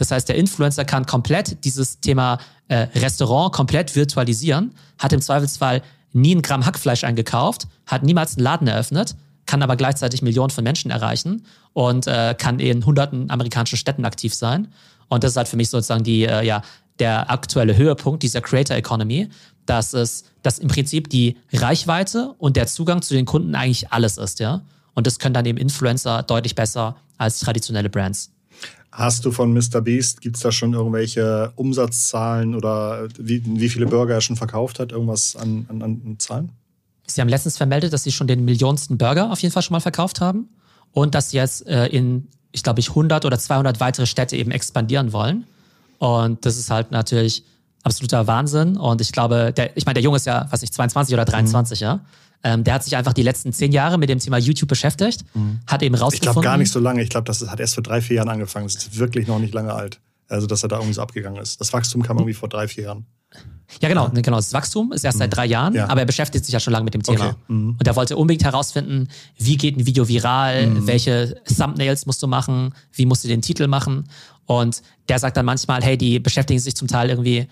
Das 0.00 0.10
heißt, 0.10 0.30
der 0.30 0.36
Influencer 0.36 0.86
kann 0.86 1.04
komplett 1.04 1.62
dieses 1.62 2.00
Thema 2.00 2.38
äh, 2.68 2.86
Restaurant 2.96 3.52
komplett 3.52 3.94
virtualisieren, 3.94 4.74
hat 4.98 5.12
im 5.12 5.20
Zweifelsfall 5.20 5.82
nie 6.14 6.34
ein 6.34 6.40
Gramm 6.40 6.64
Hackfleisch 6.64 7.04
eingekauft, 7.04 7.68
hat 7.84 8.02
niemals 8.02 8.38
einen 8.38 8.44
Laden 8.44 8.66
eröffnet, 8.66 9.14
kann 9.44 9.62
aber 9.62 9.76
gleichzeitig 9.76 10.22
Millionen 10.22 10.48
von 10.48 10.64
Menschen 10.64 10.90
erreichen 10.90 11.44
und 11.74 12.06
äh, 12.06 12.34
kann 12.38 12.60
in 12.60 12.86
hunderten 12.86 13.30
amerikanischen 13.30 13.76
Städten 13.76 14.06
aktiv 14.06 14.32
sein. 14.34 14.68
Und 15.08 15.22
das 15.22 15.32
ist 15.32 15.36
halt 15.36 15.48
für 15.48 15.58
mich 15.58 15.68
sozusagen 15.68 16.02
die, 16.02 16.24
äh, 16.24 16.46
ja, 16.46 16.62
der 16.98 17.30
aktuelle 17.30 17.76
Höhepunkt 17.76 18.22
dieser 18.22 18.40
Creator 18.40 18.78
Economy, 18.78 19.28
dass 19.66 19.92
es, 19.92 20.24
dass 20.42 20.58
im 20.58 20.68
Prinzip 20.68 21.10
die 21.10 21.36
Reichweite 21.52 22.32
und 22.38 22.56
der 22.56 22.66
Zugang 22.66 23.02
zu 23.02 23.12
den 23.12 23.26
Kunden 23.26 23.54
eigentlich 23.54 23.92
alles 23.92 24.16
ist, 24.16 24.40
ja. 24.40 24.62
Und 24.94 25.06
das 25.06 25.18
können 25.18 25.34
dann 25.34 25.44
eben 25.44 25.58
Influencer 25.58 26.22
deutlich 26.22 26.54
besser 26.54 26.96
als 27.18 27.40
traditionelle 27.40 27.90
Brands. 27.90 28.30
Hast 28.92 29.24
du 29.24 29.30
von 29.30 29.52
Mr. 29.52 29.80
Beast, 29.80 30.20
gibt 30.20 30.36
es 30.36 30.42
da 30.42 30.50
schon 30.50 30.74
irgendwelche 30.74 31.52
Umsatzzahlen 31.54 32.54
oder 32.54 33.08
wie, 33.18 33.42
wie 33.44 33.68
viele 33.68 33.86
Burger 33.86 34.14
er 34.14 34.20
schon 34.20 34.36
verkauft 34.36 34.80
hat? 34.80 34.90
Irgendwas 34.92 35.36
an, 35.36 35.66
an, 35.68 35.82
an 35.82 36.16
Zahlen? 36.18 36.50
Sie 37.06 37.20
haben 37.20 37.28
letztens 37.28 37.56
vermeldet, 37.56 37.92
dass 37.92 38.02
sie 38.02 38.12
schon 38.12 38.26
den 38.26 38.44
millionsten 38.44 38.98
Burger 38.98 39.30
auf 39.30 39.40
jeden 39.40 39.52
Fall 39.52 39.62
schon 39.62 39.74
mal 39.74 39.80
verkauft 39.80 40.20
haben 40.20 40.48
und 40.92 41.14
dass 41.14 41.30
sie 41.30 41.36
jetzt 41.36 41.66
äh, 41.66 41.86
in, 41.86 42.28
ich 42.52 42.62
glaube, 42.62 42.80
ich 42.80 42.88
100 42.88 43.24
oder 43.24 43.38
200 43.38 43.80
weitere 43.80 44.06
Städte 44.06 44.36
eben 44.36 44.50
expandieren 44.50 45.12
wollen. 45.12 45.46
Und 45.98 46.44
das 46.44 46.56
ist 46.56 46.70
halt 46.70 46.90
natürlich 46.90 47.44
absoluter 47.82 48.26
Wahnsinn. 48.26 48.76
Und 48.76 49.00
ich 49.00 49.12
glaube, 49.12 49.52
der, 49.56 49.76
ich 49.76 49.86
meine, 49.86 49.94
der 49.94 50.02
Junge 50.02 50.16
ist 50.16 50.26
ja, 50.26 50.50
weiß 50.50 50.60
nicht, 50.62 50.74
22 50.74 51.14
oder 51.14 51.24
23, 51.24 51.80
mhm. 51.80 51.84
ja. 51.84 52.00
Ähm, 52.42 52.64
der 52.64 52.74
hat 52.74 52.84
sich 52.84 52.96
einfach 52.96 53.12
die 53.12 53.22
letzten 53.22 53.52
zehn 53.52 53.72
Jahre 53.72 53.98
mit 53.98 54.08
dem 54.08 54.18
Thema 54.18 54.38
YouTube 54.38 54.68
beschäftigt, 54.68 55.24
mhm. 55.34 55.60
hat 55.66 55.82
eben 55.82 55.94
rausgefunden. 55.94 56.14
Ich 56.14 56.20
glaube 56.20 56.40
gar 56.44 56.56
nicht 56.56 56.72
so 56.72 56.80
lange. 56.80 57.02
Ich 57.02 57.10
glaube, 57.10 57.24
das 57.24 57.46
hat 57.46 57.60
erst 57.60 57.74
vor 57.74 57.82
drei, 57.82 58.00
vier 58.00 58.16
Jahren 58.16 58.30
angefangen. 58.30 58.66
Das 58.66 58.76
ist 58.76 58.98
wirklich 58.98 59.26
noch 59.26 59.38
nicht 59.38 59.52
lange 59.52 59.74
alt. 59.74 60.00
Also, 60.28 60.46
dass 60.46 60.62
er 60.62 60.68
da 60.68 60.76
irgendwie 60.76 60.94
so 60.94 61.02
abgegangen 61.02 61.40
ist. 61.42 61.60
Das 61.60 61.72
Wachstum 61.72 62.02
kam 62.02 62.16
irgendwie 62.16 62.34
vor 62.34 62.48
drei, 62.48 62.68
vier 62.68 62.84
Jahren. 62.84 63.06
Ja, 63.80 63.88
genau, 63.88 64.08
genau. 64.08 64.36
Das 64.36 64.52
Wachstum 64.52 64.92
ist 64.92 65.04
erst 65.04 65.18
mhm. 65.18 65.20
seit 65.20 65.36
drei 65.36 65.46
Jahren, 65.46 65.74
ja. 65.74 65.88
aber 65.88 66.00
er 66.00 66.06
beschäftigt 66.06 66.44
sich 66.44 66.52
ja 66.52 66.60
schon 66.60 66.72
lange 66.72 66.84
mit 66.84 66.94
dem 66.94 67.02
Thema. 67.02 67.26
Okay. 67.26 67.36
Mhm. 67.48 67.76
Und 67.78 67.86
er 67.86 67.96
wollte 67.96 68.16
unbedingt 68.16 68.44
herausfinden, 68.44 69.08
wie 69.38 69.56
geht 69.56 69.76
ein 69.76 69.86
Video 69.86 70.08
viral, 70.08 70.66
mhm. 70.66 70.86
welche 70.86 71.36
Thumbnails 71.44 72.06
musst 72.06 72.22
du 72.22 72.26
machen, 72.26 72.74
wie 72.92 73.06
musst 73.06 73.22
du 73.24 73.28
den 73.28 73.42
Titel 73.42 73.68
machen. 73.68 74.08
Und 74.46 74.82
der 75.08 75.18
sagt 75.18 75.36
dann 75.36 75.46
manchmal, 75.46 75.82
hey, 75.82 75.96
die 75.96 76.18
beschäftigen 76.18 76.58
sich 76.58 76.74
zum 76.74 76.88
Teil 76.88 77.10
irgendwie 77.10 77.46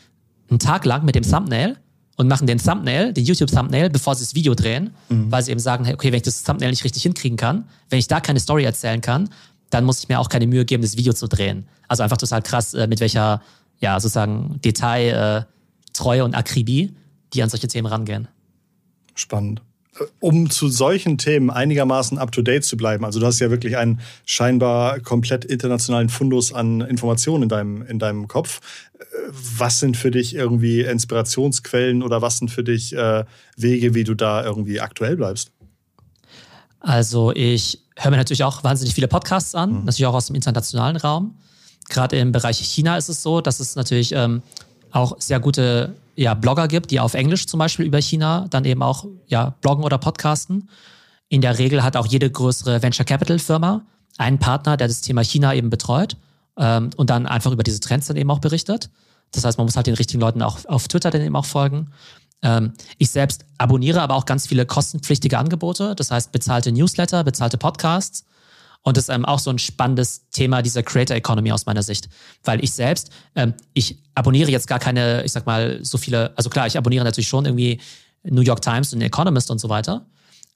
einen 0.51 0.59
Tag 0.59 0.85
lang 0.85 1.05
mit 1.05 1.15
dem 1.15 1.23
Thumbnail 1.23 1.77
und 2.19 2.29
machen 2.29 2.47
den 2.47 2.59
Thumbnail, 2.59 3.13
den 3.13 3.25
YouTube-Thumbnail, 3.25 3.89
bevor 3.89 4.15
sie 4.15 4.25
das 4.25 4.35
Video 4.35 4.55
drehen, 4.55 4.91
mhm. 5.09 5.33
weil 5.33 5.43
sie 5.43 5.51
eben 5.51 5.61
sagen, 5.61 5.91
okay, 5.91 6.09
wenn 6.09 6.17
ich 6.17 6.23
das 6.23 6.43
Thumbnail 6.43 6.71
nicht 6.71 6.85
richtig 6.85 7.03
hinkriegen 7.05 7.39
kann, 7.39 7.65
wenn 7.89 7.99
ich 7.99 8.09
da 8.09 8.21
keine 8.21 8.41
Story 8.41 8.65
erzählen 8.65 9.01
kann, 9.01 9.31
dann 9.71 9.85
muss 9.85 10.01
ich 10.01 10.09
mir 10.09 10.19
auch 10.19 10.29
keine 10.29 10.47
Mühe 10.47 10.65
geben, 10.65 10.83
das 10.83 10.97
Video 10.97 11.13
zu 11.13 11.29
drehen. 11.29 11.67
Also 11.87 12.03
einfach 12.03 12.17
total 12.17 12.43
krass, 12.43 12.75
äh, 12.75 12.87
mit 12.87 13.01
welcher, 13.01 13.41
ja, 13.81 13.99
sozusagen 13.99 14.61
Detail, 14.65 15.47
äh, 15.47 15.93
Treue 15.95 16.25
und 16.25 16.35
Akribie 16.35 16.93
die 17.35 17.43
an 17.43 17.51
solche 17.51 17.69
Themen 17.69 17.87
rangehen. 17.87 18.29
Spannend 19.15 19.63
um 20.21 20.51
zu 20.51 20.69
solchen 20.69 21.19
Themen 21.19 21.51
einigermaßen 21.51 22.19
up-to-date 22.19 22.65
zu 22.65 22.77
bleiben, 22.77 23.05
also 23.05 23.21
du 23.21 23.27
hast 23.27 23.41
ja 23.41 23.51
wirklich 23.51 23.77
einen 23.77 24.01
scheinbar 24.25 25.01
komplett 25.01 25.45
internationalen 25.45 26.09
Fundus 26.09 26.53
an 26.53 26.81
Informationen 26.83 27.45
in 27.45 27.49
deinem, 27.49 27.83
in 27.83 27.99
deinem 27.99 28.29
Kopf. 28.29 28.61
Was 29.31 29.81
sind 29.81 29.97
für 29.97 30.11
dich 30.11 30.35
irgendwie 30.35 30.81
Inspirationsquellen 30.81 32.03
oder 32.03 32.23
was 32.23 32.39
sind 32.39 32.51
für 32.51 32.65
dich 32.65 32.95
äh, 32.95 33.25
Wege, 33.57 33.95
wie 33.95 34.05
du 34.05 34.15
da 34.15 34.45
irgendwie 34.45 34.81
aktuell 34.81 35.17
bleibst? 35.17 35.53
Also 36.81 37.33
ich 37.33 37.81
höre 37.97 38.11
mir 38.11 38.17
natürlich 38.17 38.45
auch 38.45 38.63
wahnsinnig 38.65 38.95
viele 38.95 39.09
Podcasts 39.09 39.55
an, 39.55 39.71
mhm. 39.71 39.85
natürlich 39.85 40.07
auch 40.07 40.15
aus 40.15 40.27
dem 40.27 40.37
internationalen 40.37 40.97
Raum. 40.97 41.35
Gerade 41.89 42.19
im 42.19 42.33
Bereich 42.33 42.59
China 42.59 42.97
ist 42.97 43.09
es 43.09 43.23
so, 43.23 43.41
dass 43.41 43.61
es 43.61 43.75
natürlich 43.75 44.13
ähm, 44.13 44.43
auch 44.91 45.17
sehr 45.19 45.41
gute 45.41 45.95
ja, 46.17 46.35
Blogger 46.35 46.69
gibt, 46.69 46.91
die 46.91 47.01
auf 47.01 47.15
Englisch 47.15 47.47
zum 47.47 47.59
Beispiel 47.59 47.87
über 47.87 48.01
China 48.01 48.47
dann 48.51 48.65
eben 48.65 48.83
auch 48.83 49.07
ja, 49.27 49.55
bloggen 49.61 49.85
oder 49.85 49.99
podcasten. 49.99 50.69
In 51.29 51.41
der 51.41 51.59
Regel 51.59 51.83
hat 51.83 51.97
auch 51.97 52.07
jede 52.07 52.31
größere 52.31 52.83
Venture 52.83 53.05
Capital 53.05 53.39
Firma 53.39 53.83
einen 54.19 54.39
Partner, 54.39 54.77
der 54.77 54.89
das 54.89 55.01
Thema 55.01 55.23
China 55.23 55.55
eben 55.55 55.71
betreut 55.71 56.17
ähm, 56.57 56.91
und 56.97 57.11
dann 57.11 57.27
einfach 57.27 57.53
über 57.53 57.63
diese 57.63 57.81
Trends 57.81 58.09
dann 58.09 58.17
eben 58.17 58.31
auch 58.31 58.41
berichtet. 58.41 58.91
Das 59.33 59.45
heißt, 59.45 59.59
man 59.59 59.67
muss 59.67 59.77
halt 59.77 59.87
den 59.87 59.95
richtigen 59.95 60.21
Leuten 60.21 60.43
auch 60.43 60.65
auf 60.67 60.89
Twitter 60.89 61.11
dann 61.11 61.23
eben 61.23 61.37
auch 61.37 61.47
folgen. 61.47 61.91
Ähm, 62.43 62.73
ich 62.99 63.11
selbst 63.11 63.45
abonniere 63.59 64.01
aber 64.01 64.15
auch 64.15 64.25
ganz 64.25 64.47
viele 64.47 64.67
kostenpflichtige 64.67 65.39
Angebote, 65.39 65.95
das 65.95 66.11
heißt 66.11 66.33
bezahlte 66.33 66.73
Newsletter, 66.73 67.25
bezahlte 67.25 67.59
Podcasts 67.59 68.25
und 68.83 68.97
das 68.97 69.05
ist 69.05 69.15
ähm, 69.15 69.25
auch 69.25 69.39
so 69.39 69.51
ein 69.51 69.59
spannendes 69.59 70.29
Thema 70.31 70.63
dieser 70.63 70.83
Creator 70.83 71.17
Economy 71.17 71.53
aus 71.53 71.67
meiner 71.67 71.83
Sicht. 71.83 72.09
Weil 72.45 72.63
ich 72.63 72.73
selbst, 72.73 73.11
ähm, 73.35 73.55
ich 73.75 73.99
abonniere 74.15 74.51
jetzt 74.51 74.67
gar 74.67 74.79
keine, 74.79 75.25
ich 75.25 75.33
sag 75.33 75.47
mal, 75.47 75.81
so 75.83 75.99
viele, 75.99 76.37
also 76.37 76.49
klar, 76.49 76.67
ich 76.67 76.79
abonniere 76.79 77.05
natürlich 77.05 77.29
schon 77.29 77.45
irgendwie 77.45 77.81
New 78.23 78.43
York 78.43 78.63
Times 78.63 78.93
und 78.93 79.01
Economist 79.01 79.51
und 79.51 79.59
so 79.59 79.69
weiter. 79.69 80.07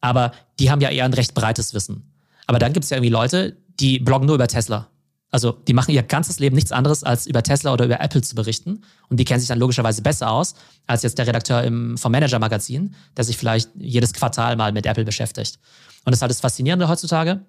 Aber 0.00 0.32
die 0.58 0.70
haben 0.70 0.80
ja 0.80 0.90
eher 0.90 1.04
ein 1.04 1.14
recht 1.14 1.34
breites 1.34 1.74
Wissen. 1.74 2.10
Aber 2.46 2.58
dann 2.58 2.72
gibt 2.72 2.84
es 2.84 2.90
ja 2.90 2.96
irgendwie 2.96 3.12
Leute, 3.12 3.56
die 3.80 3.98
bloggen 3.98 4.26
nur 4.26 4.36
über 4.36 4.48
Tesla. 4.48 4.88
Also 5.32 5.52
die 5.52 5.72
machen 5.72 5.92
ihr 5.92 6.02
ganzes 6.04 6.38
Leben 6.38 6.54
nichts 6.54 6.70
anderes, 6.70 7.02
als 7.02 7.26
über 7.26 7.42
Tesla 7.42 7.72
oder 7.72 7.86
über 7.86 8.00
Apple 8.00 8.22
zu 8.22 8.36
berichten. 8.36 8.82
Und 9.08 9.18
die 9.18 9.24
kennen 9.24 9.40
sich 9.40 9.48
dann 9.48 9.58
logischerweise 9.58 10.02
besser 10.02 10.30
aus, 10.30 10.54
als 10.86 11.02
jetzt 11.02 11.18
der 11.18 11.26
Redakteur 11.26 11.64
im, 11.64 11.98
vom 11.98 12.12
Manager-Magazin, 12.12 12.94
der 13.16 13.24
sich 13.24 13.36
vielleicht 13.36 13.70
jedes 13.74 14.12
Quartal 14.12 14.54
mal 14.56 14.72
mit 14.72 14.86
Apple 14.86 15.04
beschäftigt. 15.04 15.58
Und 16.04 16.12
das 16.12 16.18
ist 16.18 16.22
halt 16.22 16.30
das 16.30 16.40
Faszinierende 16.40 16.88
heutzutage 16.88 17.40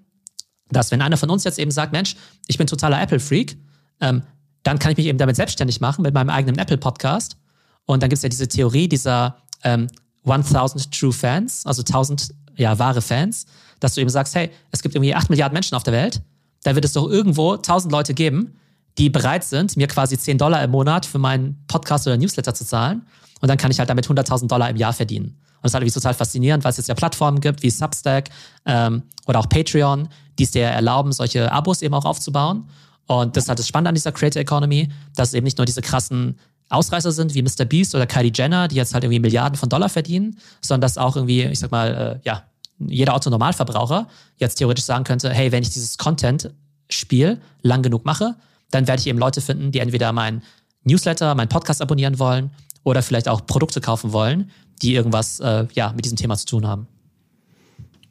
dass 0.74 0.92
wenn 0.92 1.02
einer 1.02 1.18
von 1.18 1.30
uns 1.30 1.44
jetzt 1.44 1.60
eben 1.60 1.72
sagt, 1.72 1.92
Mensch, 1.92 2.16
ich 2.48 2.58
bin 2.58 2.68
totaler 2.68 3.02
Apple-Freak, 3.02 3.58
ähm, 4.02 4.24
dann 4.64 4.80
kann 4.80 4.92
ich 4.92 4.98
mich 4.98 5.08
eben 5.08 5.18
damit 5.18 5.36
selbstständig 5.36 5.82
machen 5.82 6.04
mit 6.04 6.14
meinem 6.14 6.30
eigenen 6.30 6.58
Apple-Podcast. 6.58 7.38
Und 7.86 8.02
dann 8.02 8.10
gibt 8.10 8.18
es 8.18 8.24
ja 8.24 8.30
diese 8.30 8.48
Theorie 8.48 8.88
dieser 8.88 9.38
ähm, 9.64 9.88
1000 10.26 10.92
True 10.92 11.12
Fans, 11.12 11.66
also 11.66 11.82
1000 11.82 12.34
ja, 12.56 12.78
wahre 12.80 13.02
Fans, 13.02 13.46
dass 13.80 13.96
du 13.96 14.02
eben 14.02 14.10
sagst, 14.10 14.36
hey, 14.36 14.52
es 14.72 14.82
gibt 14.82 14.96
irgendwie 14.96 15.14
8 15.14 15.30
Milliarden 15.30 15.54
Menschen 15.54 15.76
auf 15.76 15.84
der 15.84 15.94
Welt, 15.94 16.22
da 16.64 16.76
wird 16.76 16.86
es 16.86 16.94
doch 16.94 17.10
irgendwo 17.10 17.54
1000 17.54 17.92
Leute 17.92 18.14
geben, 18.14 18.56
die 18.98 19.10
bereit 19.10 19.44
sind, 19.44 19.76
mir 19.76 19.88
quasi 19.88 20.18
10 20.18 20.38
Dollar 20.38 20.64
im 20.64 20.72
Monat 20.72 21.06
für 21.06 21.20
meinen 21.20 21.64
Podcast 21.68 22.08
oder 22.08 22.18
Newsletter 22.18 22.54
zu 22.54 22.66
zahlen. 22.66 23.06
Und 23.42 23.50
dann 23.50 23.58
kann 23.58 23.72
ich 23.72 23.80
halt 23.80 23.90
damit 23.90 24.08
100.000 24.08 24.48
Dollar 24.48 24.70
im 24.70 24.78
Jahr 24.78 24.94
verdienen. 24.94 25.26
Und 25.26 25.64
das 25.64 25.72
ist 25.72 25.74
halt 25.76 25.84
irgendwie 25.84 26.00
total 26.00 26.14
faszinierend, 26.14 26.64
weil 26.64 26.72
es 26.72 26.78
jetzt 26.78 26.88
ja 26.88 26.96
Plattformen 26.96 27.40
gibt 27.40 27.64
wie 27.64 27.70
Substack 27.70 28.30
ähm, 28.66 29.04
oder 29.28 29.40
auch 29.40 29.50
Patreon, 29.50 30.08
die 30.38 30.44
es 30.44 30.52
dir 30.52 30.66
erlauben, 30.66 31.12
solche 31.12 31.52
Abos 31.52 31.82
eben 31.82 31.94
auch 31.94 32.06
aufzubauen. 32.06 32.70
Und 33.08 33.36
das 33.36 33.46
ist 33.46 33.50
halt 33.50 33.60
das 33.60 33.68
Spannende 33.68 33.90
an 33.90 33.96
dieser 33.96 34.12
Creator 34.12 34.42
Economy, 34.42 34.90
dass 35.16 35.30
es 35.30 35.34
eben 35.34 35.44
nicht 35.44 35.58
nur 35.58 35.66
diese 35.66 35.82
krassen 35.82 36.38
Ausreißer 36.70 37.12
sind 37.12 37.34
wie 37.36 37.42
Mr. 37.42 37.66
Beast 37.66 37.94
oder 37.96 38.08
Kylie 38.08 38.32
Jenner, 38.34 38.68
die 38.68 38.76
jetzt 38.76 38.94
halt 38.94 39.04
irgendwie 39.04 39.20
Milliarden 39.20 39.58
von 39.58 39.70
Dollar 39.70 39.90
verdienen, 39.90 40.38
sondern 40.62 40.82
dass 40.82 40.98
auch 40.98 41.16
irgendwie, 41.16 41.44
ich 41.44 41.60
sag 41.60 41.72
mal, 41.72 42.20
äh, 42.24 42.28
ja, 42.28 42.44
jeder 42.80 43.16
Autonormalverbraucher 43.16 44.08
jetzt 44.38 44.56
theoretisch 44.56 44.86
sagen 44.86 45.04
könnte, 45.04 45.30
hey, 45.32 45.52
wenn 45.52 45.64
ich 45.64 45.70
dieses 45.70 45.98
Content-Spiel 45.98 47.42
lang 47.62 47.82
genug 47.82 48.06
mache, 48.06 48.36
dann 48.72 48.88
werde 48.88 49.00
ich 49.00 49.08
eben 49.08 49.20
Leute 49.20 49.42
finden, 49.42 49.72
die 49.72 49.80
entweder 49.80 50.12
mein 50.12 50.42
Newsletter, 50.84 51.36
meinen 51.36 51.50
Podcast 51.50 51.82
abonnieren 51.82 52.20
wollen 52.20 52.52
oder 52.84 53.02
vielleicht 53.02 53.28
auch 53.28 53.46
Produkte 53.46 53.82
kaufen 53.82 54.12
wollen, 54.12 54.52
die 54.82 54.94
irgendwas 54.94 55.40
äh, 55.40 55.68
ja, 55.74 55.94
mit 55.94 56.06
diesem 56.06 56.18
Thema 56.18 56.36
zu 56.36 56.46
tun 56.46 56.68
haben. 56.68 56.88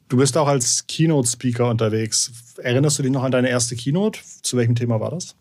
Du 0.09 0.17
bist 0.17 0.37
auch 0.37 0.47
als 0.47 0.85
Keynote-Speaker 0.87 1.69
unterwegs. 1.69 2.31
Erinnerst 2.57 2.99
du 2.99 3.03
dich 3.03 3.11
noch 3.11 3.23
an 3.23 3.31
deine 3.31 3.49
erste 3.49 3.75
Keynote? 3.75 4.19
Zu 4.41 4.57
welchem 4.57 4.75
Thema 4.75 4.99
war 4.99 5.11
das? 5.11 5.35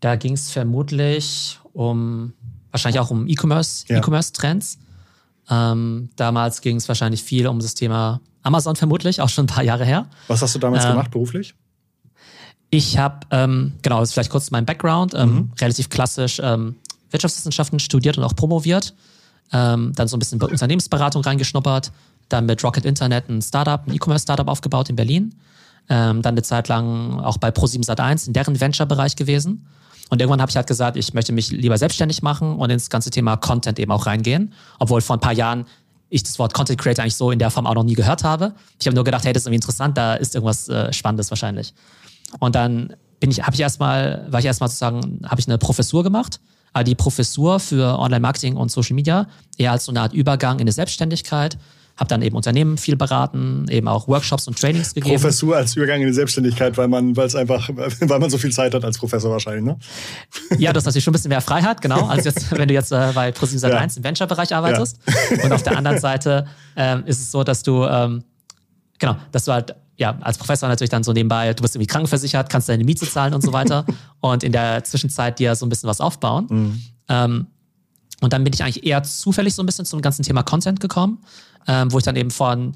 Da 0.00 0.16
ging 0.16 0.34
es 0.34 0.50
vermutlich 0.50 1.58
um, 1.72 2.32
wahrscheinlich 2.70 3.00
auch 3.00 3.10
um 3.10 3.26
E-Commerce, 3.28 3.84
ja. 3.88 3.98
E-Commerce-Trends. 3.98 4.78
Ähm, 5.50 6.10
damals 6.16 6.60
ging 6.60 6.76
es 6.76 6.88
wahrscheinlich 6.88 7.22
viel 7.22 7.46
um 7.46 7.58
das 7.58 7.74
Thema 7.74 8.20
Amazon 8.42 8.76
vermutlich, 8.76 9.20
auch 9.20 9.28
schon 9.28 9.44
ein 9.44 9.48
paar 9.48 9.64
Jahre 9.64 9.84
her. 9.84 10.06
Was 10.28 10.42
hast 10.42 10.54
du 10.54 10.58
damals 10.58 10.84
ähm, 10.84 10.92
gemacht 10.92 11.10
beruflich? 11.10 11.54
Ich 12.70 12.98
habe, 12.98 13.20
ähm, 13.30 13.72
genau, 13.82 14.00
das 14.00 14.10
ist 14.10 14.12
vielleicht 14.14 14.30
kurz 14.30 14.50
mein 14.50 14.66
Background, 14.66 15.14
ähm, 15.14 15.34
mhm. 15.34 15.52
relativ 15.60 15.88
klassisch 15.88 16.40
ähm, 16.42 16.76
Wirtschaftswissenschaften 17.10 17.78
studiert 17.78 18.18
und 18.18 18.24
auch 18.24 18.36
promoviert. 18.36 18.94
Ähm, 19.50 19.92
dann 19.94 20.08
so 20.08 20.16
ein 20.16 20.18
bisschen 20.18 20.42
Unternehmensberatung 20.42 21.22
reingeschnuppert. 21.22 21.90
Dann 22.28 22.44
mit 22.44 22.62
Rocket 22.62 22.84
Internet 22.84 23.30
ein 23.30 23.40
Startup, 23.40 23.86
ein 23.86 23.94
E-Commerce-Startup 23.94 24.46
aufgebaut 24.46 24.90
in 24.90 24.96
Berlin. 24.96 25.34
Dann 25.86 26.22
eine 26.22 26.42
Zeit 26.42 26.68
lang 26.68 27.18
auch 27.18 27.38
bei 27.38 27.48
Pro7 27.48 27.82
Sat1 27.86 28.26
in 28.26 28.34
deren 28.34 28.60
Venture-Bereich 28.60 29.16
gewesen. 29.16 29.66
Und 30.10 30.20
irgendwann 30.20 30.40
habe 30.40 30.50
ich 30.50 30.56
halt 30.56 30.66
gesagt, 30.66 30.96
ich 30.96 31.12
möchte 31.14 31.32
mich 31.32 31.50
lieber 31.50 31.76
selbstständig 31.76 32.22
machen 32.22 32.56
und 32.56 32.70
ins 32.70 32.88
ganze 32.90 33.10
Thema 33.10 33.36
Content 33.36 33.78
eben 33.78 33.92
auch 33.92 34.06
reingehen. 34.06 34.52
Obwohl 34.78 35.00
vor 35.00 35.16
ein 35.16 35.20
paar 35.20 35.32
Jahren 35.32 35.66
ich 36.10 36.22
das 36.22 36.38
Wort 36.38 36.54
Content 36.54 36.80
Creator 36.80 37.02
eigentlich 37.02 37.16
so 37.16 37.30
in 37.30 37.38
der 37.38 37.50
Form 37.50 37.66
auch 37.66 37.74
noch 37.74 37.84
nie 37.84 37.94
gehört 37.94 38.24
habe. 38.24 38.54
Ich 38.80 38.86
habe 38.86 38.94
nur 38.94 39.04
gedacht, 39.04 39.24
hey, 39.24 39.32
das 39.34 39.42
ist 39.42 39.46
irgendwie 39.46 39.56
interessant, 39.56 39.98
da 39.98 40.14
ist 40.14 40.34
irgendwas 40.34 40.68
äh, 40.68 40.90
Spannendes 40.92 41.30
wahrscheinlich. 41.30 41.74
Und 42.38 42.54
dann 42.54 42.94
bin 43.20 43.30
ich, 43.30 43.42
habe 43.42 43.54
ich 43.54 43.60
erstmal, 43.60 44.26
war 44.30 44.40
ich 44.40 44.46
erstmal 44.46 44.70
sozusagen, 44.70 45.20
habe 45.26 45.40
ich 45.40 45.48
eine 45.48 45.58
Professur 45.58 46.02
gemacht 46.02 46.40
aber 46.72 46.84
die 46.84 46.94
Professur 46.94 47.60
für 47.60 47.98
Online-Marketing 47.98 48.56
und 48.56 48.70
Social 48.70 48.94
Media 48.94 49.26
eher 49.56 49.72
als 49.72 49.86
so 49.86 49.92
eine 49.92 50.00
Art 50.00 50.12
Übergang 50.12 50.56
in 50.56 50.62
eine 50.62 50.72
Selbstständigkeit. 50.72 51.58
Habe 51.98 52.08
dann 52.08 52.22
eben 52.22 52.36
Unternehmen 52.36 52.78
viel 52.78 52.96
beraten, 52.96 53.66
eben 53.68 53.88
auch 53.88 54.06
Workshops 54.06 54.46
und 54.46 54.58
Trainings 54.58 54.94
gegeben. 54.94 55.16
Professur 55.16 55.56
als 55.56 55.74
Übergang 55.76 56.00
in 56.00 56.06
die 56.06 56.12
Selbstständigkeit, 56.12 56.76
weil 56.78 56.88
man, 56.88 57.16
weil 57.16 57.26
es 57.26 57.34
einfach, 57.34 57.68
weil 57.74 58.18
man 58.18 58.30
so 58.30 58.38
viel 58.38 58.52
Zeit 58.52 58.72
hat 58.74 58.84
als 58.84 58.98
Professor 58.98 59.30
wahrscheinlich, 59.30 59.64
ne? 59.64 59.78
Ja, 60.58 60.72
du 60.72 60.78
hast 60.78 60.84
natürlich 60.84 61.04
schon 61.04 61.12
ein 61.12 61.16
bisschen 61.16 61.30
mehr 61.30 61.40
Freiheit, 61.40 61.80
genau, 61.80 62.06
als 62.06 62.24
jetzt, 62.24 62.50
wenn 62.56 62.68
du 62.68 62.74
jetzt 62.74 62.92
äh, 62.92 63.10
bei 63.14 63.32
ProSieben 63.32 63.68
ja. 63.68 63.78
1 63.78 63.96
im 63.96 64.04
Venture-Bereich 64.04 64.54
arbeitest. 64.54 64.98
Ja. 65.30 65.44
Und 65.44 65.52
auf 65.52 65.62
der 65.62 65.76
anderen 65.76 65.98
Seite 65.98 66.46
ähm, 66.76 67.02
ist 67.06 67.20
es 67.20 67.32
so, 67.32 67.42
dass 67.42 67.62
du, 67.62 67.84
ähm, 67.84 68.22
genau, 68.98 69.16
dass 69.32 69.44
du 69.44 69.52
halt 69.52 69.74
ja, 69.98 70.16
als 70.20 70.38
Professor 70.38 70.68
natürlich 70.68 70.90
dann 70.90 71.02
so 71.02 71.12
nebenbei, 71.12 71.52
du 71.52 71.62
bist 71.62 71.74
irgendwie 71.74 71.88
krankenversichert, 71.88 72.48
kannst 72.48 72.68
deine 72.68 72.84
Miete 72.84 73.06
zahlen 73.06 73.34
und 73.34 73.42
so 73.42 73.52
weiter 73.52 73.84
und 74.20 74.44
in 74.44 74.52
der 74.52 74.84
Zwischenzeit 74.84 75.40
dir 75.40 75.56
so 75.56 75.66
ein 75.66 75.68
bisschen 75.68 75.88
was 75.88 76.00
aufbauen. 76.00 76.46
Mhm. 76.48 76.82
Ähm, 77.08 77.46
und 78.20 78.32
dann 78.32 78.44
bin 78.44 78.52
ich 78.52 78.62
eigentlich 78.62 78.84
eher 78.84 79.02
zufällig 79.02 79.54
so 79.54 79.62
ein 79.62 79.66
bisschen 79.66 79.84
zum 79.84 80.00
ganzen 80.00 80.22
Thema 80.22 80.42
Content 80.42 80.80
gekommen, 80.80 81.18
ähm, 81.68 81.92
wo 81.92 81.98
ich 81.98 82.04
dann 82.04 82.16
eben 82.16 82.30
von, 82.30 82.74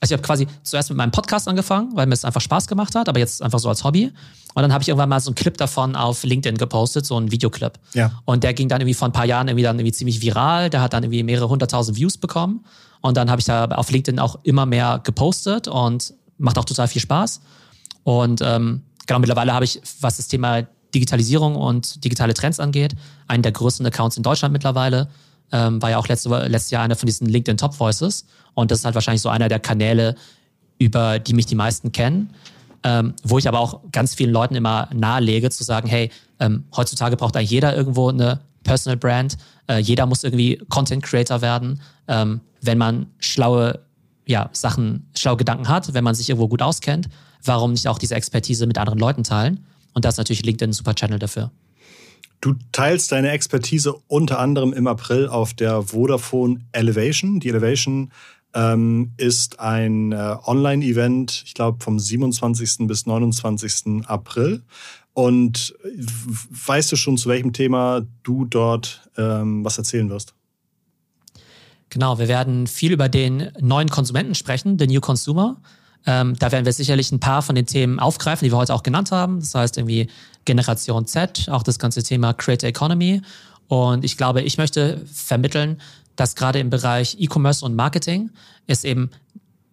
also 0.00 0.12
ich 0.14 0.18
habe 0.18 0.22
quasi 0.22 0.46
zuerst 0.62 0.90
mit 0.90 0.98
meinem 0.98 1.12
Podcast 1.12 1.48
angefangen, 1.48 1.92
weil 1.94 2.06
mir 2.06 2.14
es 2.14 2.24
einfach 2.24 2.40
Spaß 2.40 2.66
gemacht 2.66 2.94
hat, 2.94 3.08
aber 3.08 3.20
jetzt 3.20 3.40
einfach 3.40 3.60
so 3.60 3.68
als 3.68 3.84
Hobby. 3.84 4.12
Und 4.54 4.62
dann 4.62 4.72
habe 4.72 4.82
ich 4.82 4.88
irgendwann 4.88 5.08
mal 5.08 5.20
so 5.20 5.30
einen 5.30 5.36
Clip 5.36 5.56
davon 5.56 5.96
auf 5.96 6.24
LinkedIn 6.24 6.58
gepostet, 6.58 7.06
so 7.06 7.16
einen 7.16 7.30
Videoclip. 7.30 7.78
Ja. 7.94 8.10
Und 8.26 8.44
der 8.44 8.52
ging 8.52 8.68
dann 8.68 8.80
irgendwie 8.80 8.94
vor 8.94 9.08
ein 9.08 9.12
paar 9.12 9.24
Jahren 9.24 9.48
irgendwie 9.48 9.62
dann 9.62 9.78
irgendwie 9.78 9.92
ziemlich 9.92 10.20
viral. 10.20 10.68
Der 10.68 10.82
hat 10.82 10.92
dann 10.92 11.04
irgendwie 11.04 11.22
mehrere 11.22 11.48
hunderttausend 11.48 11.96
Views 11.96 12.18
bekommen. 12.18 12.64
Und 13.00 13.16
dann 13.16 13.30
habe 13.30 13.40
ich 13.40 13.46
da 13.46 13.64
auf 13.66 13.90
LinkedIn 13.90 14.18
auch 14.18 14.38
immer 14.42 14.66
mehr 14.66 15.00
gepostet 15.02 15.68
und 15.68 16.12
macht 16.36 16.58
auch 16.58 16.64
total 16.64 16.88
viel 16.88 17.00
Spaß. 17.00 17.40
Und 18.04 18.42
ähm, 18.42 18.82
genau, 19.06 19.20
mittlerweile 19.20 19.54
habe 19.54 19.64
ich, 19.64 19.80
was 20.00 20.16
das 20.18 20.28
Thema 20.28 20.66
Digitalisierung 20.94 21.56
und 21.56 22.04
digitale 22.04 22.34
Trends 22.34 22.60
angeht, 22.60 22.94
einen 23.28 23.42
der 23.42 23.52
größten 23.52 23.86
Accounts 23.86 24.16
in 24.16 24.22
Deutschland 24.22 24.52
mittlerweile. 24.52 25.08
Ähm, 25.52 25.80
war 25.82 25.90
ja 25.90 25.98
auch 25.98 26.08
letzte, 26.08 26.28
letztes 26.48 26.70
Jahr 26.70 26.82
einer 26.82 26.96
von 26.96 27.06
diesen 27.06 27.28
LinkedIn 27.28 27.58
Top 27.58 27.78
Voices. 27.78 28.26
Und 28.54 28.70
das 28.70 28.80
ist 28.80 28.84
halt 28.84 28.94
wahrscheinlich 28.94 29.22
so 29.22 29.28
einer 29.28 29.48
der 29.48 29.60
Kanäle, 29.60 30.14
über 30.78 31.18
die 31.18 31.34
mich 31.34 31.46
die 31.46 31.54
meisten 31.54 31.92
kennen. 31.92 32.30
Ähm, 32.84 33.14
wo 33.22 33.38
ich 33.38 33.46
aber 33.46 33.60
auch 33.60 33.80
ganz 33.92 34.14
vielen 34.14 34.32
Leuten 34.32 34.56
immer 34.56 34.88
nahelege, 34.92 35.50
zu 35.50 35.62
sagen, 35.62 35.88
hey, 35.88 36.10
ähm, 36.40 36.64
heutzutage 36.76 37.16
braucht 37.16 37.36
eigentlich 37.36 37.50
jeder 37.50 37.76
irgendwo 37.76 38.08
eine 38.08 38.40
Personal 38.64 38.96
Brand. 38.96 39.36
Äh, 39.68 39.78
jeder 39.78 40.06
muss 40.06 40.24
irgendwie 40.24 40.60
Content 40.68 41.04
Creator 41.04 41.42
werden. 41.42 41.80
Ähm, 42.08 42.40
wenn 42.60 42.78
man 42.78 43.06
schlaue 43.18 43.80
ja, 44.26 44.50
Sachen, 44.52 45.08
schlaue 45.16 45.36
Gedanken 45.36 45.68
hat, 45.68 45.94
wenn 45.94 46.04
man 46.04 46.14
sich 46.14 46.28
irgendwo 46.28 46.48
gut 46.48 46.62
auskennt, 46.62 47.08
warum 47.44 47.72
nicht 47.72 47.86
auch 47.88 47.98
diese 47.98 48.14
Expertise 48.14 48.66
mit 48.66 48.78
anderen 48.78 48.98
Leuten 48.98 49.24
teilen? 49.24 49.64
Und 49.94 50.04
das 50.04 50.14
ist 50.14 50.18
natürlich 50.18 50.44
LinkedIn 50.44 50.70
ein 50.70 50.72
super 50.72 50.94
Channel 50.94 51.18
dafür. 51.18 51.50
Du 52.42 52.56
teilst 52.72 53.12
deine 53.12 53.30
Expertise 53.30 53.94
unter 54.08 54.40
anderem 54.40 54.72
im 54.72 54.88
April 54.88 55.28
auf 55.28 55.54
der 55.54 55.80
Vodafone 55.80 56.60
Elevation. 56.72 57.38
Die 57.38 57.48
Elevation 57.48 58.10
ähm, 58.52 59.12
ist 59.16 59.60
ein 59.60 60.10
äh, 60.10 60.36
Online-Event, 60.44 61.44
ich 61.46 61.54
glaube 61.54 61.82
vom 61.82 62.00
27. 62.00 62.88
bis 62.88 63.06
29. 63.06 64.04
April. 64.06 64.60
Und 65.14 65.76
weißt 66.66 66.90
du 66.90 66.96
schon, 66.96 67.16
zu 67.16 67.28
welchem 67.28 67.52
Thema 67.52 68.04
du 68.24 68.44
dort 68.44 69.08
ähm, 69.16 69.64
was 69.64 69.78
erzählen 69.78 70.10
wirst? 70.10 70.34
Genau, 71.90 72.18
wir 72.18 72.26
werden 72.26 72.66
viel 72.66 72.90
über 72.90 73.08
den 73.08 73.52
neuen 73.60 73.88
Konsumenten 73.88 74.34
sprechen, 74.34 74.78
den 74.78 74.90
New 74.90 75.00
Consumer. 75.00 75.58
Ähm, 76.06 76.34
da 76.40 76.50
werden 76.50 76.64
wir 76.64 76.72
sicherlich 76.72 77.12
ein 77.12 77.20
paar 77.20 77.42
von 77.42 77.54
den 77.54 77.66
Themen 77.66 78.00
aufgreifen, 78.00 78.44
die 78.44 78.50
wir 78.52 78.58
heute 78.58 78.74
auch 78.74 78.82
genannt 78.82 79.12
haben. 79.12 79.38
Das 79.38 79.54
heißt 79.54 79.78
irgendwie 79.78 80.08
Generation 80.44 81.06
Z, 81.06 81.48
auch 81.50 81.62
das 81.62 81.78
ganze 81.78 82.02
Thema 82.02 82.32
Creator 82.32 82.68
Economy. 82.68 83.22
Und 83.68 84.04
ich 84.04 84.16
glaube, 84.16 84.42
ich 84.42 84.58
möchte 84.58 85.02
vermitteln, 85.12 85.80
dass 86.16 86.34
gerade 86.34 86.58
im 86.58 86.70
Bereich 86.70 87.16
E-Commerce 87.18 87.64
und 87.64 87.74
Marketing 87.74 88.30
es 88.66 88.84
eben 88.84 89.10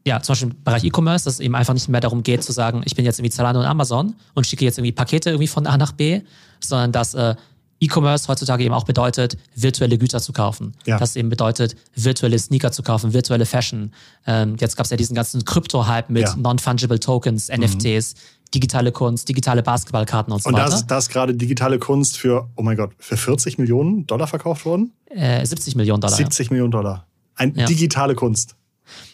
ja, 0.05 0.21
zum 0.21 0.33
Beispiel 0.33 0.49
im 0.49 0.63
Bereich 0.63 0.83
E-Commerce, 0.83 1.25
dass 1.25 1.35
es 1.35 1.39
eben 1.39 1.55
einfach 1.55 1.73
nicht 1.73 1.89
mehr 1.89 2.01
darum 2.01 2.23
geht 2.23 2.43
zu 2.43 2.51
sagen, 2.51 2.81
ich 2.85 2.95
bin 2.95 3.05
jetzt 3.05 3.19
irgendwie 3.19 3.31
Zalando 3.31 3.59
und 3.59 3.65
Amazon 3.65 4.15
und 4.33 4.47
schicke 4.47 4.65
jetzt 4.65 4.77
irgendwie 4.77 4.93
Pakete 4.93 5.29
irgendwie 5.29 5.47
von 5.47 5.67
A 5.67 5.77
nach 5.77 5.91
B, 5.91 6.21
sondern 6.59 6.91
dass 6.91 7.13
äh, 7.13 7.35
E-Commerce 7.79 8.27
heutzutage 8.27 8.63
eben 8.63 8.73
auch 8.73 8.83
bedeutet, 8.83 9.37
virtuelle 9.55 9.97
Güter 9.97 10.21
zu 10.21 10.33
kaufen. 10.33 10.73
Ja. 10.85 10.97
Das 10.97 11.15
eben 11.15 11.29
bedeutet, 11.29 11.75
virtuelle 11.95 12.37
Sneaker 12.37 12.71
zu 12.71 12.83
kaufen, 12.83 13.13
virtuelle 13.13 13.45
Fashion. 13.45 13.93
Ähm, 14.25 14.55
jetzt 14.59 14.75
gab 14.75 14.85
es 14.85 14.91
ja 14.91 14.97
diesen 14.97 15.15
ganzen 15.15 15.45
Krypto-Hype 15.45 16.09
mit 16.09 16.23
ja. 16.23 16.35
Non-Fungible 16.35 16.99
Tokens, 16.99 17.49
NFTs, 17.49 18.15
mhm. 18.15 18.51
digitale 18.53 18.91
Kunst, 18.91 19.29
digitale 19.29 19.63
Basketballkarten 19.63 20.33
und 20.33 20.43
so 20.43 20.49
und 20.49 20.55
weiter. 20.55 20.77
Und 20.77 20.91
da 20.91 20.97
ist 20.97 21.09
gerade 21.09 21.33
digitale 21.33 21.79
Kunst 21.79 22.17
für, 22.17 22.49
oh 22.55 22.63
mein 22.63 22.75
Gott, 22.75 22.91
für 22.99 23.17
40 23.17 23.57
Millionen 23.57 24.05
Dollar 24.07 24.27
verkauft 24.27 24.65
worden? 24.65 24.91
Äh, 25.09 25.45
70 25.45 25.75
Millionen 25.75 26.01
Dollar. 26.01 26.15
70 26.15 26.47
ja. 26.47 26.53
Millionen 26.53 26.71
Dollar. 26.71 27.05
Ein 27.35 27.53
digitale 27.53 28.15
Kunst. 28.15 28.55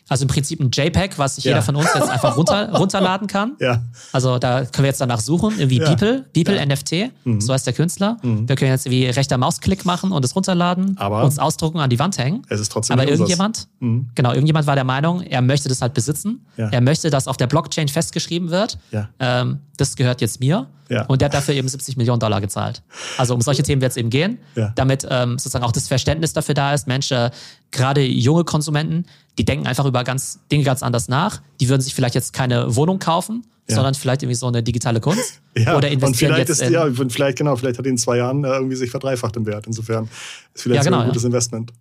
Also 0.08 0.24
im 0.24 0.28
Prinzip 0.28 0.60
ein 0.60 0.70
JPEG, 0.72 1.18
was 1.18 1.36
sich 1.36 1.46
ja. 1.46 1.52
jeder 1.52 1.64
von 1.64 1.76
uns 1.76 1.90
jetzt 1.96 2.10
einfach 2.10 2.38
runter, 2.38 2.72
runterladen 2.78 3.28
kann. 3.28 3.56
Ja. 3.60 3.82
Also 4.12 4.38
da 4.38 4.64
können 4.66 4.84
wir 4.84 4.90
jetzt 4.90 5.02
danach 5.02 5.20
suchen, 5.20 5.58
irgendwie 5.58 5.80
ja. 5.80 5.90
Beeple, 5.90 6.26
Beeple 6.32 6.58
ja. 6.58 6.66
NFT, 6.66 7.12
mhm. 7.24 7.42
so 7.42 7.54
heißt 7.54 7.66
der 7.66 7.74
Künstler. 7.74 8.18
Mhm. 8.22 8.48
Wir 8.48 8.56
können 8.56 8.70
jetzt 8.70 8.86
irgendwie 8.86 9.08
rechter 9.08 9.38
Mausklick 9.38 9.84
machen 9.84 10.12
und 10.12 10.24
es 10.24 10.36
runterladen, 10.36 10.96
Aber 11.00 11.24
uns 11.24 11.40
ausdrucken, 11.40 11.80
an 11.80 11.90
die 11.90 11.98
Wand 11.98 12.20
hängen. 12.20 12.44
Es 12.50 12.60
ist 12.60 12.72
trotzdem 12.72 13.00
Aber 13.00 13.10
irgendjemand, 13.10 13.68
mhm. 13.80 14.10
genau, 14.14 14.32
irgendjemand 14.32 14.68
war 14.68 14.76
der 14.76 14.84
Meinung, 14.84 15.22
er 15.22 15.42
möchte 15.42 15.70
das 15.70 15.82
halt 15.82 15.94
besitzen. 15.94 16.46
Er 16.56 16.82
möchte, 16.82 17.10
dass 17.10 17.28
auf 17.28 17.38
der 17.38 17.48
Blockchain 17.48 17.88
festgeschrieben 17.88 18.52
wird. 18.52 18.78
Ähm, 19.20 19.60
das 19.78 19.96
gehört 19.96 20.22
jetzt 20.22 20.40
mir. 20.40 20.68
Ja. 20.90 21.06
Und 21.06 21.22
der 21.22 21.28
hat 21.28 21.34
dafür 21.34 21.56
eben 21.56 21.68
70 21.68 21.98
Millionen 21.98 22.20
Dollar 22.20 22.42
gezahlt. 22.42 22.84
Also 23.18 23.34
um 23.34 23.42
solche 23.42 23.64
Themen 23.64 23.82
wird 23.82 23.92
es 23.92 23.98
eben 23.98 24.10
gehen, 24.10 24.38
ja. 24.56 24.72
damit 24.76 25.06
ähm, 25.10 25.40
sozusagen 25.40 25.66
auch 25.66 25.72
das 25.72 25.88
Verständnis 25.88 26.34
dafür 26.34 26.54
da 26.54 26.74
ist. 26.74 26.88
Mensch, 26.88 27.12
äh, 27.12 27.32
gerade 27.72 28.02
junge 28.06 28.44
Konsumenten, 28.44 29.06
die 29.38 29.46
denken 29.46 29.68
einfach 29.68 29.86
über 29.86 30.04
ganz 30.04 30.40
Dinge 30.52 30.64
ganz 30.64 30.84
anders 30.84 31.08
nach. 31.08 31.42
Die 31.60 31.70
würden 31.70 31.82
sich 31.82 31.94
vielleicht 31.94 32.16
jetzt 32.16 32.34
keine 32.34 32.76
Wohnung 32.76 33.00
kaufen, 33.00 33.46
ja. 33.70 33.76
sondern 33.76 33.94
vielleicht 33.96 34.24
irgendwie 34.24 34.36
so 34.36 34.48
eine 34.48 34.64
digitale 34.64 35.02
Kunst. 35.02 35.42
ja, 35.58 35.76
oder 35.76 35.90
investieren 35.90 36.32
und 36.32 36.36
vielleicht 36.38 36.50
jetzt 36.50 36.62
ist, 36.62 36.70
ja, 36.72 36.88
vielleicht 37.10 37.38
genau, 37.38 37.56
vielleicht 37.56 37.78
hat 37.78 37.86
die 37.86 37.90
in 37.90 37.98
zwei 37.98 38.18
Jahren 38.18 38.44
äh, 38.44 38.50
irgendwie 38.50 38.76
sich 38.76 38.92
verdreifacht 38.92 39.36
im 39.36 39.46
Wert. 39.46 39.68
Insofern 39.68 40.10
ist 40.54 40.64
vielleicht 40.64 40.86
ja, 40.86 40.90
genau, 40.90 41.02
ein 41.02 41.08
gutes 41.08 41.24
Investment. 41.24 41.74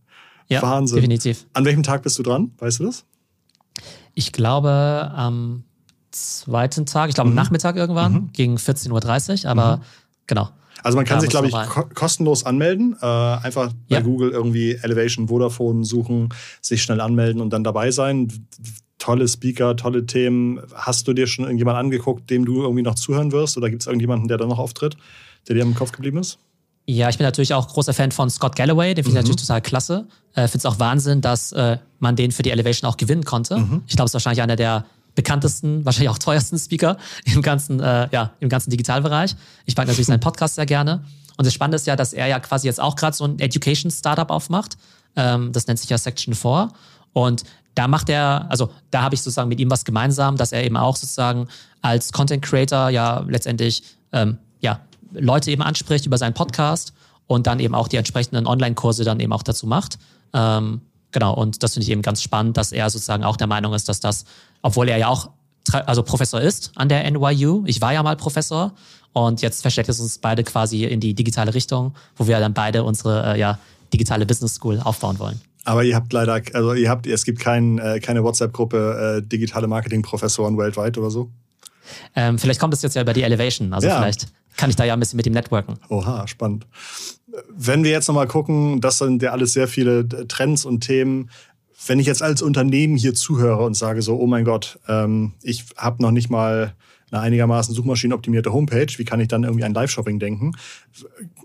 Ja, 0.48 0.62
Wahnsinn. 0.62 0.96
definitiv. 0.96 1.46
An 1.52 1.64
welchem 1.64 1.82
Tag 1.82 2.02
bist 2.02 2.18
du 2.18 2.22
dran? 2.22 2.52
Weißt 2.58 2.80
du 2.80 2.84
das? 2.84 3.04
Ich 4.14 4.32
glaube 4.32 5.10
am 5.14 5.64
zweiten 6.10 6.86
Tag, 6.86 7.08
ich 7.08 7.14
glaube 7.14 7.30
mhm. 7.30 7.38
am 7.38 7.44
Nachmittag 7.44 7.76
irgendwann, 7.76 8.12
mhm. 8.12 8.30
gegen 8.32 8.56
14.30 8.56 9.44
Uhr, 9.44 9.50
aber 9.50 9.78
mhm. 9.78 9.82
genau. 10.26 10.50
Also 10.82 10.96
man 10.96 11.04
kann 11.04 11.20
sich, 11.20 11.30
glaube 11.30 11.48
ich, 11.48 11.52
ko 11.52 11.84
kostenlos 11.94 12.44
anmelden. 12.44 12.96
Äh, 13.00 13.06
einfach 13.06 13.72
bei 13.88 13.96
ja. 13.96 14.00
Google 14.00 14.30
irgendwie 14.30 14.72
Elevation 14.72 15.28
Vodafone 15.28 15.84
suchen, 15.84 16.28
sich 16.60 16.82
schnell 16.82 17.00
anmelden 17.00 17.40
und 17.40 17.50
dann 17.50 17.64
dabei 17.64 17.90
sein. 17.90 18.46
Tolle 18.98 19.28
Speaker, 19.28 19.76
tolle 19.76 20.06
Themen. 20.06 20.60
Hast 20.74 21.08
du 21.08 21.12
dir 21.12 21.26
schon 21.26 21.44
irgendjemand 21.44 21.78
angeguckt, 21.78 22.30
dem 22.30 22.44
du 22.44 22.62
irgendwie 22.62 22.82
noch 22.82 22.94
zuhören 22.94 23.32
wirst? 23.32 23.56
Oder 23.56 23.70
gibt 23.70 23.82
es 23.82 23.86
irgendjemanden, 23.86 24.28
der 24.28 24.38
da 24.38 24.46
noch 24.46 24.58
auftritt, 24.58 24.96
der 25.48 25.54
dir 25.54 25.62
im 25.62 25.74
Kopf 25.74 25.92
geblieben 25.92 26.18
ist? 26.18 26.38
Ja, 26.86 27.08
ich 27.08 27.16
bin 27.16 27.24
natürlich 27.24 27.54
auch 27.54 27.68
großer 27.68 27.94
Fan 27.94 28.12
von 28.12 28.28
Scott 28.28 28.56
Galloway, 28.56 28.94
den 28.94 29.04
finde 29.04 29.18
ich 29.18 29.24
mhm. 29.24 29.30
natürlich 29.30 29.46
total 29.46 29.62
klasse. 29.62 30.06
Äh, 30.34 30.48
finde 30.48 30.58
es 30.58 30.66
auch 30.66 30.78
Wahnsinn, 30.78 31.22
dass 31.22 31.52
äh, 31.52 31.78
man 31.98 32.14
den 32.14 32.30
für 32.30 32.42
die 32.42 32.50
Elevation 32.50 32.90
auch 32.90 32.98
gewinnen 32.98 33.24
konnte. 33.24 33.56
Mhm. 33.56 33.82
Ich 33.86 33.96
glaube, 33.96 34.06
es 34.06 34.10
ist 34.10 34.14
wahrscheinlich 34.14 34.42
einer 34.42 34.56
der 34.56 34.84
bekanntesten, 35.14 35.84
wahrscheinlich 35.84 36.10
auch 36.10 36.18
teuersten 36.18 36.58
Speaker 36.58 36.96
im 37.24 37.42
ganzen, 37.42 37.80
äh, 37.80 38.08
ja, 38.10 38.32
im 38.40 38.48
ganzen 38.48 38.70
Digitalbereich. 38.70 39.36
Ich 39.66 39.76
mag 39.76 39.86
natürlich 39.86 40.06
seinen 40.06 40.20
Podcast 40.28 40.56
sehr 40.56 40.66
gerne. 40.66 41.04
Und 41.36 41.46
das 41.46 41.54
Spannende 41.54 41.76
ist 41.76 41.86
ja, 41.86 41.96
dass 41.96 42.12
er 42.12 42.26
ja 42.26 42.38
quasi 42.40 42.66
jetzt 42.66 42.80
auch 42.80 42.96
gerade 42.96 43.16
so 43.16 43.24
ein 43.24 43.38
Education-Startup 43.38 44.30
aufmacht. 44.30 44.76
Ähm, 45.16 45.52
das 45.52 45.66
nennt 45.66 45.78
sich 45.78 45.90
ja 45.90 45.98
Section 45.98 46.34
4. 46.34 46.70
Und 47.12 47.44
da 47.74 47.88
macht 47.88 48.08
er, 48.08 48.46
also 48.50 48.70
da 48.90 49.02
habe 49.02 49.14
ich 49.14 49.22
sozusagen 49.22 49.48
mit 49.48 49.60
ihm 49.60 49.70
was 49.70 49.84
gemeinsam, 49.84 50.36
dass 50.36 50.52
er 50.52 50.64
eben 50.64 50.76
auch 50.76 50.96
sozusagen 50.96 51.48
als 51.82 52.12
Content 52.12 52.42
Creator 52.44 52.90
ja 52.90 53.24
letztendlich 53.28 53.82
ähm, 54.12 54.38
ja, 54.60 54.80
Leute 55.12 55.50
eben 55.50 55.62
anspricht 55.62 56.06
über 56.06 56.18
seinen 56.18 56.34
Podcast 56.34 56.92
und 57.26 57.46
dann 57.46 57.60
eben 57.60 57.74
auch 57.74 57.88
die 57.88 57.96
entsprechenden 57.96 58.46
Online-Kurse 58.46 59.04
dann 59.04 59.20
eben 59.20 59.32
auch 59.32 59.42
dazu 59.42 59.66
macht. 59.66 59.98
Ähm, 60.32 60.82
genau, 61.10 61.34
und 61.34 61.62
das 61.62 61.74
finde 61.74 61.84
ich 61.84 61.90
eben 61.90 62.02
ganz 62.02 62.22
spannend, 62.22 62.56
dass 62.56 62.72
er 62.72 62.88
sozusagen 62.90 63.24
auch 63.24 63.36
der 63.36 63.46
Meinung 63.46 63.74
ist, 63.74 63.88
dass 63.88 64.00
das, 64.00 64.24
obwohl 64.64 64.88
er 64.88 64.96
ja 64.96 65.08
auch 65.08 65.30
also 65.72 66.02
Professor 66.02 66.40
ist 66.40 66.72
an 66.74 66.88
der 66.88 67.10
NYU, 67.10 67.64
ich 67.66 67.80
war 67.80 67.92
ja 67.92 68.02
mal 68.02 68.16
Professor 68.16 68.72
und 69.12 69.40
jetzt 69.42 69.62
versteckt 69.62 69.88
es 69.88 70.00
uns 70.00 70.18
beide 70.18 70.42
quasi 70.42 70.84
in 70.84 71.00
die 71.00 71.14
digitale 71.14 71.54
Richtung, 71.54 71.94
wo 72.16 72.26
wir 72.26 72.38
dann 72.40 72.52
beide 72.52 72.82
unsere 72.82 73.34
äh, 73.34 73.38
ja, 73.38 73.58
digitale 73.92 74.26
Business 74.26 74.56
School 74.56 74.80
aufbauen 74.80 75.18
wollen. 75.18 75.40
Aber 75.64 75.84
ihr 75.84 75.94
habt 75.94 76.12
leider, 76.12 76.40
also 76.52 76.74
ihr 76.74 76.90
habt, 76.90 77.06
es 77.06 77.24
gibt 77.24 77.40
kein, 77.40 77.78
äh, 77.78 78.00
keine 78.00 78.22
WhatsApp-Gruppe 78.24 79.22
äh, 79.22 79.26
digitale 79.26 79.66
Marketing-Professoren 79.66 80.58
weltweit 80.58 80.98
oder 80.98 81.10
so? 81.10 81.30
Ähm, 82.14 82.38
vielleicht 82.38 82.60
kommt 82.60 82.74
es 82.74 82.82
jetzt 82.82 82.94
ja 82.94 83.02
über 83.02 83.12
die 83.12 83.22
Elevation. 83.22 83.72
Also 83.72 83.88
ja. 83.88 83.98
vielleicht 83.98 84.26
kann 84.56 84.70
ich 84.70 84.76
da 84.76 84.84
ja 84.84 84.94
ein 84.94 85.00
bisschen 85.00 85.16
mit 85.16 85.26
dem 85.26 85.32
networken. 85.32 85.78
Oha, 85.88 86.26
spannend. 86.26 86.66
Wenn 87.50 87.84
wir 87.84 87.90
jetzt 87.90 88.08
nochmal 88.08 88.28
gucken, 88.28 88.80
das 88.80 88.98
sind 88.98 89.22
ja 89.22 89.32
alles 89.32 89.52
sehr 89.52 89.68
viele 89.68 90.06
Trends 90.28 90.64
und 90.64 90.80
Themen. 90.80 91.30
Wenn 91.86 91.98
ich 91.98 92.06
jetzt 92.06 92.22
als 92.22 92.40
Unternehmen 92.40 92.96
hier 92.96 93.14
zuhöre 93.14 93.62
und 93.64 93.74
sage 93.74 94.00
so, 94.02 94.16
oh 94.18 94.26
mein 94.26 94.44
Gott, 94.44 94.78
ähm, 94.88 95.32
ich 95.42 95.64
habe 95.76 96.02
noch 96.02 96.12
nicht 96.12 96.30
mal 96.30 96.74
eine 97.10 97.20
einigermaßen 97.20 97.74
suchmaschinenoptimierte 97.74 98.52
Homepage, 98.52 98.86
wie 98.96 99.04
kann 99.04 99.20
ich 99.20 99.28
dann 99.28 99.44
irgendwie 99.44 99.64
an 99.64 99.74
Live-Shopping 99.74 100.18
denken? 100.18 100.52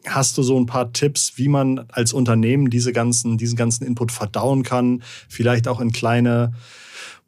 Hast 0.07 0.37
du 0.37 0.43
so 0.43 0.59
ein 0.59 0.65
paar 0.65 0.93
Tipps, 0.93 1.33
wie 1.35 1.49
man 1.49 1.85
als 1.89 2.13
Unternehmen 2.13 2.69
diese 2.69 2.93
ganzen, 2.93 3.37
diesen 3.37 3.57
ganzen 3.57 3.85
Input 3.85 4.11
verdauen 4.11 4.63
kann, 4.63 5.03
vielleicht 5.27 5.67
auch 5.67 5.81
in 5.81 5.91
kleine 5.91 6.53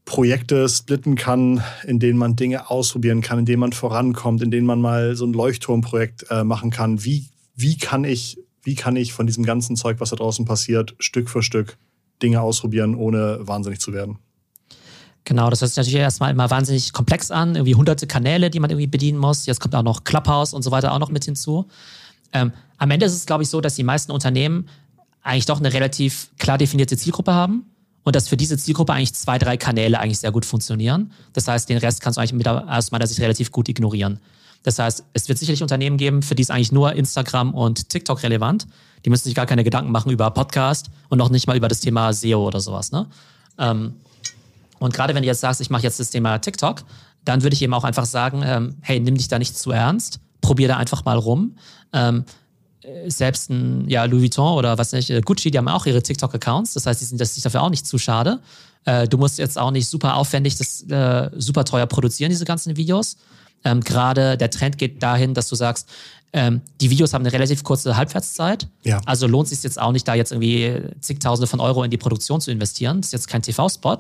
Projekte 0.06 0.67
splitten 0.67 1.15
kann, 1.15 1.62
in 1.86 2.00
denen 2.00 2.17
man 2.17 2.36
Dinge 2.36 2.69
ausprobieren 2.69 3.21
kann, 3.21 3.39
in 3.39 3.45
denen 3.45 3.60
man 3.60 3.74
vorankommt, 3.74 4.41
in 4.41 4.52
denen 4.52 4.65
man 4.65 4.82
mal 4.82 5.15
so 5.15 5.26
ein 5.26 5.34
Leuchtturmprojekt 5.34 6.28
äh, 6.32 6.43
machen 6.43 6.71
kann. 6.71 7.04
Wie, 7.04 7.28
wie, 7.56 7.78
kann 7.78 8.04
ich, 8.04 8.39
wie 8.63 8.76
kann 8.76 8.95
ich 8.95 9.13
von 9.13 9.28
diesem 9.28 9.45
ganzen 9.45 9.76
Zeug, 9.76 10.00
was 10.00 10.10
da 10.10 10.15
draußen 10.15 10.45
passiert, 10.45 10.95
Stück 11.00 11.30
für 11.30 11.43
Stück 11.43 11.78
Dinge 12.21 12.41
ausprobieren, 12.41 12.95
ohne 12.95 13.39
wahnsinnig 13.41 13.79
zu 13.79 13.93
werden? 13.93 14.19
Genau, 15.23 15.49
das 15.49 15.62
hört 15.62 15.71
sich 15.71 15.77
natürlich 15.77 15.99
erstmal 15.99 16.31
immer 16.31 16.49
wahnsinnig 16.49 16.93
komplex 16.93 17.29
an, 17.29 17.55
irgendwie 17.55 17.75
hunderte 17.75 18.07
Kanäle, 18.07 18.49
die 18.49 18.60
man 18.60 18.69
irgendwie 18.69 18.88
bedienen 18.88 19.19
muss. 19.19 19.45
Jetzt 19.45 19.60
kommt 19.60 19.75
auch 19.75 19.84
noch 19.84 20.03
Clubhouse 20.03 20.53
und 20.53 20.63
so 20.63 20.71
weiter 20.71 20.93
auch 20.93 20.99
noch 20.99 21.10
mit 21.10 21.25
hinzu. 21.25 21.67
Ähm, 22.34 22.51
am 22.77 22.91
Ende 22.91 23.05
ist 23.05 23.13
es, 23.13 23.25
glaube 23.25 23.43
ich, 23.43 23.49
so, 23.49 23.62
dass 23.62 23.75
die 23.75 23.84
meisten 23.84 24.12
Unternehmen 24.12 24.67
eigentlich 25.21 25.45
doch 25.45 25.60
eine 25.60 25.71
relativ 25.73 26.31
klar 26.39 26.57
definierte 26.57 26.97
Zielgruppe 26.97 27.34
haben 27.34 27.65
und 28.03 28.15
dass 28.15 28.27
für 28.27 28.38
diese 28.38 28.57
Zielgruppe 28.57 28.93
eigentlich 28.93 29.13
zwei, 29.13 29.38
drei 29.38 29.57
Kanäle 29.57 29.99
eigentlich 29.99 30.19
sehr 30.19 30.31
gut 30.31 30.45
funktionieren. 30.45 31.12
Das 31.34 31.47
heißt, 31.47 31.69
den 31.69 31.77
Rest 31.77 32.01
kannst 32.01 32.17
du 32.17 32.21
eigentlich 32.21 32.47
aus 32.47 32.91
meiner 32.91 33.05
Sicht 33.05 33.19
relativ 33.19 33.51
gut 33.51 33.69
ignorieren. 33.69 34.19
Das 34.63 34.80
heißt, 34.80 35.04
es 35.13 35.28
wird 35.28 35.39
sicherlich 35.39 35.62
Unternehmen 35.62 35.97
geben, 35.97 36.21
für 36.21 36.36
die 36.36 36.41
ist 36.41 36.52
eigentlich 36.52 36.71
nur 36.71 36.93
Instagram 36.93 37.54
und 37.54 37.89
TikTok 37.89 38.21
relevant. 38.24 38.67
Die 39.06 39.10
müssen 39.10 39.24
sich 39.24 39.36
gar 39.36 39.45
keine 39.45 39.63
Gedanken 39.63 39.91
machen 39.91 40.12
über 40.12 40.30
Podcast 40.32 40.91
und 41.10 41.17
noch 41.17 41.30
nicht 41.30 41.47
mal 41.47 41.58
über 41.58 41.67
das 41.67 41.80
Thema 41.80 42.13
SEO 42.13 42.45
oder 42.45 42.60
sowas. 42.60 42.91
Ne? 42.91 43.08
Ähm, 43.58 43.95
und 44.80 44.93
gerade 44.93 45.15
wenn 45.15 45.24
du 45.24 45.28
jetzt 45.28 45.41
sagst, 45.41 45.62
ich 45.62 45.69
mache 45.69 45.84
jetzt 45.84 46.00
das 46.00 46.10
Thema 46.12 46.38
TikTok, 46.38 46.84
dann 47.26 47.43
würde 47.43 47.56
ich 47.56 47.62
eben 47.62 47.74
auch 47.74 47.84
einfach 47.84 48.06
sagen, 48.06 48.41
ähm, 48.43 48.76
hey, 48.82 49.00
nimm 49.00 49.15
dich 49.15 49.28
da 49.28 49.39
nicht 49.39 49.58
zu 49.58 49.71
ernst, 49.71 50.19
probier 50.41 50.67
da 50.67 50.78
einfach 50.78 51.06
mal 51.06 51.17
rum. 51.17 51.56
Ähm, 51.93 52.26
selbst 53.08 53.50
ein 53.50 53.88
ja, 53.88 54.06
Louis 54.06 54.24
Vuitton 54.24 54.58
oder 54.58 54.78
was 54.78 54.91
nicht, 54.91 55.10
äh, 55.10 55.21
Gucci, 55.21 55.52
die 55.52 55.58
haben 55.58 55.67
auch 55.67 55.86
ihre 55.86 56.02
TikTok-Accounts. 56.02 56.74
Das 56.74 56.86
heißt, 56.86 57.00
die 57.02 57.06
sind 57.06 57.24
sich 57.24 57.43
dafür 57.43 57.62
auch 57.62 57.69
nicht 57.69 57.86
zu 57.86 57.97
schade. 57.97 58.39
Äh, 58.86 59.08
du 59.08 59.17
musst 59.17 59.38
jetzt 59.38 59.58
auch 59.60 59.71
nicht 59.71 59.88
super 59.88 60.15
aufwendig, 60.15 60.58
das 60.58 60.82
äh, 60.89 61.30
super 61.38 61.63
teuer 61.63 61.86
produzieren, 61.86 62.32
diese 62.32 62.45
ganzen 62.45 62.76
Videos. 62.78 63.17
Ähm, 63.63 63.82
Gerade 63.82 64.38
der 64.38 64.50
Trend 64.50 64.78
geht 64.78 65.02
dahin, 65.04 65.34
dass 65.34 65.47
du 65.47 65.56
sagst, 65.56 65.89
ähm, 66.34 66.62
die 66.80 66.89
Videos 66.89 67.13
haben 67.13 67.24
eine 67.24 67.34
relativ 67.34 67.63
kurze 67.63 67.97
Halbwertszeit. 67.97 68.67
Ja. 68.84 69.02
Also 69.06 69.28
lohnt 69.28 69.52
es 69.52 69.58
sich 69.58 69.63
jetzt 69.63 69.80
auch 69.80 69.91
nicht, 69.91 70.08
da 70.08 70.15
jetzt 70.15 70.32
irgendwie 70.32 70.82
zigtausende 71.02 71.47
von 71.47 71.60
Euro 71.60 71.84
in 71.84 71.91
die 71.91 71.97
Produktion 71.97 72.39
zu 72.39 72.52
investieren. 72.52 73.02
Das 73.02 73.08
ist 73.08 73.13
jetzt 73.13 73.28
kein 73.28 73.41
TV-Spot. 73.41 73.97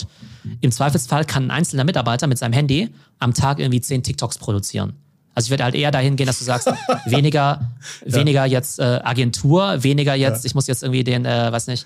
Im 0.61 0.71
Zweifelsfall 0.71 1.25
kann 1.25 1.45
ein 1.45 1.51
einzelner 1.51 1.83
Mitarbeiter 1.83 2.27
mit 2.27 2.37
seinem 2.37 2.53
Handy 2.53 2.89
am 3.19 3.33
Tag 3.33 3.59
irgendwie 3.59 3.81
zehn 3.81 4.01
TikToks 4.01 4.37
produzieren. 4.37 4.93
Also 5.35 5.47
ich 5.47 5.51
würde 5.51 5.63
halt 5.63 5.75
eher 5.75 5.91
dahin 5.91 6.15
gehen, 6.15 6.27
dass 6.27 6.39
du 6.39 6.45
sagst, 6.45 6.67
weniger, 7.05 7.69
ja. 8.05 8.13
weniger 8.13 8.45
jetzt 8.45 8.79
äh, 8.79 9.01
Agentur, 9.03 9.83
weniger 9.83 10.15
jetzt, 10.15 10.43
ja. 10.43 10.47
ich 10.47 10.55
muss 10.55 10.67
jetzt 10.67 10.83
irgendwie 10.83 11.03
den, 11.03 11.25
äh, 11.25 11.51
weiß 11.51 11.67
nicht, 11.67 11.85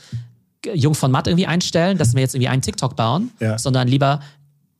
Jung 0.73 0.95
von 0.95 1.11
Matt 1.11 1.27
irgendwie 1.27 1.45
einstellen, 1.45 1.97
dass 1.97 2.13
wir 2.13 2.21
jetzt 2.21 2.33
irgendwie 2.33 2.49
einen 2.49 2.61
TikTok 2.61 2.95
bauen, 2.95 3.31
ja. 3.39 3.57
sondern 3.57 3.87
lieber 3.87 4.19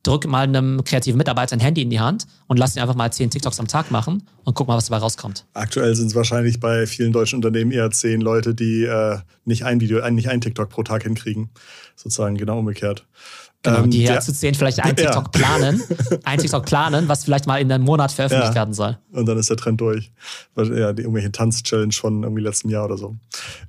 drück 0.06 0.26
mal 0.26 0.44
einem 0.44 0.84
kreativen 0.84 1.18
Mitarbeiter 1.18 1.56
ein 1.56 1.60
Handy 1.60 1.82
in 1.82 1.90
die 1.90 2.00
Hand 2.00 2.26
und 2.46 2.58
lass 2.58 2.76
ihn 2.76 2.82
einfach 2.82 2.94
mal 2.94 3.12
zehn 3.12 3.30
TikToks 3.30 3.58
am 3.60 3.66
Tag 3.66 3.90
machen 3.90 4.22
und 4.44 4.54
guck 4.54 4.68
mal, 4.68 4.76
was 4.76 4.86
dabei 4.86 4.98
rauskommt. 4.98 5.44
Aktuell 5.54 5.94
sind 5.94 6.08
es 6.08 6.14
wahrscheinlich 6.14 6.60
bei 6.60 6.86
vielen 6.86 7.12
deutschen 7.12 7.36
Unternehmen 7.36 7.72
eher 7.72 7.90
zehn 7.90 8.20
Leute, 8.20 8.54
die 8.54 8.84
äh, 8.84 9.18
nicht 9.44 9.64
ein 9.64 9.80
Video, 9.80 10.08
nicht 10.10 10.28
ein 10.28 10.40
TikTok 10.40 10.68
pro 10.68 10.82
Tag 10.82 11.02
hinkriegen. 11.02 11.50
Sozusagen 11.96 12.36
genau 12.36 12.58
umgekehrt. 12.58 13.06
Genau, 13.66 13.82
ähm, 13.82 13.90
die 13.90 14.06
her 14.06 14.20
zu 14.20 14.32
zehn 14.32 14.54
vielleicht 14.54 14.80
ein 14.80 14.94
TikTok 14.96 15.30
ja. 15.34 15.40
planen, 15.40 15.82
ein 16.24 16.38
TikTok 16.38 16.64
planen, 16.64 17.08
was 17.08 17.24
vielleicht 17.24 17.46
mal 17.46 17.60
in 17.60 17.70
einem 17.70 17.84
Monat 17.84 18.12
veröffentlicht 18.12 18.52
ja. 18.52 18.54
werden 18.54 18.74
soll. 18.74 18.96
Und 19.12 19.26
dann 19.26 19.36
ist 19.38 19.50
der 19.50 19.56
Trend 19.56 19.80
durch. 19.80 20.12
Ja, 20.56 20.92
die 20.92 21.02
irgendwelche 21.02 21.32
Tanz-Challenge 21.32 21.92
von 21.92 22.22
irgendwie 22.22 22.42
letztem 22.42 22.70
Jahr 22.70 22.84
oder 22.84 22.96
so. 22.96 23.16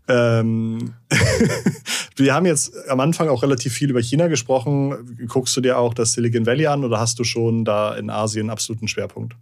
Ähm, 0.08 0.94
wir 2.16 2.34
haben 2.34 2.46
jetzt 2.46 2.74
am 2.90 3.00
Anfang 3.00 3.28
auch 3.30 3.42
relativ 3.42 3.74
viel 3.74 3.90
über 3.90 4.02
China 4.02 4.28
gesprochen. 4.28 5.18
Guckst 5.28 5.58
du 5.58 5.62
dir 5.62 5.80
auch 5.80 5.94
das 5.94 6.14
Silicon 6.14 6.46
Valley 6.46 6.68
an 6.68 6.84
oder 6.84 7.00
hast 7.00 7.18
du 7.18 7.24
schon 7.24 7.66
da 7.66 7.96
in 7.96 8.10
Asien 8.10 8.44
einen 8.44 8.50
absoluten 8.52 8.88
Schwerpunkt? 8.88 9.36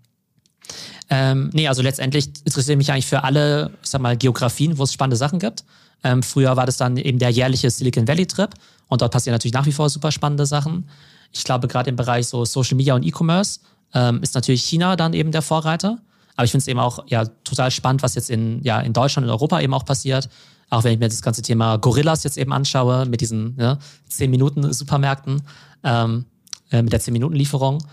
Ähm, 1.10 1.50
nee, 1.54 1.68
also 1.68 1.82
letztendlich 1.82 2.30
interessiere 2.46 2.74
ich 2.74 2.78
mich 2.78 2.92
eigentlich 2.92 3.06
für 3.06 3.24
alle, 3.24 3.72
ich 3.84 3.90
sag 3.90 4.02
mal, 4.02 4.18
Geografien, 4.18 4.78
wo 4.78 4.84
es 4.84 4.94
spannende 4.94 5.18
Sachen 5.18 5.40
gibt. 5.40 5.64
Ähm, 6.04 6.24
früher 6.24 6.56
war 6.56 6.66
das 6.66 6.78
dann 6.78 6.98
eben 6.98 7.20
der 7.20 7.30
jährliche 7.30 7.70
Silicon 7.70 8.08
Valley 8.08 8.26
Trip 8.26 8.50
und 8.88 9.02
dort 9.02 9.12
passieren 9.12 9.34
natürlich 9.34 9.54
nach 9.54 9.66
wie 9.66 9.72
vor 9.72 9.90
super 9.90 10.12
spannende 10.12 10.46
Sachen. 10.46 10.90
Ich 11.32 11.44
glaube, 11.44 11.68
gerade 11.68 11.90
im 11.90 11.96
Bereich 11.96 12.28
so 12.28 12.46
Social 12.46 12.78
Media 12.78 12.96
und 12.96 13.04
E-Commerce 13.04 13.60
ähm, 13.94 14.22
ist 14.22 14.36
natürlich 14.36 14.64
China 14.64 14.96
dann 14.96 15.14
eben 15.14 15.32
der 15.32 15.42
Vorreiter. 15.42 15.98
Aber 16.36 16.46
ich 16.46 16.52
finde 16.52 16.62
es 16.64 16.68
eben 16.68 16.80
auch 16.80 17.04
ja, 17.08 17.26
total 17.44 17.72
spannend, 17.72 18.04
was 18.04 18.16
jetzt 18.16 18.30
in, 18.30 18.62
ja, 18.64 18.80
in 18.82 18.94
Deutschland 18.94 19.26
und 19.26 19.32
Europa 19.32 19.60
eben 19.62 19.74
auch 19.74 19.86
passiert. 19.86 20.30
Auch 20.70 20.84
wenn 20.84 20.94
ich 20.94 21.00
mir 21.00 21.08
das 21.08 21.22
ganze 21.22 21.42
Thema 21.42 21.78
Gorillas 21.78 22.24
jetzt 22.24 22.38
eben 22.38 22.52
anschaue, 22.52 23.06
mit 23.06 23.22
diesen 23.22 23.56
ja, 23.58 23.78
10-Minuten-Supermärkten, 24.12 25.42
ähm, 25.84 26.26
äh, 26.72 26.82
mit 26.82 26.92
der 26.92 27.00
10-Minuten-Lieferung. 27.00 27.84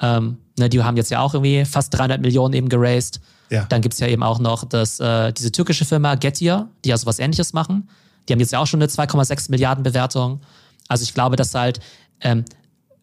Ähm, 0.00 0.38
ne, 0.58 0.68
die 0.68 0.82
haben 0.82 0.96
jetzt 0.96 1.10
ja 1.10 1.20
auch 1.20 1.34
irgendwie 1.34 1.64
fast 1.64 1.94
300 1.94 2.20
Millionen 2.20 2.54
eben 2.54 2.68
geraced. 2.68 3.20
Ja. 3.50 3.66
Dann 3.68 3.82
gibt 3.82 3.94
es 3.94 4.00
ja 4.00 4.08
eben 4.08 4.22
auch 4.22 4.38
noch 4.38 4.64
das, 4.64 4.98
äh, 4.98 5.32
diese 5.32 5.52
türkische 5.52 5.84
Firma 5.84 6.14
Getir, 6.16 6.68
die 6.84 6.88
ja 6.88 6.96
sowas 6.96 7.18
ähnliches 7.18 7.52
machen. 7.52 7.88
Die 8.28 8.32
haben 8.32 8.40
jetzt 8.40 8.52
ja 8.52 8.58
auch 8.58 8.66
schon 8.66 8.80
eine 8.80 8.90
2,6 8.90 9.50
Milliarden 9.50 9.82
Bewertung. 9.82 10.40
Also 10.88 11.02
ich 11.02 11.14
glaube, 11.14 11.36
dass 11.36 11.54
halt, 11.54 11.80
ähm, 12.20 12.44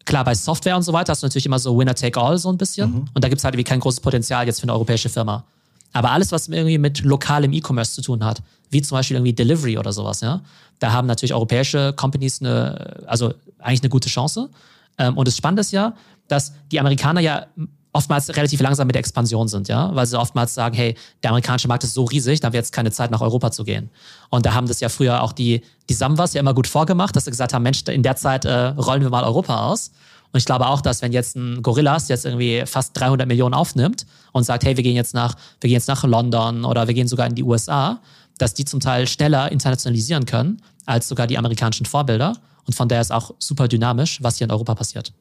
klar, 0.04 0.24
bei 0.24 0.34
Software 0.34 0.76
und 0.76 0.82
so 0.82 0.92
weiter 0.92 1.12
hast 1.12 1.22
du 1.22 1.26
natürlich 1.26 1.46
immer 1.46 1.58
so 1.58 1.76
Winner 1.78 1.94
take 1.94 2.20
all 2.20 2.38
so 2.38 2.50
ein 2.50 2.58
bisschen. 2.58 2.90
Mhm. 2.90 3.04
Und 3.14 3.24
da 3.24 3.28
gibt 3.28 3.38
es 3.38 3.44
halt 3.44 3.54
irgendwie 3.54 3.68
kein 3.68 3.80
großes 3.80 4.00
Potenzial 4.00 4.46
jetzt 4.46 4.60
für 4.60 4.64
eine 4.64 4.72
europäische 4.72 5.08
Firma. 5.08 5.44
Aber 5.92 6.12
alles, 6.12 6.30
was 6.32 6.48
irgendwie 6.48 6.78
mit 6.78 7.02
lokalem 7.02 7.52
E-Commerce 7.52 7.94
zu 7.94 8.02
tun 8.02 8.24
hat, 8.24 8.42
wie 8.70 8.80
zum 8.80 8.96
Beispiel 8.96 9.16
irgendwie 9.16 9.32
Delivery 9.32 9.76
oder 9.76 9.92
sowas, 9.92 10.20
ja, 10.20 10.40
da 10.78 10.92
haben 10.92 11.06
natürlich 11.06 11.34
europäische 11.34 11.92
Companies 11.94 12.40
eine, 12.40 13.02
also 13.06 13.34
eigentlich 13.58 13.82
eine 13.82 13.90
gute 13.90 14.08
Chance. 14.08 14.50
Ähm, 14.98 15.16
und 15.16 15.26
das 15.26 15.36
Spannende 15.36 15.60
ist 15.60 15.72
ja, 15.72 15.94
dass 16.28 16.52
die 16.70 16.78
Amerikaner 16.78 17.20
ja 17.20 17.46
oftmals 17.92 18.28
relativ 18.36 18.60
langsam 18.60 18.86
mit 18.86 18.94
der 18.94 19.00
Expansion 19.00 19.48
sind, 19.48 19.68
ja, 19.68 19.94
weil 19.94 20.06
sie 20.06 20.18
oftmals 20.18 20.54
sagen, 20.54 20.76
hey, 20.76 20.94
der 21.22 21.30
amerikanische 21.30 21.68
Markt 21.68 21.84
ist 21.84 21.94
so 21.94 22.04
riesig, 22.04 22.40
da 22.40 22.46
haben 22.46 22.52
wir 22.52 22.60
jetzt 22.60 22.72
keine 22.72 22.92
Zeit 22.92 23.10
nach 23.10 23.20
Europa 23.20 23.50
zu 23.50 23.64
gehen. 23.64 23.90
Und 24.28 24.46
da 24.46 24.54
haben 24.54 24.68
das 24.68 24.80
ja 24.80 24.88
früher 24.88 25.22
auch 25.22 25.32
die 25.32 25.62
die 25.90 25.94
Samwas 25.94 26.34
ja 26.34 26.40
immer 26.40 26.54
gut 26.54 26.68
vorgemacht, 26.68 27.16
dass 27.16 27.24
sie 27.24 27.32
gesagt 27.32 27.52
haben, 27.52 27.64
Mensch, 27.64 27.82
in 27.88 28.04
der 28.04 28.14
Zeit 28.14 28.44
äh, 28.44 28.68
rollen 28.68 29.02
wir 29.02 29.10
mal 29.10 29.24
Europa 29.24 29.66
aus. 29.66 29.90
Und 30.32 30.38
ich 30.38 30.44
glaube 30.44 30.68
auch, 30.68 30.80
dass 30.80 31.02
wenn 31.02 31.12
jetzt 31.12 31.34
ein 31.34 31.62
Gorillas 31.62 32.06
jetzt 32.06 32.24
irgendwie 32.24 32.62
fast 32.64 32.98
300 32.98 33.26
Millionen 33.26 33.54
aufnimmt 33.54 34.06
und 34.32 34.44
sagt, 34.44 34.64
hey, 34.64 34.76
wir 34.76 34.84
gehen 34.84 34.94
jetzt 34.94 35.12
nach, 35.12 35.34
wir 35.60 35.68
gehen 35.68 35.74
jetzt 35.74 35.88
nach 35.88 36.04
London 36.04 36.64
oder 36.64 36.86
wir 36.86 36.94
gehen 36.94 37.08
sogar 37.08 37.26
in 37.26 37.34
die 37.34 37.42
USA, 37.42 38.00
dass 38.38 38.54
die 38.54 38.64
zum 38.64 38.78
Teil 38.78 39.08
schneller 39.08 39.50
internationalisieren 39.50 40.24
können 40.24 40.62
als 40.86 41.08
sogar 41.08 41.26
die 41.26 41.36
amerikanischen 41.36 41.86
Vorbilder. 41.86 42.36
Und 42.66 42.74
von 42.74 42.88
daher 42.88 43.02
ist 43.02 43.10
auch 43.10 43.34
super 43.40 43.66
dynamisch, 43.66 44.22
was 44.22 44.38
hier 44.38 44.44
in 44.44 44.52
Europa 44.52 44.76
passiert. 44.76 45.12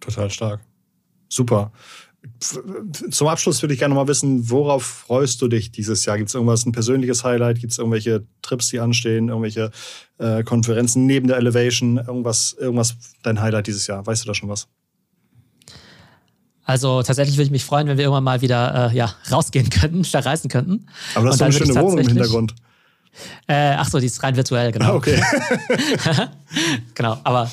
Total 0.00 0.28
stark. 0.28 0.60
Super. 1.34 1.72
Zum 3.10 3.28
Abschluss 3.28 3.60
würde 3.60 3.74
ich 3.74 3.80
gerne 3.80 3.94
mal 3.94 4.08
wissen, 4.08 4.48
worauf 4.48 4.82
freust 4.82 5.42
du 5.42 5.48
dich 5.48 5.72
dieses 5.72 6.04
Jahr? 6.06 6.16
Gibt 6.16 6.28
es 6.28 6.34
irgendwas, 6.34 6.64
ein 6.64 6.72
persönliches 6.72 7.22
Highlight? 7.24 7.60
Gibt 7.60 7.72
es 7.72 7.78
irgendwelche 7.78 8.24
Trips, 8.40 8.68
die 8.68 8.80
anstehen? 8.80 9.28
Irgendwelche 9.28 9.72
äh, 10.18 10.42
Konferenzen 10.42 11.06
neben 11.06 11.26
der 11.26 11.36
Elevation? 11.36 11.98
Irgendwas, 11.98 12.54
irgendwas 12.58 12.96
dein 13.22 13.40
Highlight 13.40 13.66
dieses 13.66 13.86
Jahr? 13.88 14.06
Weißt 14.06 14.24
du 14.24 14.28
da 14.28 14.34
schon 14.34 14.48
was? 14.48 14.68
Also 16.62 17.02
tatsächlich 17.02 17.36
würde 17.36 17.46
ich 17.46 17.50
mich 17.50 17.64
freuen, 17.64 17.88
wenn 17.88 17.98
wir 17.98 18.04
irgendwann 18.04 18.24
mal 18.24 18.40
wieder 18.40 18.90
äh, 18.90 18.96
ja, 18.96 19.14
rausgehen 19.30 19.68
könnten, 19.68 20.04
verreisen 20.04 20.48
könnten. 20.48 20.86
Aber 21.14 21.26
das 21.26 21.34
ist 21.34 21.42
eine 21.42 21.52
schöne 21.52 21.74
Wohnung 21.74 21.98
im 21.98 22.06
Hintergrund. 22.06 22.54
Äh, 23.46 23.74
ach 23.76 23.88
so, 23.88 23.98
die 23.98 24.06
ist 24.06 24.22
rein 24.22 24.34
virtuell, 24.36 24.72
genau. 24.72 24.92
Ah, 24.92 24.94
okay. 24.94 25.22
genau, 26.94 27.18
aber 27.22 27.50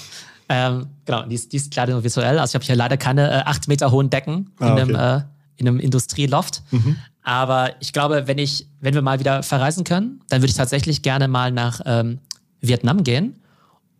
ähm, 0.49 0.87
genau, 1.11 1.27
die 1.27 1.35
ist, 1.35 1.51
die 1.51 1.57
ist 1.57 1.75
leider 1.75 1.93
nur 1.93 2.03
visuell. 2.03 2.39
Also 2.39 2.51
ich 2.51 2.55
habe 2.55 2.65
hier 2.65 2.75
leider 2.75 2.97
keine 2.97 3.29
äh, 3.29 3.43
acht 3.45 3.67
Meter 3.67 3.91
hohen 3.91 4.09
Decken 4.09 4.49
ah, 4.59 4.65
in, 4.65 4.71
okay. 4.71 4.81
einem, 4.81 4.95
äh, 4.95 5.21
in 5.57 5.67
einem 5.67 5.79
Industrieloft. 5.79 6.63
Mhm. 6.71 6.97
Aber 7.23 7.71
ich 7.81 7.93
glaube, 7.93 8.27
wenn 8.27 8.37
ich, 8.37 8.67
wenn 8.79 8.93
wir 8.93 9.01
mal 9.01 9.19
wieder 9.19 9.43
verreisen 9.43 9.83
können, 9.83 10.21
dann 10.29 10.41
würde 10.41 10.49
ich 10.49 10.57
tatsächlich 10.57 11.01
gerne 11.01 11.27
mal 11.27 11.51
nach 11.51 11.81
ähm, 11.85 12.19
Vietnam 12.61 13.03
gehen 13.03 13.35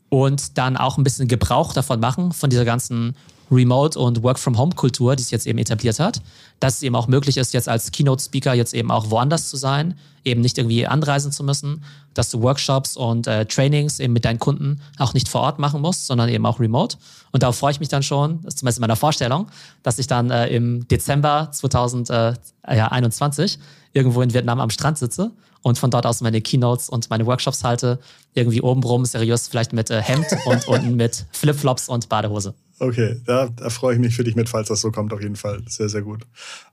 und 0.09 0.57
dann 0.57 0.77
auch 0.77 0.97
ein 0.97 1.03
bisschen 1.03 1.27
Gebrauch 1.27 1.73
davon 1.73 1.99
machen, 1.99 2.31
von 2.31 2.49
dieser 2.49 2.65
ganzen 2.65 3.15
Remote- 3.51 3.99
und 3.99 4.23
Work-from-Home-Kultur, 4.23 5.15
die 5.15 5.23
es 5.23 5.31
jetzt 5.31 5.45
eben 5.45 5.59
etabliert 5.59 5.99
hat, 5.99 6.21
dass 6.59 6.75
es 6.75 6.83
eben 6.83 6.95
auch 6.95 7.07
möglich 7.07 7.37
ist, 7.37 7.53
jetzt 7.53 7.67
als 7.67 7.91
Keynote-Speaker 7.91 8.53
jetzt 8.53 8.73
eben 8.73 8.91
auch 8.91 9.11
woanders 9.11 9.49
zu 9.49 9.57
sein, 9.57 9.95
eben 10.23 10.41
nicht 10.41 10.57
irgendwie 10.57 10.87
anreisen 10.87 11.31
zu 11.31 11.43
müssen, 11.43 11.83
dass 12.13 12.29
du 12.29 12.41
Workshops 12.41 12.95
und 12.95 13.27
äh, 13.27 13.45
Trainings 13.45 13.99
eben 13.99 14.13
mit 14.13 14.25
deinen 14.25 14.39
Kunden 14.39 14.81
auch 14.97 15.13
nicht 15.13 15.27
vor 15.27 15.41
Ort 15.41 15.59
machen 15.59 15.81
musst, 15.81 16.07
sondern 16.07 16.29
eben 16.29 16.45
auch 16.45 16.59
remote. 16.59 16.97
Und 17.31 17.43
darauf 17.43 17.57
freue 17.57 17.71
ich 17.71 17.79
mich 17.79 17.89
dann 17.89 18.03
schon, 18.03 18.41
das 18.43 18.53
ist 18.53 18.59
zumindest 18.59 18.79
in 18.79 18.81
meiner 18.81 18.95
Vorstellung, 18.95 19.47
dass 19.83 19.99
ich 19.99 20.07
dann 20.07 20.29
äh, 20.29 20.47
im 20.47 20.87
Dezember 20.87 21.49
2021 21.51 23.59
irgendwo 23.93 24.21
in 24.21 24.33
Vietnam 24.33 24.59
am 24.59 24.69
Strand 24.69 24.97
sitze 24.97 25.31
und 25.61 25.77
von 25.77 25.91
dort 25.91 26.05
aus 26.05 26.21
meine 26.21 26.41
Keynotes 26.41 26.89
und 26.89 27.09
meine 27.09 27.25
Workshops 27.25 27.63
halte, 27.63 27.99
irgendwie 28.33 28.61
obenrum 28.61 29.05
seriös 29.05 29.47
vielleicht 29.47 29.73
mit 29.73 29.89
äh, 29.89 30.01
Hemd 30.01 30.27
und 30.45 30.67
unten 30.67 30.95
mit 30.95 31.25
Flipflops 31.31 31.89
und 31.89 32.09
Badehose. 32.09 32.53
Okay, 32.79 33.21
da, 33.25 33.47
da 33.47 33.69
freue 33.69 33.93
ich 33.93 33.99
mich 33.99 34.15
für 34.15 34.23
dich 34.23 34.35
mit, 34.35 34.49
falls 34.49 34.69
das 34.69 34.81
so 34.81 34.91
kommt, 34.91 35.13
auf 35.13 35.21
jeden 35.21 35.35
Fall. 35.35 35.61
Sehr, 35.67 35.87
sehr 35.87 36.01
gut. 36.01 36.23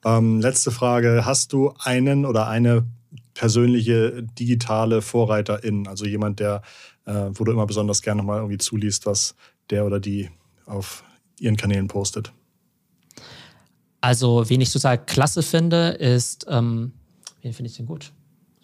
Ähm, 0.04 0.40
letzte 0.40 0.70
Frage. 0.70 1.26
Hast 1.26 1.52
du 1.52 1.74
einen 1.78 2.24
oder 2.24 2.48
eine 2.48 2.86
persönliche 3.34 4.22
digitale 4.22 5.02
Vorreiterin, 5.02 5.86
also 5.86 6.06
jemand, 6.06 6.40
der, 6.40 6.62
äh, 7.04 7.30
wo 7.34 7.44
du 7.44 7.52
immer 7.52 7.66
besonders 7.66 8.00
gerne 8.00 8.22
nochmal 8.22 8.38
irgendwie 8.38 8.58
zuliest, 8.58 9.06
was 9.06 9.34
der 9.70 9.84
oder 9.84 10.00
die 10.00 10.30
auf 10.64 11.04
ihren 11.38 11.56
Kanälen 11.56 11.88
postet? 11.88 12.32
Also, 14.00 14.48
wen 14.48 14.60
ich 14.60 14.72
total 14.72 15.04
klasse 15.04 15.42
finde, 15.42 15.88
ist, 15.90 16.46
ähm, 16.48 16.92
wen 17.42 17.52
finde 17.52 17.70
ich 17.70 17.76
denn 17.76 17.86
gut? 17.86 18.12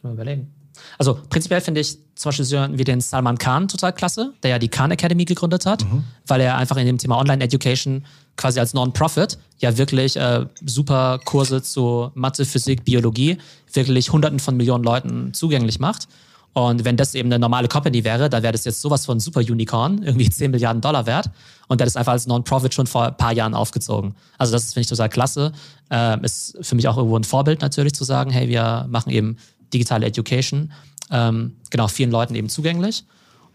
Mal 0.05 0.13
überlegen. 0.13 0.53
Also 0.99 1.19
prinzipiell 1.31 1.61
finde 1.61 1.81
ich 1.81 1.99
zum 2.15 2.31
Beispiel 2.31 2.45
so 2.45 2.67
wie 2.73 2.85
den 2.85 3.01
Salman 3.01 3.39
Khan 3.39 3.69
total 3.69 3.93
klasse, 3.93 4.33
der 4.43 4.51
ja 4.51 4.59
die 4.59 4.69
Khan 4.69 4.91
Academy 4.91 5.25
gegründet 5.25 5.67
hat, 5.67 5.85
mhm. 5.85 6.05
weil 6.27 6.41
er 6.41 6.57
einfach 6.57 6.77
in 6.77 6.87
dem 6.87 6.99
Thema 6.99 7.19
Online-Education 7.19 8.05
quasi 8.37 8.59
als 8.59 8.75
Non-Profit 8.75 9.39
ja 9.59 9.77
wirklich 9.77 10.17
äh, 10.17 10.47
super 10.65 11.21
Kurse 11.25 11.63
zu 11.63 12.11
Mathe, 12.15 12.45
Physik, 12.45 12.85
Biologie 12.85 13.39
wirklich 13.73 14.11
Hunderten 14.13 14.41
von 14.41 14.57
Millionen 14.57 14.85
Leuten 14.85 15.33
zugänglich 15.33 15.79
macht. 15.79 16.09
Und 16.55 16.85
wenn 16.85 16.97
das 16.97 17.17
eben 17.17 17.29
eine 17.29 17.41
normale 17.41 17.67
Company 17.67 18.05
wäre, 18.05 18.31
dann 18.31 18.45
wäre 18.45 18.53
das 18.53 18.65
jetzt 18.65 18.81
sowas 18.81 19.05
von 19.05 19.19
Super 19.19 19.41
Unicorn, 19.41 20.05
irgendwie 20.05 20.31
10 20.31 20.53
Milliarden 20.53 20.81
Dollar 20.81 21.05
wert. 21.05 21.31
Und 21.67 21.81
der 21.81 21.89
ist 21.89 21.97
einfach 21.97 22.13
als 22.13 22.29
Non-Profit 22.29 22.73
schon 22.73 22.87
vor 22.87 23.07
ein 23.07 23.17
paar 23.17 23.33
Jahren 23.33 23.55
aufgezogen. 23.55 24.15
Also 24.39 24.53
das 24.53 24.73
finde 24.73 24.83
ich 24.83 24.87
total 24.87 25.09
klasse. 25.09 25.53
Ähm, 25.91 26.23
ist 26.23 26.57
für 26.61 26.77
mich 26.77 26.87
auch 26.87 26.97
irgendwo 26.97 27.17
ein 27.17 27.25
Vorbild 27.25 27.61
natürlich 27.61 27.95
zu 27.95 28.05
sagen, 28.05 28.31
hey, 28.31 28.49
wir 28.49 28.87
machen 28.89 29.11
eben 29.11 29.37
digitale 29.75 30.07
Education, 30.07 30.73
ähm, 31.11 31.57
genau, 31.71 31.89
vielen 31.89 32.11
Leuten 32.11 32.35
eben 32.35 32.49
zugänglich. 32.49 33.05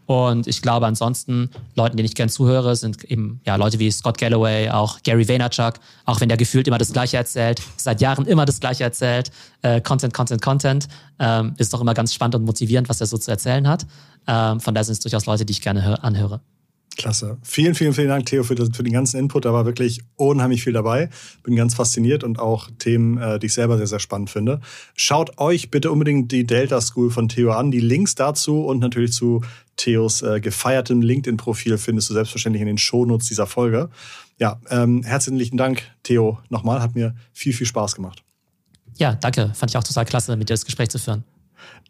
Und 0.10 0.47
ich 0.47 0.63
glaube, 0.63 0.88
ansonsten, 0.88 1.51
Leuten, 1.75 1.95
denen 1.95 2.08
ich 2.08 2.15
gern 2.15 2.29
zuhöre, 2.29 2.75
sind 2.75 3.03
eben 3.03 3.41
ja, 3.45 3.58
Leute 3.58 3.77
wie 3.77 3.91
Scott 3.91 4.17
Galloway, 4.17 4.67
auch 4.71 5.03
Gary 5.03 5.27
Vaynerchuk, 5.27 5.75
auch 6.05 6.19
wenn 6.19 6.29
der 6.29 6.38
gefühlt 6.38 6.67
immer 6.67 6.79
das 6.79 6.91
Gleiche 6.91 7.17
erzählt, 7.17 7.62
seit 7.77 8.01
Jahren 8.01 8.25
immer 8.25 8.45
das 8.45 8.60
Gleiche 8.60 8.84
erzählt. 8.84 9.29
Äh, 9.62 9.82
Content, 9.82 10.12
Content, 10.12 10.41
Content. 10.41 10.87
Ähm, 11.19 11.54
ist 11.60 11.71
doch 11.75 11.81
immer 11.81 11.94
ganz 11.94 12.12
spannend 12.12 12.33
und 12.33 12.46
motivierend, 12.46 12.89
was 12.89 13.00
er 13.02 13.06
so 13.06 13.19
zu 13.19 13.29
erzählen 13.29 13.67
hat. 13.67 13.85
Ähm, 14.25 14.60
von 14.60 14.73
daher 14.73 14.85
sind 14.85 14.94
es 14.94 15.00
durchaus 15.00 15.27
Leute, 15.27 15.46
die 15.46 15.52
ich 15.52 15.62
gerne 15.62 16.04
anhöre. 16.04 16.41
Klasse. 17.00 17.37
Vielen, 17.43 17.75
vielen, 17.75 17.93
vielen 17.93 18.10
Dank, 18.10 18.25
Theo, 18.25 18.43
für, 18.43 18.58
für 18.58 18.83
den 18.83 18.91
ganzen 18.91 19.17
Input. 19.17 19.45
Da 19.45 19.54
war 19.54 19.65
wirklich 19.65 20.02
unheimlich 20.17 20.63
viel 20.63 20.73
dabei. 20.73 21.10
Bin 21.43 21.56
ganz 21.56 21.73
fasziniert 21.73 22.25
und 22.25 22.39
auch 22.39 22.69
Themen, 22.77 23.17
äh, 23.17 23.39
die 23.39 23.45
ich 23.45 23.54
selber 23.54 23.77
sehr, 23.77 23.87
sehr 23.87 24.00
spannend 24.00 24.29
finde. 24.29 24.60
Schaut 24.95 25.39
euch 25.39 25.71
bitte 25.71 25.91
unbedingt 25.91 26.33
die 26.33 26.45
Delta 26.45 26.81
School 26.81 27.10
von 27.10 27.29
Theo 27.29 27.54
an. 27.54 27.71
Die 27.71 27.79
Links 27.79 28.15
dazu 28.15 28.65
und 28.65 28.79
natürlich 28.79 29.13
zu 29.13 29.41
Theos 29.77 30.21
äh, 30.21 30.41
gefeiertem 30.41 31.02
LinkedIn-Profil 31.02 31.77
findest 31.77 32.10
du 32.10 32.15
selbstverständlich 32.15 32.62
in 32.62 32.67
den 32.67 32.77
Shownotes 32.77 33.29
dieser 33.29 33.47
Folge. 33.47 33.89
Ja, 34.37 34.60
ähm, 34.69 35.02
herzlichen 35.04 35.56
Dank, 35.56 35.83
Theo, 36.04 36.39
nochmal. 36.50 36.81
Hat 36.81 36.95
mir 36.95 37.15
viel, 37.31 37.54
viel 37.54 37.65
Spaß 37.65 37.95
gemacht. 37.95 38.23
Ja, 38.97 39.15
danke. 39.15 39.54
Fand 39.56 39.71
ich 39.71 39.77
auch 39.77 39.85
total 39.85 40.04
klasse, 40.04 40.35
mit 40.35 40.50
dir 40.50 40.54
das 40.54 40.65
Gespräch 40.65 40.89
zu 40.89 41.00
führen. 41.00 41.23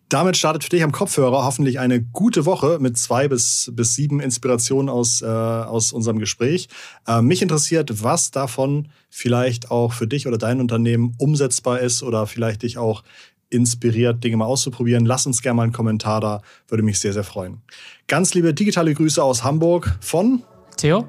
Damit 0.09 0.37
startet 0.37 0.63
für 0.63 0.71
dich 0.71 0.81
am 0.83 0.91
Kopfhörer 0.91 1.45
hoffentlich 1.45 1.79
eine 1.79 2.01
gute 2.01 2.45
Woche 2.45 2.79
mit 2.79 2.97
zwei 2.97 3.27
bis, 3.27 3.71
bis 3.75 3.93
sieben 3.93 4.19
Inspirationen 4.19 4.89
aus, 4.89 5.21
äh, 5.21 5.25
aus 5.27 5.93
unserem 5.93 6.17
Gespräch. 6.17 6.67
Äh, 7.07 7.21
mich 7.21 7.43
interessiert, 7.43 8.03
was 8.03 8.31
davon 8.31 8.87
vielleicht 9.11 9.69
auch 9.69 9.93
für 9.93 10.07
dich 10.07 10.25
oder 10.25 10.39
dein 10.39 10.59
Unternehmen 10.59 11.13
umsetzbar 11.19 11.79
ist 11.79 12.01
oder 12.01 12.25
vielleicht 12.25 12.63
dich 12.63 12.79
auch 12.79 13.03
inspiriert, 13.51 14.23
Dinge 14.23 14.37
mal 14.37 14.45
auszuprobieren. 14.45 15.05
Lass 15.05 15.27
uns 15.27 15.43
gerne 15.43 15.57
mal 15.57 15.63
einen 15.63 15.73
Kommentar 15.73 16.21
da, 16.21 16.41
würde 16.67 16.83
mich 16.83 16.99
sehr, 16.99 17.13
sehr 17.13 17.23
freuen. 17.23 17.61
Ganz 18.07 18.33
liebe 18.33 18.53
digitale 18.53 18.93
Grüße 18.93 19.23
aus 19.23 19.43
Hamburg 19.43 19.95
von 20.01 20.41
Theo 20.75 21.05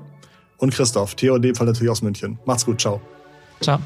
und 0.58 0.74
Christoph. 0.74 1.14
Theo 1.14 1.36
in 1.36 1.42
dem 1.42 1.54
Fall 1.54 1.66
natürlich 1.66 1.90
aus 1.90 2.02
München. 2.02 2.38
Macht's 2.44 2.66
gut, 2.66 2.80
ciao. 2.80 3.00
Ciao. 3.62 3.78